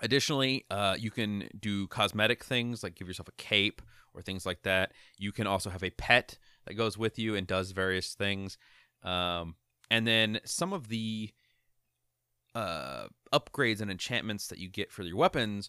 Additionally, 0.00 0.66
uh, 0.70 0.94
you 0.98 1.10
can 1.10 1.48
do 1.58 1.88
cosmetic 1.88 2.44
things 2.44 2.82
like 2.82 2.94
give 2.94 3.08
yourself 3.08 3.28
a 3.28 3.32
cape 3.32 3.80
or 4.14 4.20
things 4.22 4.44
like 4.44 4.62
that. 4.62 4.92
You 5.18 5.32
can 5.32 5.46
also 5.46 5.70
have 5.70 5.82
a 5.82 5.90
pet 5.90 6.38
that 6.66 6.74
goes 6.74 6.98
with 6.98 7.18
you 7.18 7.34
and 7.34 7.46
does 7.46 7.70
various 7.72 8.14
things. 8.14 8.58
Um, 9.02 9.56
and 9.90 10.06
then 10.06 10.40
some 10.44 10.72
of 10.72 10.88
the 10.88 11.32
uh, 12.56 13.08
upgrades 13.34 13.82
and 13.82 13.90
enchantments 13.90 14.46
that 14.48 14.58
you 14.58 14.68
get 14.68 14.90
for 14.90 15.02
your 15.02 15.16
weapons 15.16 15.68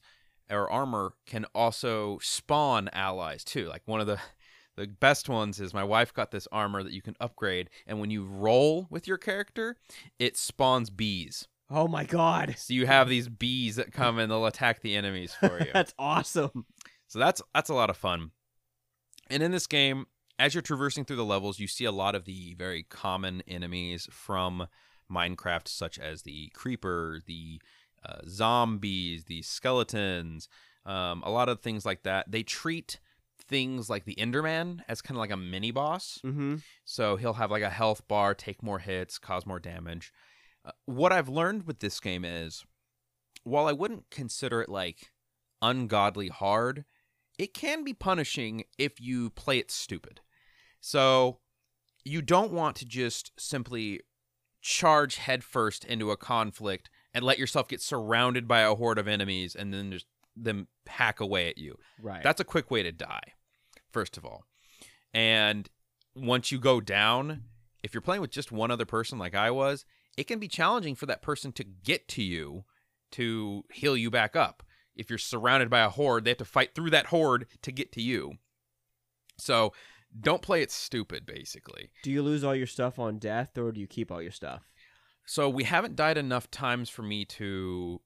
or 0.50 0.72
armor 0.72 1.14
can 1.26 1.46
also 1.54 2.18
spawn 2.22 2.90
allies 2.94 3.44
too. 3.44 3.68
Like 3.68 3.82
one 3.86 4.00
of 4.00 4.08
the 4.08 4.20
the 4.78 4.88
best 4.88 5.28
ones 5.28 5.60
is 5.60 5.74
my 5.74 5.84
wife 5.84 6.14
got 6.14 6.32
this 6.32 6.48
armor 6.52 6.84
that 6.84 6.94
you 6.94 7.02
can 7.02 7.16
upgrade, 7.20 7.70
and 7.86 8.00
when 8.00 8.10
you 8.10 8.24
roll 8.24 8.88
with 8.90 9.08
your 9.08 9.18
character, 9.18 9.76
it 10.18 10.38
spawns 10.38 10.90
bees. 10.90 11.48
Oh 11.70 11.90
my 11.90 12.06
god. 12.06 12.56
So 12.58 12.74
you 12.74 12.86
have 12.86 13.10
these 13.10 13.28
bees 13.28 13.76
that 13.76 13.92
come 13.92 14.20
and 14.20 14.32
they'll 14.32 14.46
attack 14.46 14.82
the 14.82 14.96
enemies 14.96 15.34
for 15.34 15.60
you. 15.66 15.72
That's 15.74 15.94
awesome. 16.00 16.66
So 17.08 17.20
that's 17.20 17.42
that's 17.54 17.70
a 17.70 17.74
lot 17.74 17.90
of 17.90 17.98
fun. 17.98 18.32
And 19.30 19.44
in 19.44 19.52
this 19.52 19.68
game, 19.68 20.06
as 20.40 20.56
you're 20.56 20.62
traversing 20.62 21.04
through 21.04 21.18
the 21.18 21.26
levels, 21.26 21.60
you 21.60 21.68
see 21.68 21.84
a 21.84 21.92
lot 21.92 22.16
of 22.16 22.24
the 22.24 22.54
very 22.54 22.84
common 22.84 23.44
enemies 23.46 24.08
from 24.10 24.68
Minecraft, 25.12 25.68
such 25.68 26.00
as 26.00 26.24
the 26.24 26.50
creeper, 26.54 27.22
the 27.26 27.62
uh, 28.06 28.20
zombies, 28.28 29.26
the 29.26 29.42
skeletons, 29.42 30.50
um, 30.86 31.22
a 31.26 31.30
lot 31.30 31.50
of 31.50 31.62
things 31.62 31.86
like 31.86 32.04
that. 32.04 32.32
They 32.32 32.44
treat 32.44 33.00
things 33.48 33.90
like 33.90 34.06
the 34.06 34.16
Enderman 34.16 34.82
as 34.88 35.02
kind 35.02 35.18
of 35.18 35.20
like 35.20 35.32
a 35.32 35.38
mini 35.38 35.72
boss. 35.72 36.20
Mm-hmm. 36.26 36.58
So 36.86 37.16
he'll 37.16 37.34
have 37.34 37.52
like 37.52 37.64
a 37.64 37.70
health 37.70 38.08
bar, 38.08 38.34
take 38.34 38.64
more 38.64 38.80
hits, 38.80 39.18
cause 39.18 39.46
more 39.46 39.60
damage. 39.60 40.12
Uh, 40.66 40.72
what 40.86 41.12
I've 41.12 41.30
learned 41.30 41.66
with 41.66 41.80
this 41.80 42.00
game 42.00 42.26
is 42.26 42.66
while 43.44 43.68
I 43.68 43.74
wouldn't 43.74 44.10
consider 44.10 44.62
it 44.62 44.70
like 44.70 45.12
ungodly 45.62 46.28
hard, 46.28 46.86
it 47.38 47.54
can 47.54 47.84
be 47.84 47.94
punishing 47.94 48.64
if 48.78 49.00
you 49.00 49.30
play 49.30 49.60
it 49.60 49.72
stupid. 49.72 50.22
So 50.80 51.40
you 52.04 52.22
don't 52.22 52.52
want 52.52 52.76
to 52.78 52.86
just 52.86 53.32
simply 53.38 54.02
charge 54.62 55.18
headfirst 55.18 55.86
into 55.86 56.12
a 56.12 56.18
conflict 56.18 56.90
and 57.14 57.24
let 57.24 57.40
yourself 57.40 57.68
get 57.68 57.82
surrounded 57.82 58.48
by 58.48 58.62
a 58.62 58.76
horde 58.76 58.98
of 58.98 59.08
enemies 59.08 59.56
and 59.56 59.74
then 59.74 59.92
just 59.92 60.06
them 60.36 60.68
hack 60.88 61.20
away 61.20 61.50
at 61.50 61.58
you. 61.58 61.78
Right. 62.02 62.24
That's 62.24 62.42
a 62.42 62.46
quick 62.46 62.70
way 62.70 62.84
to 62.84 62.92
die, 62.92 63.34
first 63.90 64.18
of 64.18 64.26
all. 64.26 64.44
And 65.14 65.70
once 66.16 66.52
you 66.52 66.60
go 66.60 66.82
down, 66.82 67.44
if 67.84 67.94
you're 67.94 68.02
playing 68.02 68.22
with 68.22 68.32
just 68.32 68.52
one 68.52 68.72
other 68.72 68.86
person 68.86 69.18
like 69.18 69.36
I 69.36 69.52
was, 69.52 69.86
it 70.18 70.26
can 70.26 70.40
be 70.40 70.48
challenging 70.48 70.96
for 70.96 71.06
that 71.06 71.22
person 71.22 71.52
to 71.54 71.64
get 71.64 72.08
to 72.10 72.24
you 72.24 72.66
to 73.12 73.64
heal 73.72 73.96
you 73.96 74.10
back 74.10 74.36
up. 74.36 74.64
If 74.96 75.10
you're 75.10 75.20
surrounded 75.20 75.70
by 75.70 75.82
a 75.82 75.90
horde, 75.90 76.26
they 76.26 76.32
have 76.32 76.40
to 76.40 76.46
fight 76.46 76.74
through 76.74 76.90
that 76.90 77.08
horde 77.08 77.48
to 77.62 77.72
get 77.72 77.92
to 77.94 78.02
you. 78.02 78.34
So 79.38 79.74
don't 80.20 80.42
play 80.42 80.62
it 80.62 80.72
stupid, 80.72 81.26
basically. 81.26 81.90
do 82.04 82.12
you 82.12 82.22
lose 82.22 82.44
all 82.44 82.56
your 82.56 82.68
stuff 82.68 82.98
on 83.00 83.18
death, 83.20 83.58
or 83.58 83.72
do 83.72 83.80
you 83.80 83.88
keep 83.88 84.12
all 84.12 84.22
your 84.22 84.32
stuff? 84.32 84.70
So 85.26 85.50
we 85.50 85.66
haven't 85.66 85.96
died 85.96 86.18
enough 86.18 86.50
times 86.50 86.90
for 86.90 87.04
me 87.04 87.26
to 87.26 88.02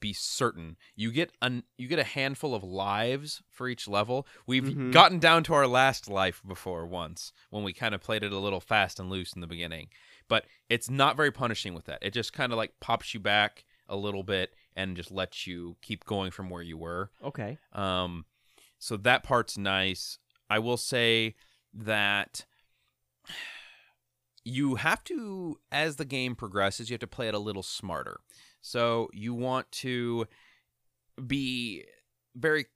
be 0.00 0.12
certain. 0.12 0.76
You 0.96 1.12
get 1.12 1.30
an 1.40 1.62
you 1.76 1.86
get 1.86 1.98
a 2.00 2.04
handful 2.04 2.54
of 2.54 2.64
lives 2.64 3.42
for 3.50 3.68
each 3.68 3.86
level. 3.86 4.26
We've 4.46 4.64
Mhm. 4.64 4.90
gotten 4.92 5.18
down 5.20 5.44
to 5.44 5.54
our 5.54 5.66
last 5.68 6.08
life 6.08 6.42
before 6.46 6.86
once 6.86 7.32
when 7.50 7.62
we 7.62 7.72
kind 7.72 7.94
of 7.94 8.00
played 8.00 8.24
it 8.24 8.32
a 8.32 8.38
little 8.38 8.58
fast 8.60 8.98
and 8.98 9.08
loose 9.10 9.32
in 9.34 9.42
the 9.42 9.46
beginning. 9.46 9.90
But 10.28 10.46
it's 10.68 10.90
not 10.90 11.16
very 11.16 11.30
punishing 11.30 11.72
with 11.74 11.84
that. 11.84 11.98
It 12.02 12.12
just 12.12 12.32
kind 12.32 12.52
of 12.52 12.56
like 12.56 12.80
pops 12.80 13.14
you 13.14 13.20
back 13.20 13.64
a 13.88 13.94
little 13.96 14.24
bit 14.24 14.52
and 14.74 14.96
just 14.96 15.12
lets 15.12 15.46
you 15.46 15.76
keep 15.82 16.04
going 16.04 16.32
from 16.32 16.50
where 16.50 16.62
you 16.62 16.76
were. 16.78 17.12
Okay. 17.22 17.58
Um, 17.72 18.24
so 18.80 18.96
that 18.96 19.22
part's 19.22 19.56
nice. 19.56 20.18
I 20.48 20.58
will 20.58 20.76
say 20.76 21.34
that 21.74 22.44
you 24.44 24.76
have 24.76 25.02
to, 25.04 25.58
as 25.72 25.96
the 25.96 26.04
game 26.04 26.34
progresses, 26.36 26.88
you 26.88 26.94
have 26.94 27.00
to 27.00 27.06
play 27.06 27.28
it 27.28 27.34
a 27.34 27.38
little 27.38 27.62
smarter. 27.62 28.20
So 28.60 29.10
you 29.12 29.34
want 29.34 29.70
to 29.72 30.26
be 31.26 31.84
very 32.34 32.66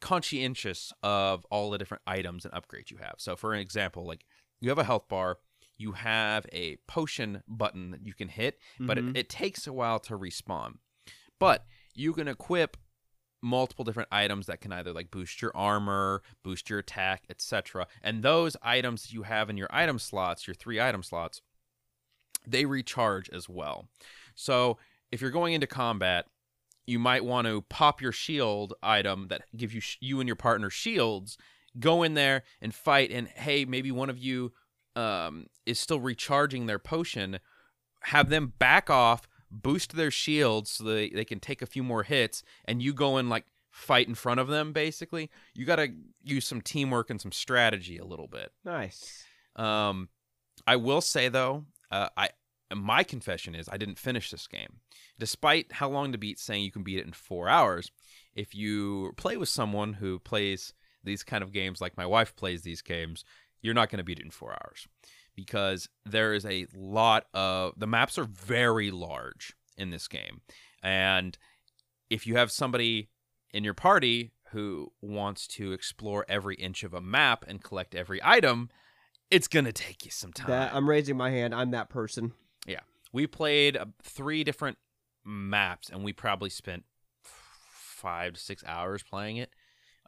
conscientious 0.00 0.92
of 1.02 1.44
all 1.50 1.70
the 1.70 1.78
different 1.78 2.02
items 2.06 2.44
and 2.44 2.52
upgrades 2.52 2.90
you 2.90 2.98
have. 2.98 3.14
So, 3.18 3.36
for 3.36 3.54
an 3.54 3.60
example, 3.60 4.06
like 4.06 4.24
you 4.60 4.68
have 4.68 4.78
a 4.78 4.84
health 4.84 5.08
bar, 5.08 5.38
you 5.78 5.92
have 5.92 6.46
a 6.52 6.76
potion 6.88 7.42
button 7.46 7.90
that 7.92 8.04
you 8.04 8.14
can 8.14 8.28
hit, 8.28 8.58
but 8.80 8.98
Mhm. 8.98 9.10
it, 9.10 9.16
it 9.18 9.28
takes 9.28 9.66
a 9.66 9.72
while 9.72 9.98
to 10.00 10.18
respawn. 10.18 10.78
But 11.38 11.66
you 11.94 12.12
can 12.14 12.28
equip 12.28 12.76
multiple 13.42 13.84
different 13.84 14.08
items 14.10 14.46
that 14.46 14.60
can 14.60 14.72
either 14.72 14.92
like 14.92 15.10
boost 15.10 15.40
your 15.40 15.52
armor, 15.54 16.22
boost 16.42 16.68
your 16.70 16.78
attack, 16.78 17.24
etc. 17.30 17.86
And 18.02 18.22
those 18.22 18.56
items 18.62 19.02
that 19.02 19.12
you 19.12 19.22
have 19.22 19.50
in 19.50 19.56
your 19.56 19.68
item 19.70 19.98
slots, 19.98 20.46
your 20.46 20.54
three 20.54 20.80
item 20.80 21.02
slots, 21.02 21.40
they 22.46 22.64
recharge 22.64 23.28
as 23.30 23.48
well. 23.48 23.88
So 24.34 24.78
if 25.10 25.20
you're 25.20 25.30
going 25.30 25.54
into 25.54 25.66
combat, 25.66 26.26
you 26.86 26.98
might 26.98 27.24
want 27.24 27.46
to 27.46 27.62
pop 27.62 28.00
your 28.00 28.12
shield 28.12 28.74
item 28.82 29.26
that 29.28 29.42
gives 29.56 29.74
you 29.74 29.80
sh- 29.80 29.98
you 30.00 30.20
and 30.20 30.28
your 30.28 30.36
partner 30.36 30.70
shields. 30.70 31.36
Go 31.78 32.02
in 32.02 32.14
there 32.14 32.44
and 32.62 32.72
fight, 32.72 33.10
and 33.10 33.28
hey, 33.28 33.64
maybe 33.64 33.90
one 33.90 34.08
of 34.08 34.18
you 34.18 34.52
um, 34.94 35.46
is 35.66 35.78
still 35.78 36.00
recharging 36.00 36.66
their 36.66 36.78
potion. 36.78 37.38
Have 38.04 38.30
them 38.30 38.52
back 38.58 38.88
off, 38.88 39.28
boost 39.62 39.96
their 39.96 40.10
shields 40.10 40.70
so 40.70 40.84
they, 40.84 41.10
they 41.10 41.24
can 41.24 41.40
take 41.40 41.62
a 41.62 41.66
few 41.66 41.82
more 41.82 42.02
hits, 42.02 42.42
and 42.64 42.82
you 42.82 42.92
go 42.92 43.16
and 43.16 43.28
like 43.28 43.44
fight 43.70 44.08
in 44.08 44.14
front 44.14 44.40
of 44.40 44.48
them. 44.48 44.72
Basically, 44.72 45.30
you 45.54 45.64
got 45.64 45.76
to 45.76 45.88
use 46.22 46.46
some 46.46 46.60
teamwork 46.60 47.10
and 47.10 47.20
some 47.20 47.32
strategy 47.32 47.98
a 47.98 48.04
little 48.04 48.28
bit. 48.28 48.52
Nice. 48.64 49.24
Um, 49.54 50.08
I 50.66 50.76
will 50.76 51.00
say 51.00 51.28
though, 51.28 51.64
uh, 51.90 52.08
I 52.16 52.30
my 52.74 53.04
confession 53.04 53.54
is 53.54 53.68
I 53.68 53.76
didn't 53.76 53.98
finish 53.98 54.30
this 54.30 54.48
game, 54.48 54.80
despite 55.18 55.72
how 55.72 55.88
long 55.88 56.12
to 56.12 56.18
beat 56.18 56.38
saying 56.38 56.64
you 56.64 56.72
can 56.72 56.82
beat 56.82 56.98
it 56.98 57.06
in 57.06 57.12
four 57.12 57.48
hours. 57.48 57.90
If 58.34 58.54
you 58.54 59.12
play 59.16 59.36
with 59.36 59.48
someone 59.48 59.94
who 59.94 60.18
plays 60.18 60.74
these 61.04 61.22
kind 61.22 61.44
of 61.44 61.52
games, 61.52 61.80
like 61.80 61.96
my 61.96 62.06
wife 62.06 62.34
plays 62.34 62.62
these 62.62 62.82
games, 62.82 63.24
you're 63.62 63.74
not 63.74 63.88
going 63.88 63.98
to 63.98 64.04
beat 64.04 64.18
it 64.18 64.24
in 64.24 64.30
four 64.30 64.52
hours 64.52 64.88
because 65.36 65.88
there 66.04 66.34
is 66.34 66.44
a 66.44 66.66
lot 66.74 67.26
of 67.34 67.74
the 67.76 67.86
maps 67.86 68.18
are 68.18 68.24
very 68.24 68.90
large 68.90 69.54
in 69.76 69.90
this 69.90 70.08
game, 70.08 70.40
and 70.82 71.38
if 72.10 72.26
you 72.26 72.36
have 72.36 72.50
somebody 72.50 73.10
in 73.52 73.64
your 73.64 73.74
party 73.74 74.32
who 74.50 74.92
wants 75.00 75.46
to 75.46 75.72
explore 75.72 76.24
every 76.28 76.54
inch 76.56 76.82
of 76.84 76.94
a 76.94 77.00
map 77.00 77.44
and 77.46 77.62
collect 77.62 77.94
every 77.94 78.20
item, 78.22 78.70
it's 79.30 79.48
gonna 79.48 79.72
take 79.72 80.04
you 80.04 80.10
some 80.10 80.32
time. 80.32 80.48
That 80.48 80.74
I'm 80.74 80.88
raising 80.88 81.16
my 81.16 81.30
hand. 81.30 81.54
I'm 81.54 81.72
that 81.72 81.88
person. 81.88 82.32
Yeah. 82.66 82.80
We 83.12 83.26
played 83.26 83.76
uh, 83.76 83.86
three 84.02 84.44
different 84.44 84.78
maps, 85.24 85.90
and 85.90 86.04
we 86.04 86.12
probably 86.12 86.50
spent 86.50 86.84
five 87.22 88.34
to 88.34 88.40
six 88.40 88.62
hours 88.66 89.02
playing 89.02 89.38
it. 89.38 89.50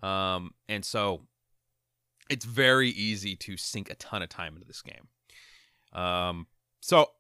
Um, 0.03 0.53
and 0.69 0.85
so 0.85 1.23
it's 2.31 2.45
very 2.45 2.91
easy 2.91 3.35
to 3.37 3.57
sink 3.57 3.91
a 3.91 3.95
ton 3.95 4.23
of 4.23 4.29
time 4.29 4.55
into 4.55 4.67
this 4.67 4.83
game. 4.83 5.09
Um, 5.93 6.47
so 6.81 7.11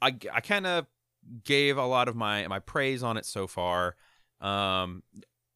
I, 0.00 0.16
I 0.32 0.40
kind 0.40 0.66
of 0.66 0.86
gave 1.44 1.76
a 1.76 1.84
lot 1.84 2.08
of 2.08 2.16
my 2.16 2.46
my 2.48 2.58
praise 2.58 3.02
on 3.02 3.16
it 3.16 3.26
so 3.26 3.46
far. 3.46 3.96
Um, 4.40 5.02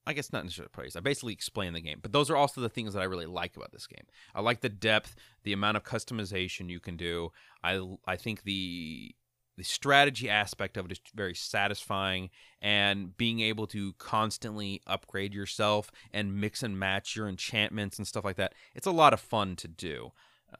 I 0.06 0.12
guess 0.12 0.32
not 0.32 0.44
necessarily 0.44 0.70
praise. 0.70 0.96
I 0.96 1.00
basically 1.00 1.32
explained 1.32 1.74
the 1.74 1.80
game, 1.80 1.98
but 2.02 2.12
those 2.12 2.28
are 2.30 2.36
also 2.36 2.60
the 2.60 2.68
things 2.68 2.92
that 2.92 3.00
I 3.00 3.06
really 3.06 3.26
like 3.26 3.56
about 3.56 3.72
this 3.72 3.86
game. 3.86 4.04
I 4.34 4.42
like 4.42 4.60
the 4.60 4.68
depth, 4.68 5.16
the 5.44 5.54
amount 5.54 5.78
of 5.78 5.84
customization 5.84 6.68
you 6.68 6.80
can 6.80 6.96
do. 6.96 7.30
I 7.62 7.80
I 8.06 8.16
think 8.16 8.42
the 8.42 9.14
the 9.56 9.64
strategy 9.64 10.28
aspect 10.28 10.76
of 10.76 10.86
it 10.86 10.92
is 10.92 11.00
very 11.14 11.34
satisfying, 11.34 12.30
and 12.60 13.16
being 13.16 13.40
able 13.40 13.66
to 13.68 13.94
constantly 13.94 14.82
upgrade 14.86 15.32
yourself 15.32 15.90
and 16.12 16.38
mix 16.38 16.62
and 16.62 16.78
match 16.78 17.16
your 17.16 17.28
enchantments 17.28 17.96
and 17.96 18.06
stuff 18.06 18.24
like 18.24 18.36
that. 18.36 18.54
It's 18.74 18.86
a 18.86 18.92
lot 18.92 19.12
of 19.14 19.20
fun 19.20 19.56
to 19.56 19.68
do, 19.68 20.12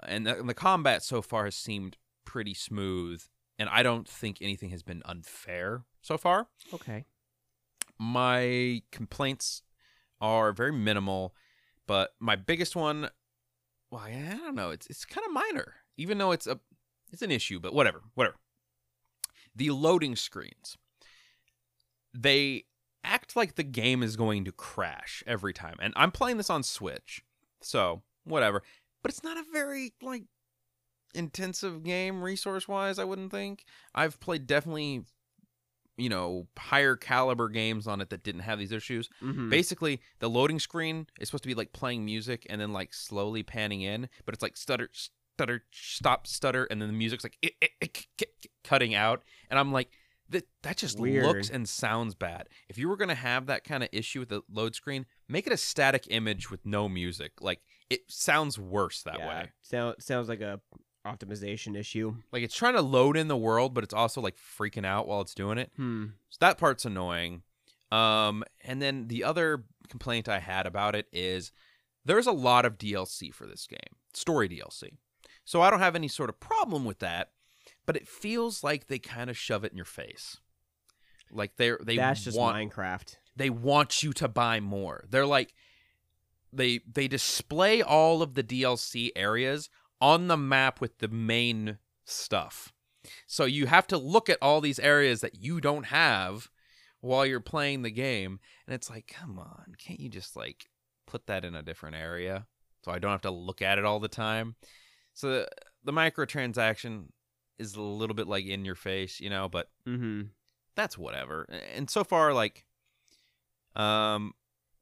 and, 0.07 0.27
the, 0.27 0.39
and 0.41 0.49
the 0.49 0.55
combat 0.55 1.03
so 1.03 1.23
far 1.23 1.45
has 1.45 1.55
seemed 1.57 1.97
pretty 2.25 2.55
smooth. 2.55 3.23
And 3.59 3.69
I 3.69 3.83
don't 3.83 4.09
think 4.09 4.39
anything 4.41 4.71
has 4.71 4.83
been 4.83 5.03
unfair 5.05 5.85
so 6.03 6.19
far 6.19 6.49
Okay. 6.73 7.05
my 7.99 8.83
complaints 8.91 9.63
are 10.21 10.53
very 10.53 10.73
minimal, 10.73 11.35
but 11.87 12.15
my 12.19 12.35
biggest 12.37 12.75
one, 12.75 13.09
well, 13.91 14.03
I 14.03 14.11
I 14.11 14.37
don't 14.37 14.55
know, 14.55 14.71
it's 14.71 14.87
it's 14.89 15.05
kind 15.05 15.25
of 15.27 15.33
minor, 15.33 15.75
even 15.97 16.19
though 16.19 16.33
it's 16.33 16.47
a 16.47 16.59
it's 17.13 17.23
an 17.23 17.31
issue, 17.31 17.61
but 17.61 17.73
whatever, 17.75 18.03
whatever. 18.15 18.37
The 19.55 19.71
loading 19.71 20.17
screens, 20.17 20.77
they 22.13 22.65
act 23.05 23.37
like 23.37 23.55
the 23.55 23.63
game 23.63 24.03
is 24.03 24.17
going 24.17 24.45
to 24.47 24.53
crash 24.53 25.23
every 25.27 25.53
time, 25.53 25.77
and 25.81 25.93
I'm 25.97 26.11
playing 26.11 26.39
this 26.39 26.51
on 26.51 26.63
Switch, 26.63 27.23
so 27.61 28.03
whatever. 28.25 28.63
But 29.05 29.11
it's 29.13 29.23
not 29.23 29.37
a 29.37 29.45
very 29.53 29.93
like 30.03 30.25
intensive 31.15 31.85
game 31.85 32.23
resource 32.23 32.67
wise. 32.67 32.99
I 32.99 33.05
wouldn't 33.05 33.31
think 33.31 33.65
I've 33.95 34.19
played 34.19 34.47
definitely 34.49 35.05
you 35.97 36.09
know 36.09 36.49
higher 36.59 36.97
caliber 36.97 37.49
games 37.49 37.87
on 37.87 38.01
it 38.01 38.11
that 38.11 38.25
didn't 38.25 38.41
have 38.41 38.59
these 38.59 38.73
issues 38.73 39.09
Mm-hmm. 39.23 39.49
basically 39.49 40.01
the 40.19 40.29
loading 40.29 40.59
screen 40.59 41.07
is 41.21 41.29
supposed 41.29 41.45
to 41.45 41.49
be 41.49 41.55
like 41.55 41.73
playing 41.73 42.05
music 42.05 42.45
and 42.51 42.61
then 42.61 42.73
like 42.73 42.93
slowly 42.93 43.45
panning 43.45 43.83
in 43.83 44.09
but 44.25 44.35
it's 44.35 44.43
like 44.43 44.57
stutter 44.57 44.89
stutter 44.93 45.63
stop 45.71 46.27
stutter 46.27 46.65
and 46.65 46.81
then 46.83 46.89
the 46.89 46.95
music's 46.99 47.23
like 47.23 47.39
"Ik, 47.43 47.55
ik, 47.61 47.71
ik, 47.81 48.09
ik, 48.19 48.29
ik," 48.43 48.51
cutting 48.65 48.97
out 48.97 49.23
and 49.49 49.57
i'm 49.61 49.71
like 49.73 49.91
that 50.31 50.49
that 50.63 50.77
just 50.77 50.99
Weird. 50.99 51.25
looks 51.25 51.49
and 51.49 51.69
sounds 51.69 52.17
bad 52.17 52.49
if 52.69 52.77
you 52.77 52.89
were 52.89 52.97
going 52.97 53.09
to 53.09 53.15
have 53.15 53.47
that 53.47 53.63
kind 53.63 53.85
of 53.85 53.89
issue 53.93 54.19
with 54.19 54.31
the 54.31 54.43
load 54.51 54.75
screen 54.75 55.07
make 55.29 55.47
it 55.47 55.53
a 55.53 55.57
static 55.57 56.07
image 56.11 56.51
with 56.51 56.67
no 56.67 56.89
music 56.89 57.33
like 57.41 57.61
it 57.91 58.01
sounds 58.09 58.59
worse 58.59 59.03
that 59.03 59.18
way 59.20 59.51
Sound, 59.62 59.97
sounds 60.01 60.28
like 60.28 60.41
a 60.41 60.61
optimization 61.07 61.76
issue. 61.76 62.16
like 62.32 62.43
it's 62.43 62.55
trying 62.57 62.74
to 62.74 62.80
load 62.82 63.16
in 63.16 63.28
the 63.28 63.37
world 63.37 63.74
but 63.74 63.85
it's 63.85 63.93
also 63.95 64.20
like 64.20 64.37
freaking 64.37 64.87
out 64.87 65.07
while 65.07 65.20
it's 65.20 65.35
doing 65.35 65.59
it 65.59 65.70
Hmm. 65.76 66.07
So 66.30 66.39
that 66.41 66.59
part's 66.59 66.85
annoying. 66.85 67.43
Um, 67.93 68.43
and 68.64 68.82
then 68.82 69.07
the 69.09 69.22
other 69.22 69.64
complaint 69.89 70.28
I 70.28 70.41
had 70.41 70.66
about 70.66 70.97
it 70.97 71.07
is 71.12 71.53
there's 72.05 72.26
a 72.26 72.32
lot 72.32 72.64
of 72.64 72.76
DLC 72.76 73.32
for 73.32 73.47
this 73.47 73.66
game, 73.68 73.78
story 74.12 74.49
DLC. 74.49 74.97
So 75.45 75.62
I 75.62 75.70
don't 75.70 75.78
have 75.80 75.95
any 75.95 76.09
sort 76.09 76.28
of 76.28 76.41
problem 76.41 76.85
with 76.85 76.99
that, 76.99 77.30
but 77.87 77.97
it 77.97 78.09
feels 78.09 78.64
like 78.64 78.89
they 78.89 78.99
kind 78.99 79.30
of 79.30 79.39
shove 79.39 79.62
it 79.62 79.70
in 79.70 79.76
your 79.76 79.85
face. 79.85 80.39
Like 81.30 81.53
they're 81.57 81.78
they 81.85 81.97
That's 81.97 82.24
just 82.24 82.37
want 82.37 82.57
Minecraft. 82.57 83.16
they 83.37 83.51
want 83.51 84.03
you 84.03 84.12
to 84.14 84.26
buy 84.26 84.59
more. 84.59 85.05
They're 85.09 85.26
like 85.26 85.55
they 86.57 86.81
they 86.91 87.09
display 87.09 87.83
all 87.83 88.23
of 88.23 88.35
the 88.35 88.43
DLC 88.43 89.11
areas 89.17 89.69
on 90.01 90.29
the 90.29 90.37
map 90.37 90.81
with 90.81 90.99
the 90.99 91.09
main 91.09 91.79
stuff. 92.05 92.73
So 93.27 93.45
you 93.45 93.67
have 93.67 93.87
to 93.89 93.99
look 93.99 94.29
at 94.29 94.39
all 94.41 94.61
these 94.61 94.79
areas 94.79 95.21
that 95.21 95.37
you 95.37 95.61
don't 95.61 95.87
have 95.87 96.51
while 97.01 97.27
you're 97.27 97.41
playing 97.41 97.83
the 97.83 97.91
game 97.91 98.41
and 98.67 98.75
it's 98.75 98.89
like, 98.91 99.07
"Come 99.07 99.39
on, 99.39 99.75
can't 99.79 100.01
you 100.01 100.09
just 100.09 100.37
like 100.37 100.67
put 101.07 101.27
that 101.27 101.45
in 101.45 101.55
a 101.55 101.63
different 101.63 101.97
area 101.97 102.47
so 102.83 102.93
I 102.93 102.99
don't 102.99 103.11
have 103.11 103.21
to 103.23 103.31
look 103.31 103.61
at 103.63 103.79
it 103.79 103.85
all 103.85 104.01
the 104.01 104.09
time?" 104.09 104.57
So 105.13 105.29
the, 105.31 105.49
the 105.85 105.93
microtransaction 105.93 107.09
is 107.59 107.77
a 107.77 107.83
little 107.83 108.15
bit 108.17 108.27
like 108.27 108.47
in 108.47 108.65
your 108.65 108.75
face, 108.75 109.21
you 109.21 109.31
know, 109.31 109.49
but 109.49 109.69
Mm-hmm. 109.87 110.23
that's 110.75 110.97
whatever. 110.99 111.47
And 111.75 111.89
so 111.89 112.03
far, 112.05 112.33
like, 112.35 112.65
um, 113.77 114.33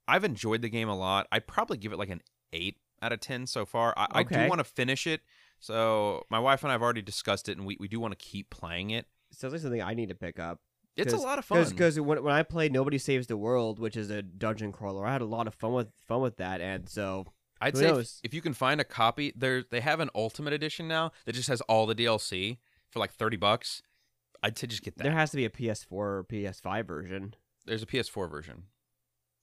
I've 0.09 0.25
enjoyed 0.25 0.63
the 0.63 0.69
game 0.69 0.89
a 0.89 0.97
lot. 0.97 1.27
I'd 1.33 1.47
probably 1.47 1.79
give 1.79 1.93
it 1.93 1.99
like 1.99 2.11
an 2.11 2.23
eight 2.53 2.77
out 3.01 3.13
of 3.13 3.21
ten 3.21 3.47
so 3.47 3.65
far. 3.65 3.95
I, 3.97 4.07
I 4.11 4.23
do 4.23 4.49
want 4.49 4.59
to 4.59 4.65
finish 4.65 5.07
it. 5.07 5.21
So 5.59 6.25
my 6.31 6.39
wife 6.41 6.63
and 6.65 6.71
I 6.71 6.75
have 6.75 6.83
already 6.83 7.03
discussed 7.03 7.49
it, 7.49 7.57
and 7.57 7.67
we, 7.67 7.77
we 7.79 7.87
do 7.89 8.01
want 8.01 8.19
to 8.19 8.25
keep 8.25 8.51
playing 8.51 8.91
it. 8.91 9.07
Sounds 9.31 9.53
like 9.53 9.63
something 9.63 9.81
I 9.81 9.95
need 9.95 10.09
to 10.09 10.15
pick 10.15 10.39
up. 10.39 10.61
It's 10.97 11.13
a 11.13 11.17
lot 11.17 11.39
of 11.39 11.45
fun. 11.45 11.65
Because 11.69 11.99
when, 11.99 12.23
when 12.23 12.35
I 12.35 12.43
played 12.43 12.73
Nobody 12.73 12.99
Saves 12.99 13.27
the 13.27 13.37
World, 13.37 13.79
which 13.79 13.97
is 13.97 14.11
a 14.11 14.23
dungeon 14.23 14.73
crawler, 14.73 15.07
I 15.07 15.13
had 15.13 15.23
a 15.23 15.27
lot 15.27 15.47
of 15.47 15.55
fun 15.55 15.73
with 15.73 15.89
fun 16.07 16.21
with 16.21 16.37
that, 16.37 16.61
and 16.61 16.89
so 16.89 17.27
I'd 17.61 17.77
say 17.77 17.89
if, 17.89 18.09
if 18.25 18.35
you 18.35 18.43
can 18.43 18.53
find 18.53 18.81
a 18.81 18.85
copy, 18.85 19.33
there 19.37 19.63
they 19.71 19.81
have 19.81 20.01
an 20.01 20.11
ultimate 20.15 20.53
edition 20.53 20.89
now 20.89 21.13
that 21.25 21.35
just 21.35 21.49
has 21.49 21.61
all 21.63 21.87
the 21.87 21.95
DLC 21.95 22.59
for 22.91 22.99
like 22.99 23.13
thirty 23.13 23.37
bucks. 23.37 23.83
I'd 24.43 24.59
say 24.59 24.67
just 24.67 24.83
get 24.83 24.97
that. 24.97 25.05
there 25.05 25.13
has 25.13 25.31
to 25.31 25.37
be 25.37 25.45
a 25.45 25.51
PS4 25.51 25.93
or 25.93 26.27
PS5 26.29 26.85
version. 26.85 27.35
There's 27.65 27.83
a 27.83 27.87
PS4 27.87 28.29
version. 28.29 28.65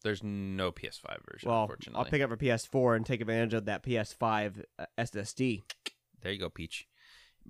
There's 0.03 0.23
no 0.23 0.71
PS5 0.71 1.17
version, 1.31 1.49
Well, 1.49 1.63
unfortunately. 1.63 1.99
I'll 1.99 2.05
pick 2.09 2.21
up 2.21 2.31
a 2.31 2.37
PS4 2.37 2.95
and 2.95 3.05
take 3.05 3.19
advantage 3.21 3.53
of 3.53 3.65
that 3.65 3.83
PS5 3.83 4.63
uh, 4.79 4.85
SSD. 4.97 5.63
there 6.21 6.31
you 6.31 6.39
go, 6.39 6.49
Peach. 6.49 6.87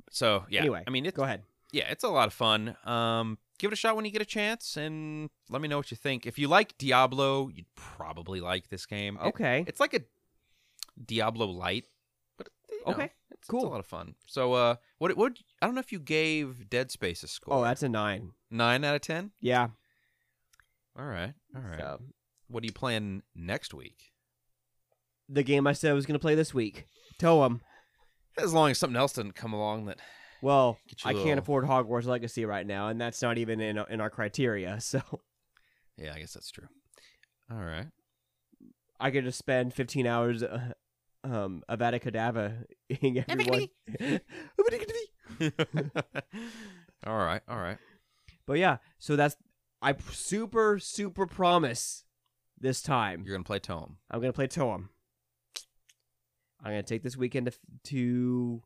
So 0.09 0.45
yeah, 0.49 0.61
Anyway, 0.61 0.83
I 0.87 0.89
mean, 0.89 1.05
it's 1.05 1.15
Go 1.15 1.23
ahead. 1.23 1.43
yeah, 1.71 1.89
it's 1.91 2.03
a 2.03 2.07
lot 2.09 2.27
of 2.27 2.33
fun. 2.33 2.75
Um, 2.85 3.37
give 3.59 3.69
it 3.71 3.73
a 3.73 3.75
shot 3.75 3.95
when 3.95 4.05
you 4.05 4.11
get 4.11 4.21
a 4.21 4.25
chance, 4.25 4.77
and 4.77 5.29
let 5.49 5.61
me 5.61 5.67
know 5.67 5.77
what 5.77 5.91
you 5.91 5.97
think. 5.97 6.25
If 6.25 6.39
you 6.39 6.47
like 6.47 6.77
Diablo, 6.77 7.49
you'd 7.49 7.73
probably 7.75 8.39
like 8.41 8.69
this 8.69 8.85
game. 8.85 9.17
It- 9.21 9.27
Okay. 9.27 9.63
it's 9.67 9.79
like 9.79 9.93
a 9.93 10.01
Diablo 11.05 11.45
light, 11.47 11.85
but 12.37 12.47
you 12.69 12.77
know, 12.85 12.93
Okay, 12.93 13.03
it's, 13.29 13.39
it's 13.41 13.47
cool. 13.47 13.65
a 13.65 13.69
lot 13.69 13.79
of 13.79 13.85
fun. 13.85 14.15
So, 14.25 14.53
uh, 14.53 14.75
what 14.97 15.15
what 15.17 15.33
I 15.61 15.65
don't 15.65 15.75
know 15.75 15.81
if 15.81 15.91
you 15.91 15.99
gave 15.99 16.69
Dead 16.69 16.89
Space 16.91 17.21
a 17.23 17.27
score. 17.27 17.53
Oh, 17.55 17.61
that's 17.63 17.83
a 17.83 17.89
nine. 17.89 18.31
nine 18.49 18.83
out 18.83 18.95
of 18.95 19.01
ten. 19.01 19.31
Yeah. 19.39 19.67
All 20.97 21.05
right, 21.05 21.33
all 21.55 21.61
right. 21.61 21.79
So, 21.79 22.01
What 22.49 22.63
do 22.63 22.67
you 22.67 22.73
plan 22.73 23.23
next 23.35 23.73
week? 23.73 24.11
the 25.31 25.43
game 25.43 25.67
I 25.67 25.73
said 25.73 25.91
I 25.91 25.93
was 25.93 26.07
going 26.07 26.15
to 26.15 26.19
play 26.19 26.33
this 26.33 26.55
week. 26.55 26.85
Tell 27.19 27.37
Toem. 27.37 27.59
As 28.37 28.51
long 28.51 28.71
as 28.71 28.79
something 28.79 28.97
else 28.97 29.13
doesn't 29.13 29.35
come 29.35 29.53
along 29.53 29.85
that 29.85 29.99
Well, 30.41 30.79
I 31.05 31.11
you 31.11 31.17
I 31.17 31.21
a 31.21 31.23
can't 31.23 31.25
little- 31.27 31.43
afford 31.43 31.65
Hogwarts 31.65 32.05
Legacy 32.05 32.45
right 32.45 32.65
now, 32.65 32.87
and 32.87 32.99
that's 32.99 33.21
not 33.21 33.37
even 33.37 33.61
in 33.61 33.77
in 33.89 34.01
our 34.01 34.09
criteria. 34.09 34.77
So 34.81 35.01
Yeah, 35.97 36.13
I 36.15 36.19
guess 36.19 36.33
that's 36.33 36.49
true. 36.49 36.67
All 37.51 37.57
right. 37.63 37.87
I 38.99 39.11
could 39.11 39.23
just 39.23 39.37
spend 39.37 39.73
15 39.73 40.07
hours 40.07 40.41
uh, 40.43 40.73
um 41.23 41.63
Avada 41.69 42.01
Kedavra 42.01 42.63
ing 42.89 43.23
everyone. 43.27 43.67
all 47.05 47.17
right, 47.17 47.41
all 47.47 47.57
right. 47.59 47.77
but 48.45 48.53
yeah, 48.57 48.77
so 48.97 49.15
that's 49.15 49.35
I 49.81 49.95
super 50.11 50.79
super 50.79 51.25
promise 51.27 52.03
this 52.61 52.81
time 52.81 53.23
You're 53.25 53.35
gonna 53.35 53.43
play 53.43 53.59
Toem. 53.59 53.95
I'm 54.11 54.19
gonna 54.21 54.33
play 54.33 54.47
Toem. 54.47 54.89
I'm 56.61 56.71
gonna 56.71 56.83
take 56.83 57.03
this 57.03 57.15
weekend 57.17 57.47
to, 57.47 57.53
to 57.85 58.61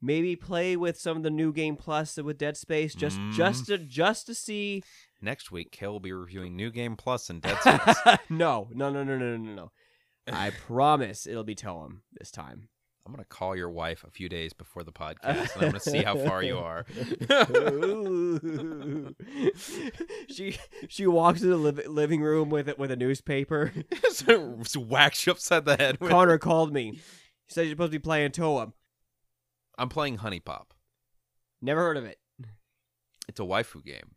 maybe 0.00 0.36
play 0.36 0.76
with 0.76 0.98
some 0.98 1.16
of 1.16 1.22
the 1.22 1.30
new 1.30 1.52
game 1.52 1.76
plus 1.76 2.16
with 2.16 2.38
Dead 2.38 2.56
Space 2.56 2.94
just 2.94 3.18
Mm. 3.18 3.32
just 3.32 3.66
to 3.66 3.78
just 3.78 4.26
to 4.26 4.34
see. 4.34 4.82
Next 5.20 5.50
week, 5.50 5.72
Kale 5.72 5.92
will 5.92 6.00
be 6.00 6.12
reviewing 6.12 6.54
New 6.54 6.70
Game 6.70 6.94
Plus 6.96 7.28
and 7.28 7.42
Dead 7.42 7.58
Space. 7.60 8.18
no, 8.30 8.68
no, 8.72 8.88
no, 8.90 9.02
no, 9.02 9.18
no, 9.18 9.36
no, 9.36 9.52
no. 9.54 9.72
I 10.32 10.50
promise 10.66 11.26
it'll 11.26 11.42
be 11.44 11.56
Toem 11.56 12.02
this 12.12 12.30
time. 12.30 12.68
I'm 13.06 13.12
gonna 13.12 13.24
call 13.24 13.56
your 13.56 13.70
wife 13.70 14.04
a 14.06 14.10
few 14.10 14.28
days 14.28 14.52
before 14.52 14.84
the 14.84 14.92
podcast, 14.92 15.54
and 15.54 15.62
I'm 15.62 15.68
gonna 15.68 15.80
see 15.80 16.02
how 16.02 16.16
far 16.16 16.42
you 16.42 16.58
are. 16.58 16.84
she 20.28 20.58
she 20.88 21.06
walks 21.06 21.40
into 21.40 21.56
the 21.56 21.56
liv- 21.56 21.86
living 21.86 22.20
room 22.20 22.50
with 22.50 22.68
it 22.68 22.78
with 22.78 22.90
a 22.90 22.96
newspaper. 22.96 23.72
so, 24.10 24.58
so 24.64 24.80
whacks 24.80 25.26
you 25.26 25.32
upside 25.32 25.64
the 25.64 25.76
head. 25.76 25.98
With... 26.00 26.10
Connor 26.10 26.36
called 26.36 26.72
me. 26.72 26.92
He 26.92 27.00
said 27.48 27.62
you're 27.62 27.72
supposed 27.72 27.92
to 27.92 27.98
be 27.98 28.02
playing 28.02 28.32
Toem. 28.32 28.72
I'm 29.78 29.88
playing 29.88 30.18
HuniePop. 30.18 30.66
Never 31.62 31.80
heard 31.80 31.96
of 31.96 32.04
it. 32.04 32.18
It's 33.26 33.40
a 33.40 33.44
waifu 33.44 33.82
game. 33.82 34.16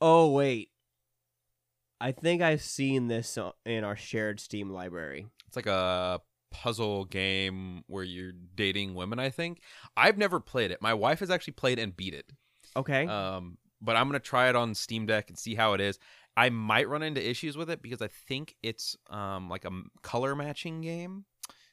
Oh 0.00 0.30
wait, 0.30 0.70
I 2.00 2.12
think 2.12 2.40
I've 2.40 2.62
seen 2.62 3.08
this 3.08 3.36
uh, 3.36 3.50
in 3.66 3.84
our 3.84 3.96
shared 3.96 4.40
Steam 4.40 4.70
library. 4.70 5.26
It's 5.46 5.56
like 5.56 5.66
a 5.66 6.20
puzzle 6.50 7.04
game 7.04 7.82
where 7.86 8.04
you're 8.04 8.32
dating 8.54 8.94
women. 8.94 9.18
I 9.18 9.30
think 9.30 9.60
I've 9.96 10.18
never 10.18 10.40
played 10.40 10.70
it. 10.70 10.82
My 10.82 10.94
wife 10.94 11.20
has 11.20 11.30
actually 11.30 11.54
played 11.54 11.78
and 11.78 11.96
beat 11.96 12.14
it. 12.14 12.26
Okay. 12.76 13.06
Um, 13.06 13.58
but 13.80 13.96
I'm 13.96 14.08
gonna 14.08 14.20
try 14.20 14.48
it 14.48 14.56
on 14.56 14.74
Steam 14.74 15.06
Deck 15.06 15.28
and 15.28 15.38
see 15.38 15.54
how 15.54 15.72
it 15.74 15.80
is. 15.80 15.98
I 16.36 16.50
might 16.50 16.88
run 16.88 17.02
into 17.02 17.26
issues 17.28 17.56
with 17.56 17.70
it 17.70 17.82
because 17.82 18.02
I 18.02 18.08
think 18.08 18.56
it's 18.62 18.96
um 19.08 19.48
like 19.48 19.64
a 19.64 19.70
color 20.02 20.34
matching 20.36 20.80
game. 20.80 21.24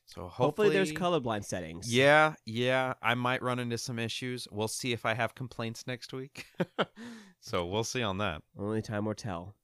So 0.05 0.21
hopefully, 0.21 0.45
Hopefully, 0.45 0.69
there's 0.69 0.93
colorblind 0.93 1.43
settings. 1.43 1.93
Yeah, 1.93 2.35
yeah, 2.45 2.93
I 3.01 3.13
might 3.15 3.43
run 3.43 3.59
into 3.59 3.77
some 3.77 3.99
issues. 3.99 4.47
We'll 4.49 4.69
see 4.69 4.93
if 4.93 5.05
I 5.05 5.13
have 5.13 5.35
complaints 5.35 5.85
next 5.85 6.13
week. 6.13 6.45
so 7.41 7.65
we'll 7.65 7.83
see 7.83 8.01
on 8.01 8.17
that. 8.19 8.41
Only 8.57 8.81
time 8.81 9.03
will 9.03 9.15
tell. 9.15 9.55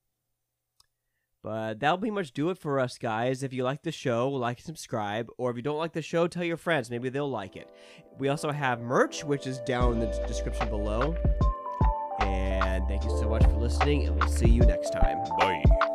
But 1.44 1.82
that'll 1.82 1.98
pretty 1.98 2.12
much 2.12 2.32
do 2.32 2.50
it 2.52 2.58
for 2.58 2.80
us, 2.80 2.98
guys. 2.98 3.44
If 3.44 3.52
you 3.52 3.66
like 3.66 3.84
the 3.84 3.91
show, 3.91 4.30
like 4.30 4.60
and 4.60 4.66
subscribe. 4.66 5.30
Or 5.38 5.52
if 5.52 5.58
you 5.58 5.62
don't 5.62 5.78
like 5.78 5.91
the 5.91 6.02
show, 6.02 6.26
tell 6.28 6.46
your 6.46 6.58
friends. 6.58 6.89
Maybe 6.89 7.10
they'll 7.10 7.30
like 7.30 7.58
it. 7.58 7.70
We 8.18 8.30
also 8.30 8.52
have 8.52 8.80
merch, 8.80 9.26
which 9.26 9.46
is 9.46 9.60
down 9.60 9.94
in 9.94 10.00
the 10.00 10.08
description 10.26 10.70
below. 10.70 11.16
And 12.22 12.88
thank 12.88 13.04
you 13.04 13.10
so 13.10 13.28
much 13.28 13.44
for 13.44 13.58
listening, 13.58 14.08
and 14.08 14.18
we'll 14.18 14.30
see 14.30 14.50
you 14.50 14.62
next 14.62 14.91
time. 14.91 15.18
Bye. 15.38 15.93